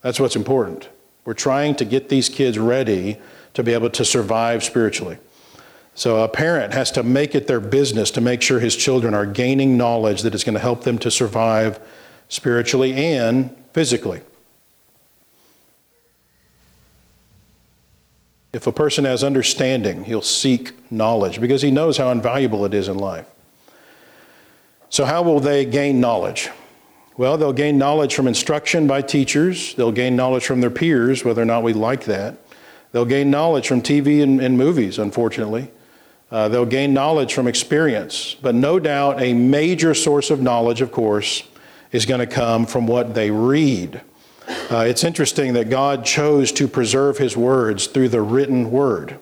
That's 0.02 0.20
what's 0.20 0.36
important. 0.36 0.90
We're 1.24 1.34
trying 1.34 1.76
to 1.76 1.86
get 1.86 2.10
these 2.10 2.28
kids 2.28 2.60
ready 2.60 3.18
to 3.54 3.64
be 3.64 3.74
able 3.74 3.90
to 3.92 4.04
survive 4.04 4.64
spiritually. 4.64 5.18
So 5.96 6.24
a 6.24 6.28
parent 6.28 6.74
has 6.74 6.92
to 6.92 7.04
make 7.04 7.36
it 7.36 7.48
their 7.48 7.60
business 7.60 8.12
to 8.12 8.22
make 8.22 8.42
sure 8.42 8.60
his 8.60 8.76
children 8.76 9.14
are 9.14 9.26
gaining 9.26 9.78
knowledge 9.78 10.22
that 10.24 10.36
is 10.36 10.44
going 10.44 10.54
to 10.54 10.60
help 10.60 10.84
them 10.84 10.98
to 11.00 11.12
survive 11.12 11.80
spiritually 12.28 12.94
and 12.94 13.56
physically. 13.74 14.22
If 18.52 18.66
a 18.66 18.72
person 18.72 19.06
has 19.06 19.24
understanding, 19.24 20.06
he'll 20.06 20.22
seek 20.22 20.92
knowledge 20.92 21.40
because 21.40 21.62
he 21.62 21.70
knows 21.70 21.98
how 21.98 22.10
invaluable 22.10 22.66
it 22.66 22.74
is 22.74 22.88
in 22.88 22.98
life. 22.98 23.28
So, 24.90 25.06
how 25.06 25.22
will 25.22 25.40
they 25.40 25.66
gain 25.66 26.00
knowledge? 26.02 26.50
Well, 27.16 27.38
they'll 27.38 27.54
gain 27.54 27.78
knowledge 27.78 28.16
from 28.16 28.28
instruction 28.28 28.88
by 28.88 29.02
teachers, 29.02 29.76
they'll 29.76 29.92
gain 29.92 30.16
knowledge 30.16 30.46
from 30.46 30.62
their 30.62 30.72
peers, 30.72 31.24
whether 31.24 31.42
or 31.42 31.46
not 31.46 31.64
we 31.64 31.74
like 31.74 32.06
that. 32.06 32.38
They'll 32.92 33.06
gain 33.06 33.30
knowledge 33.30 33.68
from 33.68 33.82
TV 33.82 34.24
and, 34.24 34.42
and 34.42 34.58
movies, 34.58 34.98
unfortunately. 34.98 35.70
Uh, 36.32 36.48
they'll 36.48 36.66
gain 36.66 36.94
knowledge 36.94 37.34
from 37.34 37.48
experience. 37.48 38.36
But 38.42 38.56
no 38.56 38.80
doubt, 38.80 39.22
a 39.22 39.34
major 39.34 39.94
source 39.94 40.30
of 40.30 40.42
knowledge, 40.42 40.82
of 40.82 40.92
course, 40.92 41.44
is 41.92 42.06
going 42.06 42.20
to 42.20 42.28
come 42.28 42.66
from 42.66 42.88
what 42.88 43.14
they 43.14 43.30
read. 43.30 44.02
Uh, 44.50 44.86
it's 44.88 45.04
interesting 45.04 45.54
that 45.54 45.70
God 45.70 46.04
chose 46.04 46.52
to 46.54 46.68
preserve 46.68 47.18
His 47.18 47.38
words 47.38 47.88
through 47.88 48.10
the 48.10 48.22
written 48.22 48.72
word. 48.72 49.20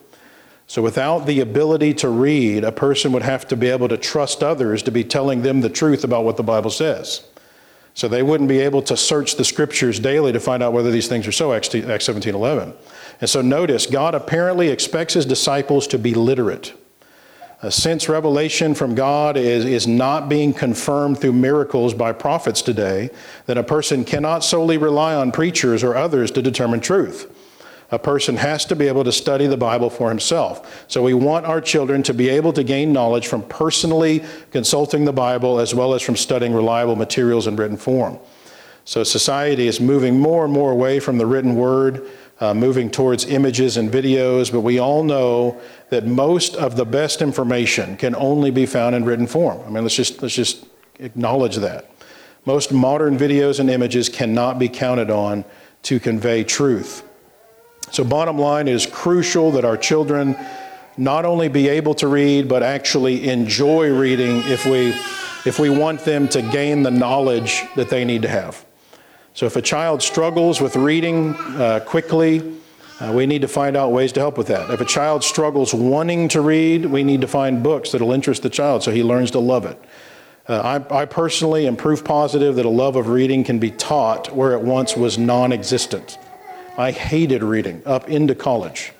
So, 0.68 0.82
without 0.82 1.26
the 1.26 1.40
ability 1.40 1.94
to 1.96 2.10
read, 2.10 2.64
a 2.64 2.72
person 2.72 3.12
would 3.14 3.24
have 3.24 3.48
to 3.48 3.56
be 3.56 3.68
able 3.68 3.88
to 3.88 3.98
trust 3.98 4.44
others 4.44 4.84
to 4.84 4.92
be 4.92 5.04
telling 5.04 5.42
them 5.42 5.62
the 5.62 5.70
truth 5.70 6.04
about 6.04 6.26
what 6.26 6.38
the 6.38 6.44
Bible 6.44 6.70
says. 6.70 7.26
So, 7.94 8.08
they 8.08 8.24
wouldn't 8.24 8.50
be 8.50 8.60
able 8.60 8.82
to 8.84 8.98
search 8.98 9.36
the 9.36 9.46
scriptures 9.46 10.00
daily 10.00 10.32
to 10.32 10.40
find 10.40 10.62
out 10.62 10.74
whether 10.74 10.92
these 10.92 11.08
things 11.08 11.28
are 11.28 11.32
so, 11.32 11.54
Acts 11.54 11.72
17 11.72 12.34
11. 12.34 12.74
And 13.20 13.30
so 13.30 13.42
notice, 13.42 13.86
God 13.86 14.14
apparently 14.14 14.70
expects 14.70 15.14
his 15.14 15.26
disciples 15.26 15.88
to 15.88 15.98
be 15.98 16.14
literate. 16.14 16.74
Uh, 17.60 17.72
since 17.72 18.08
revelation 18.08 18.76
from 18.76 18.94
God 18.94 19.36
is, 19.36 19.66
is 19.66 19.88
not 19.88 20.30
being 20.30 20.54
confirmed 20.54 21.20
through 21.20 21.34
miracles 21.34 21.96
by 21.96 22.12
prophets 22.12 22.62
today, 22.62 23.10
then 23.48 23.58
a 23.58 23.64
person 23.64 24.06
cannot 24.06 24.44
solely 24.44 24.78
rely 24.78 25.16
on 25.16 25.32
preachers 25.32 25.84
or 25.84 25.96
others 25.96 26.30
to 26.32 26.42
determine 26.44 26.80
truth. 26.80 27.34
A 27.90 27.98
person 27.98 28.36
has 28.36 28.66
to 28.66 28.76
be 28.76 28.88
able 28.88 29.04
to 29.06 29.12
study 29.12 29.48
the 29.48 29.58
Bible 29.58 29.90
for 29.90 30.10
himself. 30.10 30.86
So 30.88 31.02
we 31.02 31.16
want 31.16 31.46
our 31.46 31.62
children 31.62 32.04
to 32.04 32.14
be 32.14 32.30
able 32.30 32.54
to 32.54 32.64
gain 32.64 32.94
knowledge 32.94 33.28
from 33.28 33.42
personally 33.44 34.24
consulting 34.52 35.06
the 35.06 35.14
Bible 35.14 35.60
as 35.60 35.74
well 35.74 35.96
as 35.96 36.02
from 36.04 36.18
studying 36.18 36.54
reliable 36.54 36.96
materials 36.96 37.48
in 37.48 37.56
written 37.56 37.78
form. 37.78 38.20
So 38.86 39.04
society 39.04 39.68
is 39.68 39.82
moving 39.82 40.20
more 40.20 40.46
and 40.46 40.54
more 40.54 40.72
away 40.72 41.00
from 41.00 41.18
the 41.18 41.26
written 41.26 41.56
word 41.56 42.08
uh, 42.40 42.54
moving 42.54 42.90
towards 42.90 43.26
images 43.26 43.78
and 43.78 43.92
videos, 43.92 44.52
but 44.52 44.62
we 44.62 44.80
all 44.80 45.04
know 45.04 45.60
that 45.90 46.06
most 46.06 46.56
of 46.56 46.76
the 46.76 46.86
best 46.86 47.22
information 47.22 47.98
can 47.98 48.16
only 48.16 48.52
be 48.52 48.66
found 48.66 48.96
in 48.96 49.06
written 49.06 49.26
form. 49.26 49.60
I 49.66 49.70
mean, 49.70 49.84
let's 49.84 49.96
just, 49.96 50.22
let's 50.22 50.36
just 50.36 50.66
acknowledge 51.00 51.56
that. 51.58 51.90
Most 52.46 52.72
modern 52.72 53.18
videos 53.18 53.60
and 53.60 53.70
images 53.70 54.08
cannot 54.08 54.60
be 54.60 54.70
counted 54.70 55.10
on 55.10 55.44
to 55.84 56.00
convey 56.00 56.44
truth. 56.44 57.04
So, 57.92 58.04
bottom 58.04 58.38
line, 58.38 58.68
it 58.68 58.76
is 58.76 58.86
crucial 58.86 59.52
that 59.52 59.66
our 59.66 59.78
children 59.78 60.38
not 60.98 61.26
only 61.26 61.48
be 61.48 61.68
able 61.70 61.94
to 61.96 62.08
read, 62.08 62.48
but 62.48 62.64
actually 62.64 63.30
enjoy 63.30 63.92
reading 63.98 64.42
if 64.46 64.66
we, 64.66 64.90
if 65.46 65.60
we 65.60 65.70
want 65.70 66.02
them 66.02 66.28
to 66.30 66.42
gain 66.42 66.84
the 66.84 66.92
knowledge 66.92 67.64
that 67.76 67.90
they 67.90 68.04
need 68.04 68.24
to 68.24 68.28
have. 68.28 68.66
So 69.38 69.46
if 69.46 69.56
a 69.56 69.62
child 69.62 70.02
struggles 70.02 70.60
with 70.60 70.76
reading 70.76 71.36
uh, 71.36 71.82
quickly, 71.86 72.58
uh, 73.00 73.12
we 73.14 73.28
need 73.28 73.44
to 73.44 73.48
find 73.48 73.78
out 73.78 73.92
ways 73.92 74.12
to 74.14 74.20
help 74.20 74.36
with 74.36 74.48
that. 74.48 74.72
If 74.72 74.82
a 74.82 74.86
child 74.86 75.24
struggles 75.24 75.76
wanting 75.76 76.28
to 76.30 76.42
read, 76.42 76.88
we 76.88 77.04
need 77.04 77.22
to 77.22 77.28
find 77.28 77.62
books 77.62 77.92
that 77.92 78.02
will 78.02 78.14
interest 78.14 78.42
the 78.42 78.50
child 78.50 78.82
so 78.82 78.90
he 78.90 79.04
learns 79.04 79.30
to 79.32 79.40
love 79.40 79.68
it. 79.68 79.80
Uh, 80.50 80.82
I, 80.90 81.02
I, 81.02 81.06
personally 81.06 81.68
am 81.68 81.76
proof 81.76 82.04
positive 82.04 82.56
that 82.56 82.66
a 82.66 82.70
love 82.70 82.96
of 82.96 83.10
reading 83.10 83.44
can 83.44 83.60
be 83.60 83.70
taught 83.70 84.36
where 84.36 84.54
it 84.54 84.62
once 84.62 84.98
was 84.98 85.20
non 85.20 85.52
existent. 85.52 86.18
I 86.76 86.90
hated 86.90 87.44
reading 87.44 87.84
up 87.86 88.10
into 88.10 88.34
college. 88.34 88.92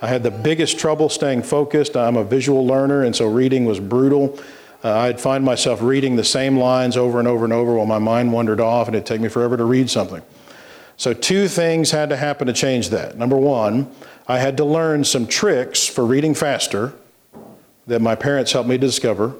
I 0.00 0.06
had 0.06 0.22
the 0.22 0.30
biggest 0.30 0.78
trouble 0.78 1.08
staying 1.08 1.42
focused. 1.42 1.96
I'm 1.96 2.16
a 2.16 2.22
visual 2.22 2.64
learner, 2.64 3.02
and 3.02 3.16
so 3.16 3.26
reading 3.26 3.64
was 3.64 3.80
brutal. 3.80 4.38
Uh, 4.82 4.92
I'd 4.92 5.20
find 5.20 5.44
myself 5.44 5.82
reading 5.82 6.16
the 6.16 6.24
same 6.24 6.56
lines 6.56 6.96
over 6.96 7.18
and 7.18 7.28
over 7.28 7.44
and 7.44 7.52
over 7.52 7.74
while 7.74 7.86
my 7.86 7.98
mind 7.98 8.32
wandered 8.32 8.60
off, 8.60 8.86
and 8.86 8.96
it'd 8.96 9.06
take 9.06 9.20
me 9.20 9.28
forever 9.28 9.56
to 9.56 9.64
read 9.64 9.90
something. 9.90 10.22
So, 10.96 11.12
two 11.12 11.48
things 11.48 11.90
had 11.90 12.08
to 12.10 12.16
happen 12.16 12.46
to 12.46 12.52
change 12.52 12.90
that. 12.90 13.16
Number 13.16 13.36
one, 13.36 13.90
I 14.26 14.38
had 14.38 14.56
to 14.58 14.64
learn 14.64 15.04
some 15.04 15.26
tricks 15.26 15.86
for 15.86 16.04
reading 16.06 16.34
faster 16.34 16.94
that 17.86 18.00
my 18.00 18.14
parents 18.14 18.52
helped 18.52 18.68
me 18.68 18.78
discover. 18.78 19.34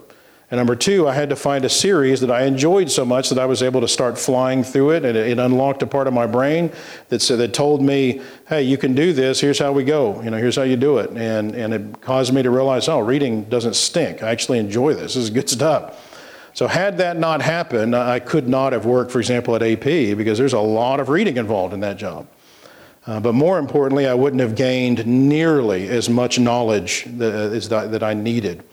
And 0.51 0.59
number 0.59 0.75
two, 0.75 1.07
I 1.07 1.15
had 1.15 1.31
to 1.31 1.37
find 1.37 1.65
a 1.65 1.69
series 1.69 2.21
that 2.23 2.31
I 2.31 2.43
enjoyed 2.43 2.91
so 2.91 3.05
much 3.05 3.29
that 3.29 3.39
I 3.39 3.47
was 3.47 3.63
able 3.63 3.81
to 3.83 3.89
start 3.89 4.19
flying 4.19 4.65
through 4.65 4.91
it, 4.91 5.05
and 5.05 5.17
it, 5.17 5.39
unlocked 5.39 5.81
a 5.83 5.87
part 5.87 6.09
of 6.09 6.13
my 6.13 6.27
brain 6.27 6.73
that 7.09 7.23
said 7.23 7.39
that 7.39 7.55
told 7.55 7.81
me, 7.81 8.21
"Hey, 8.49 8.65
you 8.65 8.77
can 8.77 8.95
do 8.95 9.13
this. 9.13 9.41
Here's 9.41 9.61
how 9.61 9.71
we 9.71 9.85
go. 9.85 10.21
You 10.23 10.31
know, 10.31 10.39
here's 10.39 10.57
how 10.57 10.65
you 10.65 10.77
do 10.77 10.99
it." 10.99 11.11
And 11.11 11.55
and 11.55 11.73
it 11.73 12.01
caused 12.01 12.35
me 12.35 12.43
to 12.43 12.51
realize, 12.51 12.89
oh, 12.89 12.99
reading 12.99 13.45
doesn't 13.45 13.77
stink. 13.77 14.25
I 14.25 14.31
actually 14.31 14.59
enjoy 14.59 14.95
this. 14.95 15.15
This 15.15 15.25
is 15.25 15.31
good 15.31 15.49
stuff. 15.49 16.09
So 16.53 16.67
had 16.67 16.99
that 16.99 17.17
not 17.17 17.43
happened, 17.43 17.95
I 17.95 18.19
could 18.19 18.49
not 18.49 18.73
have 18.73 18.85
worked, 18.85 19.13
for 19.13 19.21
example, 19.21 19.55
at 19.55 19.63
AP 19.63 20.17
because 20.17 20.37
there's 20.37 20.53
a 20.53 20.59
lot 20.59 20.99
of 20.99 21.09
reading 21.09 21.37
involved 21.37 21.73
in 21.73 21.81
that 21.81 21.97
job. 21.97 22.27
Uh, 23.07 23.21
but 23.21 23.35
more 23.35 23.59
importantly, 23.59 24.09
I 24.09 24.15
wouldn't 24.15 24.41
have 24.41 24.57
gained 24.57 25.07
nearly 25.07 25.89
as 25.89 26.11
much 26.11 26.41
knowledge 26.41 27.05
that, 27.07 27.89
that 27.93 28.03
I 28.03 28.15
needed 28.15 28.65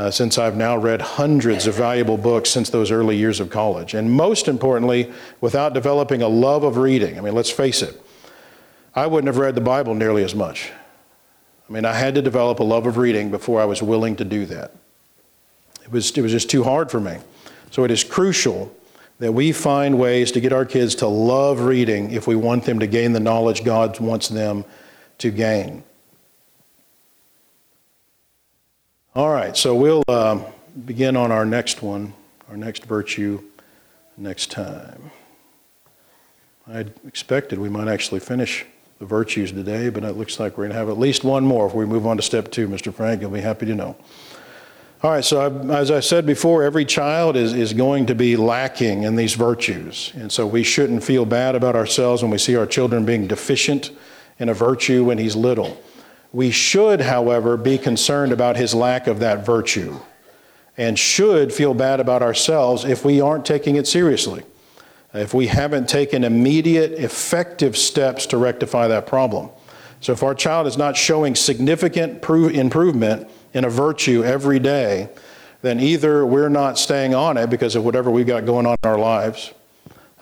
uh, 0.00 0.10
since 0.10 0.38
I've 0.38 0.56
now 0.56 0.78
read 0.78 1.02
hundreds 1.02 1.66
of 1.66 1.74
valuable 1.74 2.16
books 2.16 2.48
since 2.48 2.70
those 2.70 2.90
early 2.90 3.18
years 3.18 3.38
of 3.38 3.50
college. 3.50 3.92
And 3.92 4.10
most 4.10 4.48
importantly, 4.48 5.12
without 5.42 5.74
developing 5.74 6.22
a 6.22 6.28
love 6.28 6.64
of 6.64 6.78
reading. 6.78 7.18
I 7.18 7.20
mean, 7.20 7.34
let's 7.34 7.50
face 7.50 7.82
it, 7.82 8.00
I 8.94 9.06
wouldn't 9.06 9.26
have 9.26 9.36
read 9.36 9.56
the 9.56 9.60
Bible 9.60 9.94
nearly 9.94 10.24
as 10.24 10.34
much. 10.34 10.72
I 11.68 11.72
mean, 11.72 11.84
I 11.84 11.92
had 11.92 12.14
to 12.14 12.22
develop 12.22 12.60
a 12.60 12.62
love 12.62 12.86
of 12.86 12.96
reading 12.96 13.30
before 13.30 13.60
I 13.60 13.66
was 13.66 13.82
willing 13.82 14.16
to 14.16 14.24
do 14.24 14.46
that. 14.46 14.72
It 15.82 15.92
was, 15.92 16.16
it 16.16 16.22
was 16.22 16.32
just 16.32 16.48
too 16.48 16.64
hard 16.64 16.90
for 16.90 16.98
me. 16.98 17.18
So 17.70 17.84
it 17.84 17.90
is 17.90 18.02
crucial 18.02 18.74
that 19.18 19.32
we 19.32 19.52
find 19.52 19.98
ways 19.98 20.32
to 20.32 20.40
get 20.40 20.54
our 20.54 20.64
kids 20.64 20.94
to 20.96 21.08
love 21.08 21.60
reading 21.60 22.10
if 22.12 22.26
we 22.26 22.36
want 22.36 22.64
them 22.64 22.78
to 22.78 22.86
gain 22.86 23.12
the 23.12 23.20
knowledge 23.20 23.64
God 23.64 24.00
wants 24.00 24.28
them 24.28 24.64
to 25.18 25.30
gain. 25.30 25.82
All 29.12 29.32
right, 29.32 29.56
so 29.56 29.74
we'll 29.74 30.04
uh, 30.06 30.38
begin 30.86 31.16
on 31.16 31.32
our 31.32 31.44
next 31.44 31.82
one, 31.82 32.12
our 32.48 32.56
next 32.56 32.84
virtue, 32.84 33.42
next 34.16 34.52
time. 34.52 35.10
I 36.68 36.84
expected 37.04 37.58
we 37.58 37.68
might 37.68 37.88
actually 37.88 38.20
finish 38.20 38.64
the 39.00 39.06
virtues 39.06 39.50
today, 39.50 39.88
but 39.88 40.04
it 40.04 40.16
looks 40.16 40.38
like 40.38 40.56
we're 40.56 40.66
going 40.66 40.70
to 40.70 40.78
have 40.78 40.88
at 40.88 40.96
least 40.96 41.24
one 41.24 41.44
more 41.44 41.66
if 41.66 41.74
we 41.74 41.86
move 41.86 42.06
on 42.06 42.18
to 42.18 42.22
step 42.22 42.52
two, 42.52 42.68
Mr. 42.68 42.94
Frank. 42.94 43.20
You'll 43.20 43.32
be 43.32 43.40
happy 43.40 43.66
to 43.66 43.74
know. 43.74 43.96
All 45.02 45.10
right, 45.10 45.24
so 45.24 45.40
I, 45.40 45.74
as 45.74 45.90
I 45.90 45.98
said 45.98 46.24
before, 46.24 46.62
every 46.62 46.84
child 46.84 47.34
is, 47.34 47.52
is 47.52 47.72
going 47.72 48.06
to 48.06 48.14
be 48.14 48.36
lacking 48.36 49.02
in 49.02 49.16
these 49.16 49.34
virtues. 49.34 50.12
And 50.14 50.30
so 50.30 50.46
we 50.46 50.62
shouldn't 50.62 51.02
feel 51.02 51.24
bad 51.24 51.56
about 51.56 51.74
ourselves 51.74 52.22
when 52.22 52.30
we 52.30 52.38
see 52.38 52.54
our 52.54 52.66
children 52.66 53.04
being 53.04 53.26
deficient 53.26 53.90
in 54.38 54.48
a 54.48 54.54
virtue 54.54 55.02
when 55.02 55.18
he's 55.18 55.34
little. 55.34 55.82
We 56.32 56.50
should, 56.50 57.00
however, 57.00 57.56
be 57.56 57.78
concerned 57.78 58.32
about 58.32 58.56
his 58.56 58.74
lack 58.74 59.06
of 59.06 59.18
that 59.20 59.44
virtue 59.44 59.96
and 60.76 60.98
should 60.98 61.52
feel 61.52 61.74
bad 61.74 62.00
about 62.00 62.22
ourselves 62.22 62.84
if 62.84 63.04
we 63.04 63.20
aren't 63.20 63.44
taking 63.44 63.76
it 63.76 63.86
seriously, 63.86 64.44
if 65.12 65.34
we 65.34 65.48
haven't 65.48 65.88
taken 65.88 66.24
immediate, 66.24 66.92
effective 66.92 67.76
steps 67.76 68.26
to 68.26 68.38
rectify 68.38 68.86
that 68.88 69.06
problem. 69.06 69.50
So 70.00 70.12
if 70.12 70.22
our 70.22 70.34
child 70.34 70.66
is 70.66 70.78
not 70.78 70.96
showing 70.96 71.34
significant 71.34 72.24
improvement, 72.24 73.28
in 73.52 73.64
a 73.64 73.70
virtue 73.70 74.24
every 74.24 74.58
day, 74.58 75.08
then 75.62 75.80
either 75.80 76.24
we're 76.24 76.48
not 76.48 76.78
staying 76.78 77.14
on 77.14 77.36
it 77.36 77.50
because 77.50 77.74
of 77.74 77.84
whatever 77.84 78.10
we've 78.10 78.26
got 78.26 78.46
going 78.46 78.66
on 78.66 78.76
in 78.82 78.88
our 78.88 78.98
lives, 78.98 79.52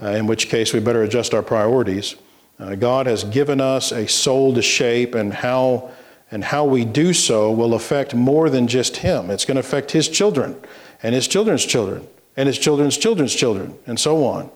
uh, 0.02 0.08
in 0.08 0.26
which 0.26 0.48
case 0.48 0.72
we 0.72 0.80
better 0.80 1.02
adjust 1.02 1.34
our 1.34 1.42
priorities. 1.42 2.16
Uh, 2.58 2.74
God 2.74 3.06
has 3.06 3.24
given 3.24 3.60
us 3.60 3.92
a 3.92 4.08
soul 4.08 4.52
to 4.54 4.62
shape, 4.62 5.14
and 5.14 5.32
how, 5.32 5.90
and 6.30 6.42
how 6.42 6.64
we 6.64 6.84
do 6.84 7.12
so 7.12 7.52
will 7.52 7.74
affect 7.74 8.14
more 8.14 8.50
than 8.50 8.66
just 8.66 8.98
Him. 8.98 9.30
It's 9.30 9.44
going 9.44 9.54
to 9.56 9.60
affect 9.60 9.92
His 9.92 10.08
children, 10.08 10.60
and 11.02 11.14
His 11.14 11.28
children's 11.28 11.64
children, 11.64 12.06
and 12.36 12.48
His 12.48 12.58
children's 12.58 12.96
children's 12.96 13.34
children, 13.34 13.78
and 13.86 13.98
so 13.98 14.24
on. 14.24 14.50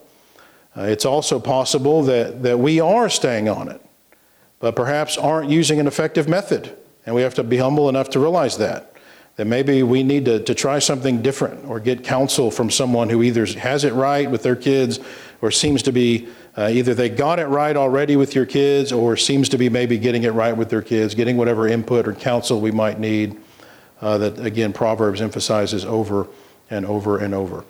Uh, 0.77 0.83
it's 0.83 1.05
also 1.05 1.39
possible 1.39 2.03
that, 2.03 2.43
that 2.43 2.59
we 2.59 2.81
are 2.81 3.09
staying 3.09 3.49
on 3.49 3.69
it, 3.69 3.81
but 4.59 4.75
perhaps 4.75 5.17
aren't 5.17 5.51
using 5.51 5.79
an 5.79 5.87
effective 5.87 6.29
method. 6.29 6.77
And 7.05 7.15
we 7.15 7.23
have 7.23 7.35
to 7.35 7.45
be 7.45 7.59
humble 7.59 7.89
enough 7.89 8.11
to 8.11 8.21
realize 8.21 8.59
that. 8.59 8.95
That 9.37 9.47
maybe 9.47 9.83
we 9.83 10.03
need 10.03 10.25
to, 10.27 10.41
to 10.41 10.55
try 10.55 10.79
something 10.79 11.23
different 11.23 11.65
or 11.67 11.81
get 11.81 12.05
counsel 12.05 12.51
from 12.51 12.71
someone 12.71 13.09
who 13.09 13.23
either 13.23 13.47
has 13.47 13.85
it 13.85 13.93
right 13.93 14.31
with 14.31 14.43
their 14.43 14.57
kids 14.57 15.01
or 15.41 15.51
seems 15.51 15.83
to 15.85 15.93
be 15.93 16.29
uh, 16.57 16.69
either 16.71 16.95
they 16.95 17.09
got 17.09 17.39
it 17.39 17.47
right 17.47 17.77
already 17.77 18.17
with 18.17 18.35
your 18.35 18.45
kids 18.45 18.93
or 18.93 19.17
seems 19.17 19.49
to 19.49 19.59
be 19.59 19.69
maybe 19.71 19.97
getting 19.99 20.25
it 20.25 20.31
right 20.33 20.55
with 20.55 20.69
their 20.69 20.83
kids, 20.83 21.15
getting 21.15 21.37
whatever 21.37 21.67
input 21.67 22.07
or 22.07 22.13
counsel 22.13 22.61
we 22.61 22.71
might 22.71 22.99
need. 22.99 23.39
Uh, 24.01 24.19
that 24.19 24.45
again, 24.45 24.73
Proverbs 24.73 25.21
emphasizes 25.21 25.85
over 25.85 26.27
and 26.69 26.85
over 26.85 27.19
and 27.19 27.35
over. 27.35 27.65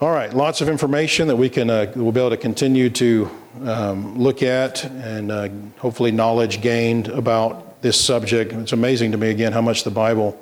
All 0.00 0.10
right, 0.10 0.34
lots 0.34 0.60
of 0.60 0.68
information 0.68 1.28
that 1.28 1.36
we 1.36 1.48
can 1.48 1.70
uh, 1.70 1.90
we'll 1.94 2.12
be 2.12 2.20
able 2.20 2.30
to 2.30 2.36
continue 2.36 2.90
to 2.90 3.30
um, 3.64 4.18
look 4.18 4.42
at 4.42 4.84
and 4.84 5.30
uh, 5.30 5.48
hopefully 5.78 6.10
knowledge 6.10 6.60
gained 6.60 7.08
about 7.08 7.80
this 7.82 7.98
subject. 7.98 8.52
It's 8.52 8.72
amazing 8.72 9.12
to 9.12 9.18
me, 9.18 9.30
again, 9.30 9.52
how 9.52 9.62
much 9.62 9.84
the 9.84 9.90
Bible 9.90 10.38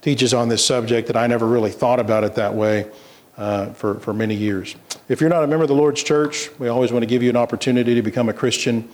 teaches 0.00 0.34
on 0.34 0.48
this 0.48 0.64
subject 0.64 1.06
that 1.08 1.16
I 1.16 1.26
never 1.26 1.46
really 1.46 1.70
thought 1.70 2.00
about 2.00 2.24
it 2.24 2.34
that 2.36 2.54
way 2.54 2.90
uh, 3.36 3.72
for, 3.72 3.98
for 4.00 4.12
many 4.12 4.34
years. 4.34 4.76
If 5.08 5.20
you're 5.20 5.30
not 5.30 5.42
a 5.42 5.46
member 5.46 5.64
of 5.64 5.68
the 5.68 5.74
Lord's 5.74 6.02
church, 6.02 6.50
we 6.58 6.68
always 6.68 6.92
want 6.92 7.02
to 7.02 7.06
give 7.06 7.22
you 7.22 7.30
an 7.30 7.36
opportunity 7.36 7.94
to 7.94 8.02
become 8.02 8.28
a 8.28 8.32
Christian 8.32 8.88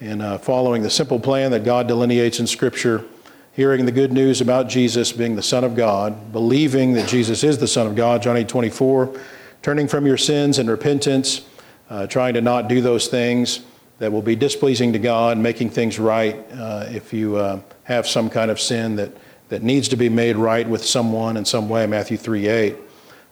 and 0.00 0.22
uh, 0.22 0.38
following 0.38 0.82
the 0.82 0.90
simple 0.90 1.20
plan 1.20 1.50
that 1.50 1.64
God 1.64 1.86
delineates 1.86 2.40
in 2.40 2.46
Scripture, 2.46 3.04
hearing 3.52 3.84
the 3.84 3.92
good 3.92 4.12
news 4.12 4.40
about 4.40 4.68
Jesus 4.68 5.12
being 5.12 5.36
the 5.36 5.42
Son 5.42 5.62
of 5.62 5.76
God, 5.76 6.32
believing 6.32 6.94
that 6.94 7.08
Jesus 7.08 7.44
is 7.44 7.58
the 7.58 7.68
Son 7.68 7.86
of 7.86 7.94
God, 7.94 8.22
John 8.22 8.36
8 8.36 8.48
24, 8.48 9.20
turning 9.62 9.88
from 9.88 10.06
your 10.06 10.16
sins 10.16 10.58
and 10.58 10.70
repentance, 10.70 11.42
uh, 11.90 12.06
trying 12.06 12.34
to 12.34 12.40
not 12.40 12.68
do 12.68 12.80
those 12.80 13.08
things 13.08 13.60
that 13.98 14.10
will 14.10 14.22
be 14.22 14.34
displeasing 14.34 14.94
to 14.94 14.98
God, 14.98 15.36
making 15.36 15.68
things 15.68 15.98
right. 15.98 16.36
Uh, 16.52 16.86
if 16.88 17.12
you 17.12 17.36
uh, 17.36 17.60
have 17.84 18.06
some 18.06 18.30
kind 18.30 18.50
of 18.50 18.58
sin 18.58 18.96
that, 18.96 19.12
that 19.50 19.62
needs 19.62 19.88
to 19.88 19.96
be 19.96 20.08
made 20.08 20.36
right 20.36 20.66
with 20.66 20.82
someone 20.82 21.36
in 21.36 21.44
some 21.44 21.68
way, 21.68 21.86
Matthew 21.86 22.16
3 22.16 22.48
8. 22.48 22.76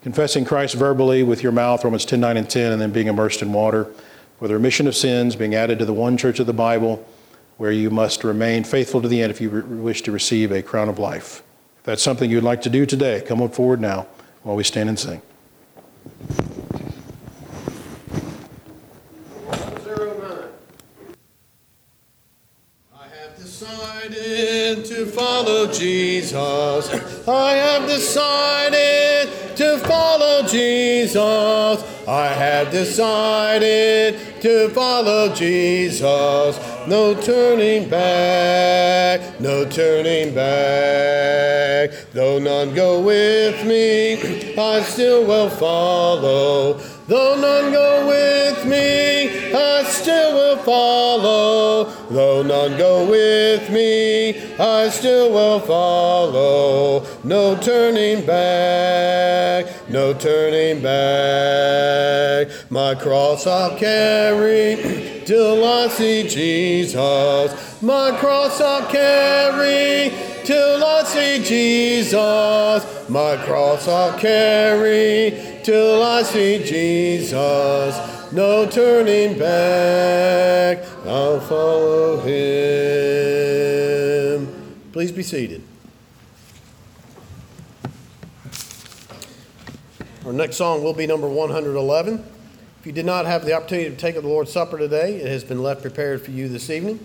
Confessing 0.03 0.45
Christ 0.45 0.75
verbally 0.75 1.23
with 1.23 1.43
your 1.43 1.51
mouth, 1.53 1.83
Romans 1.85 2.05
10 2.05 2.21
9 2.21 2.37
and 2.37 2.49
10, 2.49 2.73
and 2.73 2.81
then 2.81 2.93
being 2.93 3.09
immersed 3.09 3.43
in 3.43 3.53
water. 3.53 3.91
For 4.39 4.47
the 4.47 4.55
remission 4.55 4.87
of 4.87 4.95
sins, 4.95 5.35
being 5.35 5.55
added 5.55 5.81
to 5.81 5.85
the 5.85 5.93
one 5.93 6.17
church 6.17 6.39
of 6.39 6.47
the 6.47 6.53
Bible, 6.53 7.05
where 7.57 7.73
you 7.73 7.91
must 7.91 8.23
remain 8.23 8.63
faithful 8.63 9.03
to 9.03 9.09
the 9.09 9.21
end 9.21 9.31
if 9.33 9.41
you 9.41 9.51
re- 9.51 9.63
wish 9.63 10.03
to 10.03 10.13
receive 10.13 10.53
a 10.53 10.63
crown 10.63 10.89
of 10.89 10.99
life. 10.99 11.43
If 11.79 11.85
that's 11.85 12.03
something 12.03 12.31
you'd 12.31 12.45
like 12.45 12.63
to 12.63 12.71
do 12.71 12.87
today, 12.87 13.21
come 13.27 13.47
forward 13.49 13.81
now 13.81 14.07
while 14.45 14.55
we 14.55 14.65
stand 14.65 14.89
and 14.89 14.99
sing. 14.99 15.23
decided 23.37 24.85
to 24.85 25.07
follow 25.07 25.67
Jesus. 25.73 26.39
I 27.27 27.53
have 27.55 27.89
decided 27.89 29.48
to 29.59 29.77
follow 29.79 30.47
Jesus. 30.47 31.19
I 32.07 32.29
have 32.29 32.71
decided 32.71 34.41
to 34.41 34.69
follow 34.69 35.35
Jesus. 35.35 36.57
No 36.87 37.21
turning 37.21 37.89
back, 37.91 39.41
no 39.41 39.69
turning 39.69 40.33
back. 40.33 41.91
Though 42.13 42.39
none 42.39 42.73
go 42.73 43.01
with 43.01 43.67
me, 43.67 44.55
I 44.57 44.81
still 44.83 45.27
will 45.27 45.51
follow. 45.51 46.75
Though 47.09 47.41
none 47.41 47.73
go 47.73 48.07
with 48.07 48.65
me, 48.65 49.55
I 49.55 49.83
still 49.85 50.35
will 50.35 50.59
follow. 50.59 51.85
Though 52.11 52.43
none 52.43 52.79
go 52.79 53.11
with 53.11 53.71
me, 53.71 54.39
I 54.59 54.89
still 54.91 55.33
will 55.33 55.61
follow. 55.61 57.01
No 57.29 57.55
turning 57.61 58.25
back, 58.25 59.67
no 59.91 60.15
turning 60.15 60.83
back. 60.83 62.49
My 62.71 62.95
cross 62.95 63.47
I'll 63.47 63.77
carry 63.77 65.23
till 65.27 65.63
I 65.63 65.89
see 65.89 66.27
Jesus. 66.27 67.83
My 67.83 68.17
cross 68.19 68.63
I'll 68.63 68.91
carry 68.91 70.11
till 70.47 70.83
I 70.83 71.03
see 71.05 71.45
Jesus. 71.45 73.11
My 73.11 73.37
cross 73.45 73.87
I'll 73.87 74.19
carry 74.19 75.61
till 75.65 76.03
I 76.03 76.23
see 76.23 76.65
Jesus. 76.65 77.95
No 78.33 78.65
turning 78.65 79.39
back, 79.39 80.79
I'll 81.05 81.41
follow 81.41 82.23
him. 82.23 82.39
Please 84.93 85.13
be 85.13 85.23
seated. 85.23 85.68
Next 90.39 90.57
song 90.57 90.85
will 90.85 90.95
be 90.95 91.05
number 91.05 91.29
111. 91.29 92.25
If 92.79 92.87
you 92.87 92.93
did 92.93 93.05
not 93.05 93.27
have 93.27 93.45
the 93.45 93.55
opportunity 93.55 93.91
to 93.91 93.97
take 93.97 94.15
the 94.15 94.21
Lord's 94.21 94.53
Supper 94.53 94.79
today, 94.79 95.17
it 95.17 95.27
has 95.27 95.43
been 95.43 95.65
left 95.65 95.83
prepared 95.83 96.23
for 96.25 96.31
you 96.31 96.49
this 96.49 96.71
evening. 96.71 97.01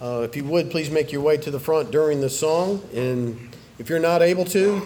Uh, 0.00 0.22
if 0.22 0.34
you 0.34 0.44
would, 0.44 0.70
please 0.70 0.90
make 0.90 1.12
your 1.12 1.20
way 1.20 1.36
to 1.36 1.50
the 1.50 1.60
front 1.60 1.90
during 1.90 2.22
the 2.22 2.30
song. 2.30 2.82
And 2.94 3.54
if 3.78 3.90
you're 3.90 3.98
not 3.98 4.22
able 4.22 4.46
to, 4.46 4.80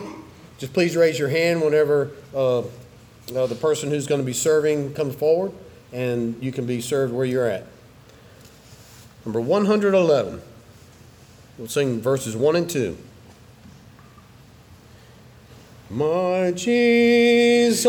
just 0.59 0.73
please 0.73 0.97
raise 0.97 1.21
your 1.21 1.29
hand 1.29 1.63
whenever 1.63 2.11
uh, 2.35 2.59
uh, 2.59 2.65
the 3.29 3.57
person 3.61 3.91
who's 3.91 4.09
going 4.09 4.21
to 4.21 4.27
be 4.27 4.33
serving 4.33 4.95
comes 4.95 5.15
forward, 5.15 5.53
and 5.93 6.37
you 6.43 6.51
can 6.51 6.67
be 6.67 6.81
served 6.81 7.15
where 7.15 7.27
you're 7.27 7.49
at. 7.49 7.65
Number 9.25 9.41
111. 9.41 10.43
We'll 11.59 11.69
sing 11.69 12.01
verses 12.01 12.37
1 12.37 12.57
and 12.57 12.69
2. 12.69 12.99
My 15.91 16.53
Jesus, 16.55 17.89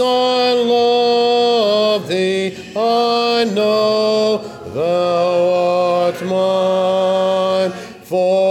I 0.00 0.52
love 0.52 2.08
thee, 2.08 2.56
I 2.74 3.44
know 3.54 4.38
thou 4.74 5.52
art 6.08 6.20
mine. 6.24 7.70
For 8.02 8.49